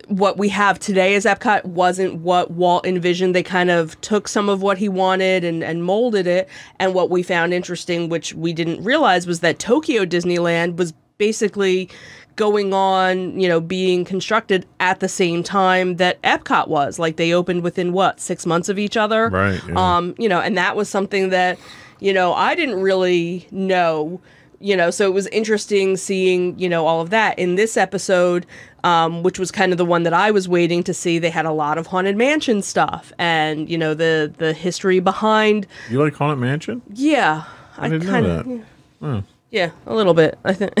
what 0.07 0.37
we 0.37 0.49
have 0.49 0.79
today 0.79 1.15
as 1.15 1.25
Epcot 1.25 1.65
wasn't 1.65 2.15
what 2.15 2.51
Walt 2.51 2.85
envisioned. 2.85 3.33
They 3.33 3.43
kind 3.43 3.71
of 3.71 3.99
took 4.01 4.27
some 4.27 4.49
of 4.49 4.61
what 4.61 4.77
he 4.77 4.89
wanted 4.89 5.43
and, 5.43 5.63
and 5.63 5.83
molded 5.83 6.27
it. 6.27 6.47
And 6.79 6.93
what 6.93 7.09
we 7.09 7.23
found 7.23 7.53
interesting, 7.53 8.09
which 8.09 8.33
we 8.33 8.53
didn't 8.53 8.83
realize, 8.83 9.25
was 9.25 9.39
that 9.39 9.59
Tokyo 9.59 10.05
Disneyland 10.05 10.77
was 10.77 10.93
basically 11.17 11.89
going 12.35 12.73
on, 12.73 13.39
you 13.39 13.47
know, 13.47 13.59
being 13.61 14.03
constructed 14.05 14.65
at 14.79 14.99
the 14.99 15.07
same 15.07 15.41
time 15.43 15.95
that 15.97 16.21
Epcot 16.23 16.67
was. 16.67 16.99
Like 16.99 17.15
they 17.17 17.33
opened 17.33 17.63
within 17.63 17.93
what, 17.93 18.19
six 18.19 18.45
months 18.45 18.69
of 18.69 18.77
each 18.77 18.97
other? 18.97 19.29
Right, 19.29 19.61
yeah. 19.67 19.75
Um, 19.97 20.15
you 20.17 20.27
know, 20.27 20.39
and 20.41 20.57
that 20.57 20.75
was 20.75 20.89
something 20.89 21.29
that, 21.29 21.57
you 21.99 22.13
know, 22.13 22.33
I 22.33 22.55
didn't 22.55 22.81
really 22.81 23.47
know 23.51 24.19
you 24.61 24.73
know 24.75 24.89
so 24.89 25.05
it 25.05 25.13
was 25.13 25.27
interesting 25.27 25.97
seeing 25.97 26.57
you 26.57 26.69
know 26.69 26.87
all 26.87 27.01
of 27.01 27.09
that 27.09 27.37
in 27.37 27.55
this 27.55 27.75
episode 27.75 28.45
um, 28.85 29.21
which 29.21 29.37
was 29.37 29.51
kind 29.51 29.73
of 29.73 29.77
the 29.77 29.83
one 29.83 30.03
that 30.03 30.13
i 30.13 30.31
was 30.31 30.47
waiting 30.47 30.81
to 30.81 30.93
see 30.93 31.19
they 31.19 31.29
had 31.29 31.45
a 31.45 31.51
lot 31.51 31.77
of 31.77 31.87
haunted 31.87 32.15
mansion 32.15 32.61
stuff 32.61 33.11
and 33.19 33.69
you 33.69 33.77
know 33.77 33.93
the 33.93 34.33
the 34.37 34.53
history 34.53 35.01
behind 35.01 35.67
You 35.91 36.01
like 36.01 36.13
Haunted 36.15 36.39
Mansion? 36.39 36.81
yeah 36.93 37.43
I 37.77 37.89
didn't 37.89 38.07
kinda- 38.07 38.43
know 38.45 38.63
that. 39.01 39.05
yeah, 39.05 39.21
a 39.55 39.93
little 39.93 40.13
bit, 40.13 40.37
I 40.43 40.53
think. 40.53 40.73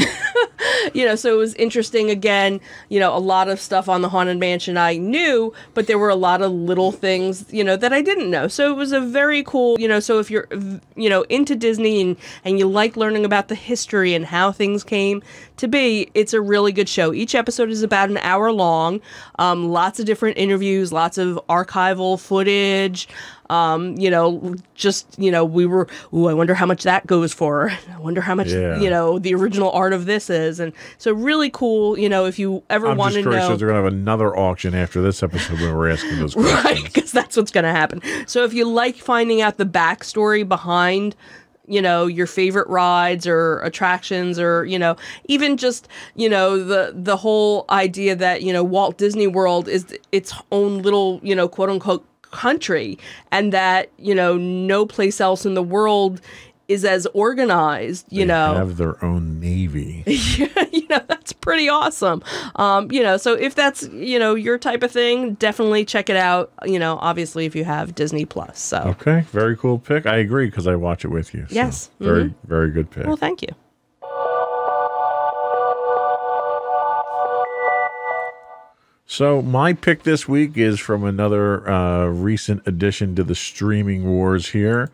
you 0.93 1.05
know, 1.05 1.15
so 1.15 1.33
it 1.33 1.37
was 1.37 1.53
interesting 1.55 2.09
again, 2.09 2.59
you 2.89 2.99
know, 2.99 3.15
a 3.15 3.19
lot 3.19 3.47
of 3.47 3.59
stuff 3.59 3.89
on 3.89 4.01
the 4.01 4.09
Haunted 4.09 4.37
Mansion 4.37 4.77
I 4.77 4.97
knew, 4.97 5.53
but 5.73 5.87
there 5.87 5.97
were 5.97 6.09
a 6.09 6.15
lot 6.15 6.41
of 6.41 6.51
little 6.51 6.91
things, 6.91 7.45
you 7.51 7.63
know, 7.63 7.75
that 7.75 7.93
I 7.93 8.01
didn't 8.01 8.29
know. 8.29 8.47
So 8.47 8.71
it 8.71 8.75
was 8.75 8.91
a 8.91 9.01
very 9.01 9.43
cool, 9.43 9.79
you 9.79 9.87
know, 9.87 9.99
so 9.99 10.19
if 10.19 10.29
you're 10.29 10.47
you 10.95 11.09
know, 11.09 11.23
into 11.23 11.55
Disney 11.55 12.01
and 12.01 12.17
and 12.43 12.59
you 12.59 12.67
like 12.67 12.95
learning 12.97 13.25
about 13.25 13.47
the 13.47 13.55
history 13.55 14.13
and 14.13 14.25
how 14.25 14.51
things 14.51 14.83
came 14.83 15.21
to 15.57 15.67
be, 15.67 16.09
it's 16.13 16.33
a 16.33 16.41
really 16.41 16.71
good 16.71 16.89
show. 16.89 17.13
Each 17.13 17.35
episode 17.35 17.69
is 17.69 17.83
about 17.83 18.09
an 18.09 18.17
hour 18.17 18.51
long. 18.51 19.01
Um, 19.39 19.69
lots 19.69 19.99
of 19.99 20.05
different 20.05 20.37
interviews, 20.37 20.91
lots 20.91 21.17
of 21.17 21.39
archival 21.49 22.19
footage. 22.19 23.07
Um, 23.49 23.95
you 23.97 24.09
know, 24.09 24.55
just 24.73 25.07
you 25.19 25.31
know, 25.31 25.45
we 25.45 25.65
were. 25.65 25.87
Ooh, 26.13 26.27
I 26.27 26.33
wonder 26.33 26.53
how 26.53 26.65
much 26.65 26.83
that 26.83 27.05
goes 27.07 27.33
for. 27.33 27.69
I 27.93 27.99
wonder 27.99 28.21
how 28.21 28.35
much 28.35 28.47
Yeah. 28.49 28.79
you 28.79 28.89
know 28.89 29.19
the 29.19 29.33
original 29.35 29.71
art 29.71 29.93
of 29.93 30.05
this 30.05 30.29
is, 30.29 30.59
and 30.59 30.73
so 30.97 31.11
really 31.13 31.49
cool. 31.49 31.97
You 31.97 32.09
know, 32.09 32.25
if 32.25 32.39
you 32.39 32.63
ever 32.69 32.87
I'm 32.87 32.97
want 32.97 33.13
to 33.15 33.21
know, 33.21 33.29
if 33.53 33.59
they're 33.59 33.67
going 33.67 33.79
to 33.79 33.83
have 33.83 33.93
another 33.93 34.35
auction 34.35 34.73
after 34.75 35.01
this 35.01 35.21
episode 35.23 35.59
when 35.59 35.75
we're 35.75 35.89
asking 35.91 36.17
those 36.19 36.33
questions. 36.35 36.63
right? 36.65 36.83
Because 36.83 37.11
that's 37.11 37.37
what's 37.37 37.51
going 37.51 37.65
to 37.65 37.71
happen. 37.71 38.01
So 38.27 38.43
if 38.43 38.53
you 38.53 38.65
like 38.67 38.95
finding 38.95 39.41
out 39.41 39.57
the 39.57 39.65
backstory 39.65 40.47
behind 40.47 41.15
you 41.67 41.81
know 41.81 42.05
your 42.05 42.27
favorite 42.27 42.67
rides 42.67 43.25
or 43.25 43.59
attractions 43.61 44.37
or 44.37 44.65
you 44.65 44.77
know 44.77 44.95
even 45.25 45.57
just 45.57 45.87
you 46.15 46.29
know 46.29 46.63
the 46.63 46.93
the 46.95 47.17
whole 47.17 47.65
idea 47.71 48.15
that 48.15 48.43
you 48.43 48.53
know 48.53 48.63
Walt 48.63 48.99
Disney 48.99 49.25
World 49.25 49.67
is 49.67 49.83
its 50.11 50.31
own 50.51 50.83
little 50.83 51.19
you 51.23 51.33
know 51.35 51.47
quote 51.47 51.69
unquote 51.71 52.05
country 52.35 52.97
and 53.31 53.51
that 53.53 53.89
you 53.97 54.13
know 54.15 54.37
no 54.37 54.85
place 54.85 55.19
else 55.21 55.45
in 55.45 55.53
the 55.55 55.63
world 55.63 56.21
is 56.67 56.83
as 56.83 57.05
organized, 57.13 58.07
you 58.09 58.21
They 58.21 58.25
know. 58.25 58.55
have 58.55 58.77
their 58.77 58.95
own 59.05 59.39
navy. 59.39 60.01
you 60.07 60.87
know, 60.89 60.99
that's 61.07 61.31
pretty 61.31 61.69
awesome. 61.69 62.23
Um, 62.55 62.91
you 62.91 63.03
know, 63.03 63.17
so 63.17 63.33
if 63.35 63.53
that's, 63.53 63.83
you 63.89 64.17
know, 64.17 64.33
your 64.33 64.57
type 64.57 64.81
of 64.81 64.91
thing, 64.91 65.35
definitely 65.35 65.85
check 65.85 66.09
it 66.09 66.15
out, 66.15 66.51
you 66.65 66.79
know, 66.79 66.97
obviously 67.01 67.45
if 67.45 67.55
you 67.55 67.65
have 67.65 67.93
Disney 67.93 68.25
Plus. 68.25 68.57
So, 68.59 68.77
Okay, 68.99 69.25
very 69.31 69.55
cool 69.55 69.77
pick. 69.77 70.07
I 70.07 70.15
agree 70.17 70.47
because 70.47 70.65
I 70.65 70.75
watch 70.75 71.05
it 71.05 71.09
with 71.09 71.35
you. 71.35 71.45
so 71.47 71.53
Yes. 71.53 71.91
very 71.99 72.33
very 72.47 72.71
good 72.71 72.89
pick. 72.89 73.05
well, 73.05 73.15
thank 73.15 73.43
you. 73.43 73.49
So 79.07 79.43
my 79.43 79.73
pick 79.73 80.01
this 80.01 80.27
week 80.27 80.57
is 80.57 80.79
from 80.79 81.03
another 81.03 81.69
uh, 81.69 82.07
recent 82.07 82.63
addition 82.65 83.15
to 83.15 83.23
the 83.23 83.35
streaming 83.35 84.03
wars 84.03 84.49
here, 84.49 84.89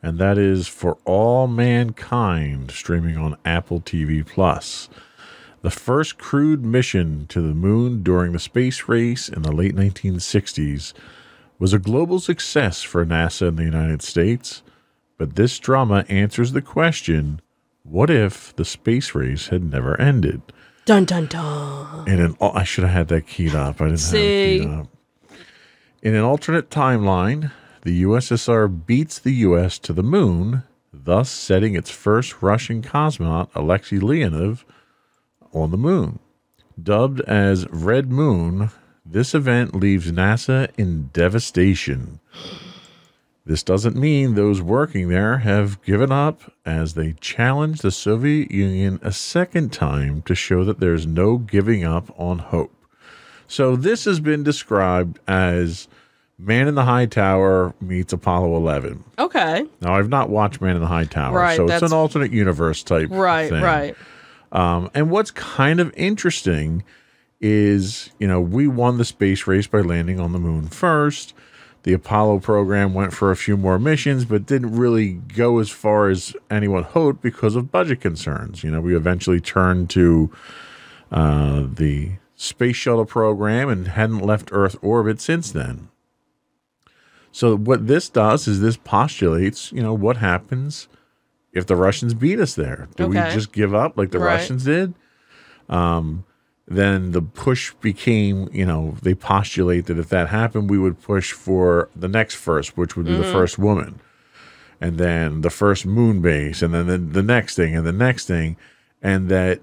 and 0.00 0.16
that 0.18 0.38
is 0.38 0.68
For 0.68 0.96
All 1.04 1.48
Mankind, 1.48 2.70
streaming 2.70 3.16
on 3.16 3.36
Apple 3.44 3.80
TV 3.80 4.24
Plus. 4.24 4.88
The 5.62 5.72
first 5.72 6.18
crewed 6.18 6.64
mission 6.64 7.26
to 7.30 7.40
the 7.40 7.52
moon 7.52 8.04
during 8.04 8.30
the 8.30 8.38
space 8.38 8.88
race 8.88 9.28
in 9.28 9.42
the 9.42 9.50
late 9.50 9.74
1960s 9.74 10.92
was 11.58 11.72
a 11.72 11.80
global 11.80 12.20
success 12.20 12.84
for 12.84 13.04
NASA 13.04 13.48
in 13.48 13.56
the 13.56 13.64
United 13.64 14.02
States, 14.02 14.62
but 15.18 15.34
this 15.34 15.58
drama 15.58 16.04
answers 16.08 16.52
the 16.52 16.62
question 16.62 17.40
what 17.82 18.08
if 18.08 18.54
the 18.54 18.64
space 18.64 19.16
race 19.16 19.48
had 19.48 19.64
never 19.64 20.00
ended? 20.00 20.42
Dun 20.88 21.04
dun 21.04 21.26
dun. 21.26 22.08
In 22.08 22.18
an, 22.18 22.36
I 22.40 22.64
should 22.64 22.84
have 22.84 22.94
had 22.94 23.08
that 23.08 23.26
keyed 23.26 23.54
up. 23.54 23.78
I 23.78 23.88
didn't 23.88 23.98
See? 23.98 24.16
have 24.16 24.24
it 24.24 24.58
keyed 24.60 24.70
up. 24.70 24.86
In 26.02 26.14
an 26.14 26.22
alternate 26.22 26.70
timeline, 26.70 27.52
the 27.82 28.04
USSR 28.04 28.86
beats 28.86 29.18
the 29.18 29.34
US 29.34 29.78
to 29.80 29.92
the 29.92 30.02
moon, 30.02 30.62
thus 30.90 31.28
setting 31.28 31.74
its 31.74 31.90
first 31.90 32.40
Russian 32.40 32.80
cosmonaut, 32.80 33.50
Alexei 33.54 33.98
Leonov, 33.98 34.64
on 35.52 35.72
the 35.72 35.76
moon. 35.76 36.20
Dubbed 36.82 37.20
as 37.20 37.68
Red 37.68 38.10
Moon, 38.10 38.70
this 39.04 39.34
event 39.34 39.74
leaves 39.74 40.10
NASA 40.10 40.70
in 40.78 41.10
devastation. 41.12 42.18
This 43.48 43.62
doesn't 43.62 43.96
mean 43.96 44.34
those 44.34 44.60
working 44.60 45.08
there 45.08 45.38
have 45.38 45.80
given 45.82 46.12
up 46.12 46.52
as 46.66 46.92
they 46.92 47.14
challenge 47.14 47.80
the 47.80 47.90
Soviet 47.90 48.50
Union 48.50 49.00
a 49.02 49.10
second 49.10 49.72
time 49.72 50.20
to 50.26 50.34
show 50.34 50.64
that 50.64 50.80
there's 50.80 51.06
no 51.06 51.38
giving 51.38 51.82
up 51.82 52.12
on 52.20 52.40
hope. 52.40 52.74
So 53.46 53.74
this 53.74 54.04
has 54.04 54.20
been 54.20 54.42
described 54.42 55.18
as 55.26 55.88
Man 56.38 56.68
in 56.68 56.74
the 56.74 56.84
High 56.84 57.06
Tower 57.06 57.72
meets 57.80 58.12
Apollo 58.12 58.54
11. 58.54 59.02
Okay. 59.18 59.64
Now 59.80 59.94
I've 59.94 60.10
not 60.10 60.28
watched 60.28 60.60
Man 60.60 60.76
in 60.76 60.82
the 60.82 60.86
High 60.86 61.04
Tower, 61.04 61.38
Right, 61.38 61.56
so 61.56 61.66
it's 61.70 61.80
an 61.82 61.94
alternate 61.94 62.32
universe 62.32 62.82
type 62.82 63.08
Right, 63.10 63.48
thing. 63.48 63.62
right. 63.62 63.96
Um, 64.52 64.90
and 64.92 65.10
what's 65.10 65.30
kind 65.30 65.80
of 65.80 65.90
interesting 65.96 66.84
is, 67.40 68.10
you 68.18 68.28
know, 68.28 68.42
we 68.42 68.68
won 68.68 68.98
the 68.98 69.06
space 69.06 69.46
race 69.46 69.66
by 69.66 69.80
landing 69.80 70.20
on 70.20 70.32
the 70.32 70.38
moon 70.38 70.66
first. 70.68 71.32
The 71.88 71.94
Apollo 71.94 72.40
program 72.40 72.92
went 72.92 73.14
for 73.14 73.30
a 73.30 73.36
few 73.36 73.56
more 73.56 73.78
missions, 73.78 74.26
but 74.26 74.44
didn't 74.44 74.76
really 74.76 75.12
go 75.12 75.58
as 75.58 75.70
far 75.70 76.10
as 76.10 76.36
anyone 76.50 76.82
hoped 76.82 77.22
because 77.22 77.56
of 77.56 77.72
budget 77.72 78.02
concerns. 78.02 78.62
You 78.62 78.70
know, 78.70 78.82
we 78.82 78.94
eventually 78.94 79.40
turned 79.40 79.88
to 79.88 80.30
uh, 81.10 81.64
the 81.66 82.10
space 82.36 82.76
shuttle 82.76 83.06
program 83.06 83.70
and 83.70 83.88
hadn't 83.88 84.18
left 84.18 84.50
Earth 84.52 84.76
orbit 84.82 85.18
since 85.18 85.50
then. 85.50 85.88
So 87.32 87.56
what 87.56 87.86
this 87.86 88.10
does 88.10 88.46
is 88.46 88.60
this 88.60 88.76
postulates, 88.76 89.72
you 89.72 89.82
know, 89.82 89.94
what 89.94 90.18
happens 90.18 90.88
if 91.54 91.64
the 91.64 91.74
Russians 91.74 92.12
beat 92.12 92.38
us 92.38 92.54
there? 92.54 92.86
Do 92.96 93.06
we 93.06 93.14
just 93.14 93.50
give 93.50 93.74
up 93.74 93.96
like 93.96 94.10
the 94.10 94.18
Right. 94.18 94.34
Russians 94.34 94.64
did? 94.64 94.92
Um, 95.70 96.26
then 96.70 97.12
the 97.12 97.22
push 97.22 97.72
became, 97.74 98.48
you 98.52 98.66
know, 98.66 98.94
they 99.02 99.14
postulate 99.14 99.86
that 99.86 99.98
if 99.98 100.10
that 100.10 100.28
happened, 100.28 100.68
we 100.68 100.78
would 100.78 101.00
push 101.00 101.32
for 101.32 101.88
the 101.96 102.08
next 102.08 102.34
first, 102.34 102.76
which 102.76 102.96
would 102.96 103.06
be 103.06 103.16
the 103.16 103.22
mm-hmm. 103.22 103.32
first 103.32 103.58
woman, 103.58 104.00
and 104.80 104.98
then 104.98 105.40
the 105.40 105.50
first 105.50 105.86
moon 105.86 106.20
base, 106.20 106.60
and 106.60 106.74
then 106.74 106.86
the, 106.86 106.98
the 106.98 107.22
next 107.22 107.56
thing, 107.56 107.74
and 107.74 107.86
the 107.86 107.92
next 107.92 108.26
thing, 108.26 108.56
and 109.02 109.30
that, 109.30 109.60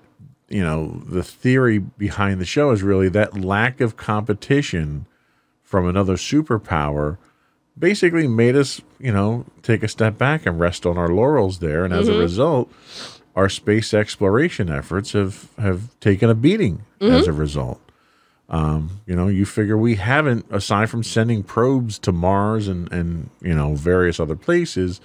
you 0.49 0.63
know, 0.63 1.01
the 1.05 1.23
theory 1.23 1.77
behind 1.77 2.41
the 2.41 2.45
show 2.45 2.71
is 2.71 2.81
really 2.81 3.09
that 3.09 3.39
lack 3.39 3.81
of 3.81 3.97
competition 3.97 5.05
from 5.63 5.87
another 5.87 6.15
superpower 6.15 7.17
basically 7.77 8.27
made 8.27 8.55
us, 8.55 8.81
you 8.99 9.11
know, 9.11 9.45
take 9.61 9.83
a 9.83 9.87
step 9.87 10.17
back 10.17 10.45
and 10.45 10.59
rest 10.59 10.85
on 10.85 10.97
our 10.97 11.09
laurels 11.09 11.59
there. 11.59 11.85
And 11.85 11.93
as 11.93 12.07
a 12.07 12.11
mm-hmm. 12.11 12.21
result, 12.21 12.71
our 13.35 13.49
space 13.49 13.93
exploration 13.93 14.69
efforts 14.69 15.11
have 15.11 15.49
have 15.57 15.99
taken 15.99 16.29
a 16.29 16.35
beating 16.35 16.83
as 17.01 17.27
a 17.27 17.33
result. 17.33 17.81
Um, 18.47 19.01
you 19.05 19.15
know, 19.15 19.27
you 19.27 19.45
figure 19.45 19.77
we 19.77 19.95
haven't, 19.95 20.45
aside 20.51 20.89
from 20.89 21.03
sending 21.03 21.43
probes 21.43 21.97
to 21.99 22.11
Mars 22.11 22.67
and 22.67 22.91
and 22.91 23.29
you 23.41 23.53
know 23.53 23.75
various 23.75 24.19
other 24.19 24.35
places, 24.35 25.01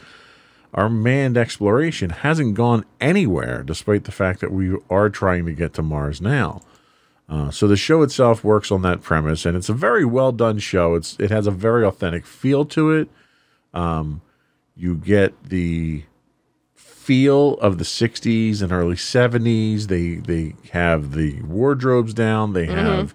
our 0.75 0.89
manned 0.89 1.37
exploration 1.37 2.11
hasn't 2.11 2.55
gone 2.55 2.85
anywhere, 3.01 3.63
despite 3.63 4.05
the 4.05 4.13
fact 4.13 4.41
that 4.41 4.53
we 4.53 4.77
are 4.89 5.09
trying 5.09 5.47
to 5.47 5.53
get 5.53 5.75
to 5.75 5.83
Mars 5.83 6.21
now. 6.21 6.61
Uh, 7.29 7.51
so 7.51 7.69
the 7.69 7.77
show 7.77 8.03
itself 8.03 8.43
works 8.43 8.71
on 8.71 8.83
that 8.83 9.03
premise, 9.03 9.47
and 9.47 9.57
it's 9.57 9.69
a 9.69 9.75
very 9.75 10.05
well 10.05 10.33
done 10.33 10.59
show. 10.59 10.95
It's 10.95 11.17
it 11.19 11.31
has 11.31 11.47
a 11.47 11.53
very 11.53 11.85
authentic 11.85 12.27
feel 12.27 12.65
to 12.67 12.91
it. 12.91 13.09
Um, 13.73 14.21
you 14.77 14.97
get 14.97 15.45
the 15.45 16.05
feel 16.81 17.55
of 17.55 17.79
the 17.79 17.85
60s 17.85 18.63
and 18.63 18.73
early 18.73 18.95
70s 18.95 19.87
they 19.89 20.15
they 20.17 20.55
have 20.73 21.13
the 21.15 21.41
wardrobes 21.43 22.13
down 22.15 22.53
they 22.53 22.67
have 22.67 23.15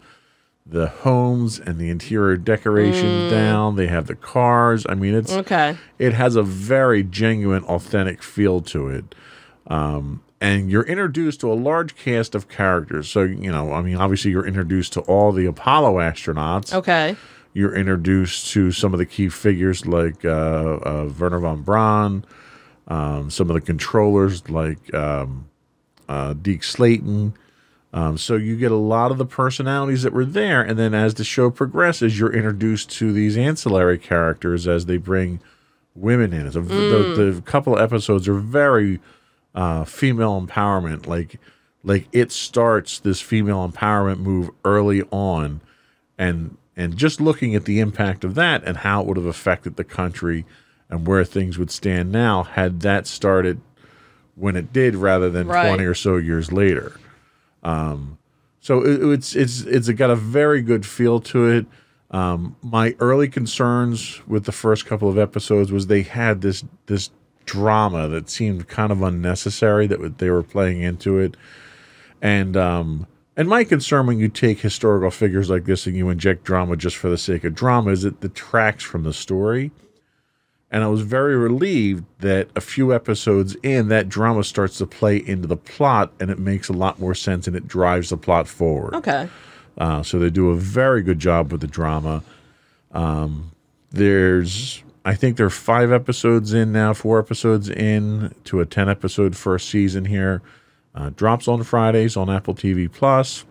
the 0.65 0.87
homes 0.87 1.59
and 1.59 1.77
the 1.79 1.89
interior 1.89 2.35
decorations 2.35 3.31
down 3.31 3.75
they 3.75 3.87
have 3.87 4.07
the 4.07 4.15
cars 4.15 4.85
i 4.89 4.95
mean 4.95 5.13
it's 5.15 5.31
Okay. 5.31 5.77
it 5.99 6.13
has 6.13 6.35
a 6.35 6.43
very 6.43 7.03
genuine, 7.03 7.63
authentic 7.65 8.21
feel 8.23 8.61
to 8.61 8.87
it. 8.89 9.15
Um, 9.67 10.21
and 10.41 10.69
you're 10.69 10.83
introduced 10.85 11.39
to 11.41 11.51
a 11.51 11.55
large 11.55 11.95
cast 11.95 12.35
of 12.35 12.47
characters. 12.49 13.09
So, 13.09 13.21
you 13.23 13.51
know, 13.51 13.71
I 13.73 13.81
mean, 13.81 13.95
obviously, 13.95 14.29
you're 14.31 14.45
introduced 14.45 14.93
to 14.93 15.01
all 15.01 15.31
the 15.31 15.45
Apollo 15.47 15.95
astronauts. 15.95 16.73
Okay. 16.73 17.15
You're 17.53 17.73
introduced 17.73 18.51
to 18.51 18.71
some 18.71 18.93
of 18.93 18.99
the 18.99 19.05
key 19.05 19.29
figures 19.29 19.87
like 19.87 20.23
uh, 20.25 20.29
uh, 20.29 21.11
Wernher 21.17 21.39
von 21.39 21.61
Braun, 21.63 22.25
um, 22.87 23.29
some 23.29 23.49
of 23.49 23.53
the 23.53 23.61
controllers 23.61 24.49
like 24.49 24.93
um, 24.93 25.49
uh, 26.07 26.33
Deke 26.33 26.63
Slayton. 26.63 27.33
Um, 27.93 28.17
so 28.17 28.35
you 28.35 28.57
get 28.57 28.71
a 28.71 28.75
lot 28.75 29.11
of 29.11 29.17
the 29.17 29.25
personalities 29.25 30.03
that 30.03 30.11
were 30.11 30.25
there, 30.25 30.61
and 30.61 30.77
then 30.77 30.93
as 30.93 31.13
the 31.13 31.23
show 31.23 31.49
progresses, 31.49 32.19
you're 32.19 32.33
introduced 32.33 32.89
to 32.91 33.13
these 33.13 33.37
ancillary 33.37 33.97
characters 33.97 34.67
as 34.67 34.85
they 34.85 34.97
bring 34.97 35.39
women 35.95 36.33
in. 36.33 36.45
It's 36.45 36.57
a, 36.57 36.61
the, 36.61 37.31
the 37.31 37.41
couple 37.41 37.75
of 37.75 37.81
episodes 37.81 38.27
are 38.27 38.33
very 38.33 38.99
uh, 39.55 39.85
female 39.85 40.39
empowerment. 40.41 41.07
Like, 41.07 41.39
like 41.85 42.07
it 42.11 42.33
starts 42.33 42.99
this 42.99 43.21
female 43.21 43.67
empowerment 43.67 44.17
move 44.17 44.49
early 44.65 45.03
on, 45.03 45.61
and 46.17 46.57
and 46.75 46.97
just 46.97 47.21
looking 47.21 47.55
at 47.55 47.63
the 47.63 47.79
impact 47.79 48.25
of 48.25 48.35
that 48.35 48.61
and 48.65 48.77
how 48.77 49.01
it 49.01 49.07
would 49.07 49.17
have 49.17 49.25
affected 49.25 49.77
the 49.77 49.85
country 49.85 50.45
and 50.89 51.07
where 51.07 51.23
things 51.23 51.57
would 51.57 51.71
stand 51.71 52.11
now 52.11 52.43
had 52.43 52.81
that 52.81 53.07
started 53.07 53.59
when 54.35 54.55
it 54.55 54.71
did, 54.73 54.95
rather 54.95 55.29
than 55.29 55.47
Right. 55.47 55.67
twenty 55.67 55.85
or 55.85 55.93
so 55.93 56.17
years 56.17 56.51
later. 56.51 56.99
So 58.59 58.83
it, 58.83 59.01
it's 59.13 59.35
it's 59.35 59.61
it's 59.61 59.89
got 59.91 60.09
a 60.09 60.15
very 60.15 60.61
good 60.61 60.85
feel 60.85 61.19
to 61.21 61.47
it. 61.47 61.65
Um, 62.11 62.55
my 62.63 62.95
early 62.99 63.27
concerns 63.27 64.21
with 64.27 64.45
the 64.45 64.51
first 64.51 64.85
couple 64.85 65.07
of 65.09 65.17
episodes 65.17 65.71
was 65.71 65.87
they 65.87 66.01
had 66.01 66.41
this 66.41 66.63
this 66.87 67.11
drama 67.45 68.07
that 68.07 68.29
seemed 68.29 68.67
kind 68.67 68.91
of 68.91 69.01
unnecessary 69.03 69.85
that 69.87 70.17
they 70.17 70.29
were 70.31 70.41
playing 70.43 70.81
into 70.81 71.19
it, 71.19 71.37
and 72.21 72.57
um, 72.57 73.05
and 73.37 73.47
my 73.47 73.63
concern 73.63 74.07
when 74.07 74.17
you 74.17 74.29
take 74.29 74.59
historical 74.61 75.11
figures 75.11 75.49
like 75.49 75.65
this 75.65 75.85
and 75.85 75.95
you 75.95 76.09
inject 76.09 76.43
drama 76.43 76.75
just 76.75 76.95
for 76.95 77.09
the 77.09 77.17
sake 77.17 77.43
of 77.43 77.53
drama 77.53 77.91
is 77.91 78.03
it 78.03 78.19
detracts 78.21 78.83
from 78.83 79.03
the 79.03 79.13
story. 79.13 79.71
And 80.71 80.83
I 80.83 80.87
was 80.87 81.01
very 81.01 81.37
relieved 81.37 82.05
that 82.19 82.49
a 82.55 82.61
few 82.61 82.93
episodes 82.93 83.55
in, 83.63 83.87
that 83.89 84.09
drama 84.09 84.43
starts 84.43 84.77
to 84.79 84.85
play 84.85 85.17
into 85.17 85.47
the 85.47 85.55
plot 85.55 86.11
and 86.19 86.29
it 86.29 86.39
makes 86.39 86.69
a 86.69 86.73
lot 86.73 86.99
more 86.99 87.15
sense 87.15 87.47
and 87.47 87.55
it 87.55 87.67
drives 87.67 88.09
the 88.09 88.17
plot 88.17 88.47
forward. 88.47 88.95
Okay. 88.95 89.29
Uh, 89.77 90.01
so 90.03 90.19
they 90.19 90.29
do 90.29 90.49
a 90.49 90.55
very 90.55 91.01
good 91.01 91.19
job 91.19 91.51
with 91.51 91.61
the 91.61 91.67
drama. 91.67 92.23
Um, 92.91 93.51
there's, 93.91 94.83
I 95.05 95.15
think 95.15 95.37
there 95.37 95.45
are 95.45 95.51
five 95.51 95.91
episodes 95.91 96.53
in 96.53 96.71
now, 96.71 96.93
four 96.93 97.19
episodes 97.19 97.69
in 97.69 98.33
to 98.45 98.59
a 98.59 98.65
10 98.65 98.89
episode 98.89 99.35
first 99.37 99.69
season 99.69 100.05
here. 100.05 100.41
Uh, 100.93 101.09
drops 101.09 101.47
on 101.47 101.61
Fridays 101.63 102.15
on 102.15 102.29
Apple 102.29 102.55
TV 102.55 102.91
Plus. 102.91 103.45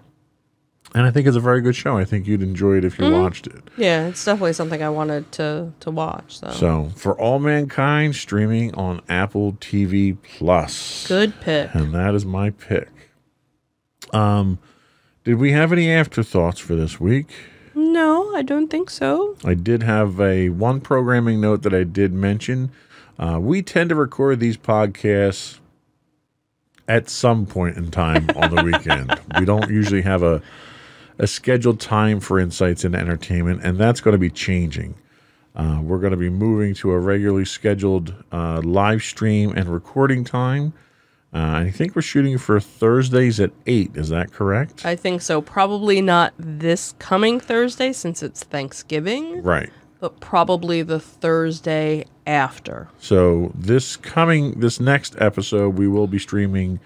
And 0.96 1.04
I 1.06 1.10
think 1.10 1.26
it's 1.26 1.36
a 1.36 1.40
very 1.40 1.60
good 1.60 1.74
show. 1.74 1.96
I 1.98 2.04
think 2.04 2.26
you'd 2.28 2.42
enjoy 2.42 2.76
it 2.76 2.84
if 2.84 2.98
you 3.00 3.10
watched 3.10 3.48
it. 3.48 3.62
Yeah, 3.76 4.06
it's 4.06 4.24
definitely 4.24 4.52
something 4.52 4.80
I 4.82 4.88
wanted 4.90 5.32
to 5.32 5.72
to 5.80 5.90
watch. 5.90 6.38
So, 6.38 6.50
So, 6.52 6.90
for 6.94 7.18
all 7.20 7.40
mankind, 7.40 8.14
streaming 8.14 8.72
on 8.76 9.00
Apple 9.08 9.54
TV 9.54 10.16
Plus. 10.22 11.06
good 11.08 11.40
pick. 11.40 11.74
And 11.74 11.92
that 11.94 12.14
is 12.14 12.24
my 12.24 12.50
pick. 12.50 12.88
Um, 14.12 14.58
did 15.24 15.36
we 15.36 15.50
have 15.52 15.72
any 15.72 15.90
afterthoughts 15.90 16.60
for 16.60 16.76
this 16.76 17.00
week? 17.00 17.28
No, 17.74 18.32
I 18.36 18.42
don't 18.42 18.68
think 18.68 18.88
so. 18.88 19.36
I 19.44 19.54
did 19.54 19.82
have 19.82 20.20
a 20.20 20.50
one 20.50 20.80
programming 20.80 21.40
note 21.40 21.62
that 21.62 21.74
I 21.74 21.82
did 21.82 22.12
mention. 22.12 22.70
Uh, 23.18 23.38
we 23.40 23.62
tend 23.62 23.88
to 23.88 23.96
record 23.96 24.38
these 24.38 24.56
podcasts 24.56 25.58
at 26.86 27.08
some 27.08 27.46
point 27.46 27.76
in 27.76 27.90
time 27.90 28.28
on 28.36 28.54
the 28.54 28.62
weekend. 28.72 29.18
We 29.40 29.44
don't 29.44 29.70
usually 29.70 30.02
have 30.02 30.22
a 30.22 30.40
a 31.18 31.26
scheduled 31.26 31.80
time 31.80 32.20
for 32.20 32.38
insights 32.38 32.84
into 32.84 32.98
entertainment, 32.98 33.62
and 33.62 33.78
that's 33.78 34.00
going 34.00 34.12
to 34.12 34.18
be 34.18 34.30
changing. 34.30 34.94
Uh, 35.54 35.80
we're 35.82 35.98
going 35.98 36.10
to 36.10 36.16
be 36.16 36.30
moving 36.30 36.74
to 36.74 36.90
a 36.90 36.98
regularly 36.98 37.44
scheduled 37.44 38.14
uh, 38.32 38.60
live 38.64 39.02
stream 39.02 39.52
and 39.56 39.68
recording 39.68 40.24
time. 40.24 40.72
Uh, 41.32 41.64
I 41.66 41.70
think 41.70 41.96
we're 41.96 42.02
shooting 42.02 42.38
for 42.38 42.60
Thursdays 42.60 43.40
at 43.40 43.50
eight. 43.66 43.96
Is 43.96 44.08
that 44.08 44.32
correct? 44.32 44.84
I 44.86 44.96
think 44.96 45.20
so. 45.22 45.40
Probably 45.40 46.00
not 46.00 46.32
this 46.38 46.94
coming 46.98 47.40
Thursday 47.40 47.92
since 47.92 48.22
it's 48.22 48.44
Thanksgiving, 48.44 49.42
right. 49.42 49.70
but 50.00 50.20
probably 50.20 50.82
the 50.82 51.00
Thursday 51.00 52.04
after. 52.26 52.88
So 52.98 53.52
this 53.54 53.96
coming 53.96 54.60
this 54.60 54.78
next 54.78 55.16
episode, 55.18 55.76
we 55.76 55.88
will 55.88 56.06
be 56.06 56.18
streaming 56.18 56.78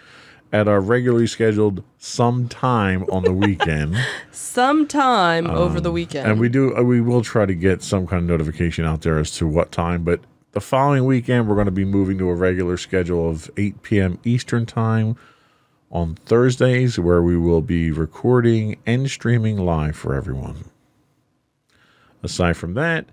at 0.52 0.66
our 0.68 0.80
regularly 0.80 1.26
scheduled 1.26 1.82
sometime 1.98 3.04
on 3.10 3.22
the 3.24 3.32
weekend, 3.32 3.96
Sometime 4.32 5.46
over 5.46 5.80
the 5.80 5.92
weekend. 5.92 6.26
Um, 6.26 6.32
and 6.32 6.40
we 6.40 6.48
do 6.48 6.76
uh, 6.76 6.82
we 6.82 7.00
will 7.00 7.22
try 7.22 7.46
to 7.46 7.54
get 7.54 7.82
some 7.82 8.06
kind 8.06 8.22
of 8.22 8.28
notification 8.28 8.84
out 8.84 9.02
there 9.02 9.18
as 9.18 9.30
to 9.32 9.46
what 9.46 9.70
time. 9.72 10.04
But 10.04 10.20
the 10.52 10.60
following 10.60 11.04
weekend, 11.04 11.48
we're 11.48 11.54
going 11.54 11.66
to 11.66 11.70
be 11.70 11.84
moving 11.84 12.18
to 12.18 12.28
a 12.28 12.34
regular 12.34 12.76
schedule 12.76 13.28
of 13.28 13.50
8 13.56 13.82
p.m. 13.82 14.18
Eastern 14.24 14.66
time 14.66 15.16
on 15.90 16.14
Thursdays, 16.14 16.98
where 16.98 17.22
we 17.22 17.36
will 17.36 17.62
be 17.62 17.90
recording 17.90 18.76
and 18.86 19.08
streaming 19.10 19.58
live 19.58 19.96
for 19.96 20.14
everyone. 20.14 20.64
Aside 22.22 22.56
from 22.56 22.74
that, 22.74 23.06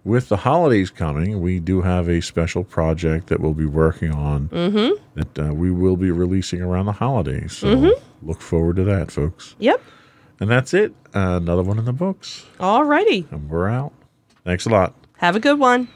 with 0.03 0.28
the 0.28 0.38
holidays 0.38 0.89
coming, 0.89 1.41
we 1.41 1.59
do 1.59 1.82
have 1.82 2.09
a 2.09 2.22
special 2.22 2.64
project 2.64 3.28
that 3.28 3.39
we'll 3.39 3.53
be 3.53 3.66
working 3.66 4.11
on 4.11 4.47
that 5.16 5.39
uh, 5.39 5.53
we 5.53 5.72
will 5.72 5.95
be 5.95 6.11
releasing 6.11 6.61
around 6.61 6.88
the 6.88 6.91
holidays. 6.93 7.53
So 7.55 7.95
look 8.22 8.41
forward 8.41 8.76
to 8.78 8.84
that, 8.84 9.11
folks. 9.11 9.55
Yep. 9.59 9.82
And 10.39 10.49
that's 10.49 10.74
it. 10.74 10.93
Uh, 11.16 11.39
another 11.41 11.64
one 11.64 11.80
in 11.80 11.86
the 11.86 11.93
books. 11.93 12.45
Alrighty. 12.59 13.32
And 13.32 13.49
we're 13.49 13.70
out. 13.70 13.93
Thanks 14.43 14.66
a 14.66 14.70
lot. 14.70 14.93
Have 15.20 15.38
a 15.38 15.39
good 15.39 15.59
one. 15.59 15.88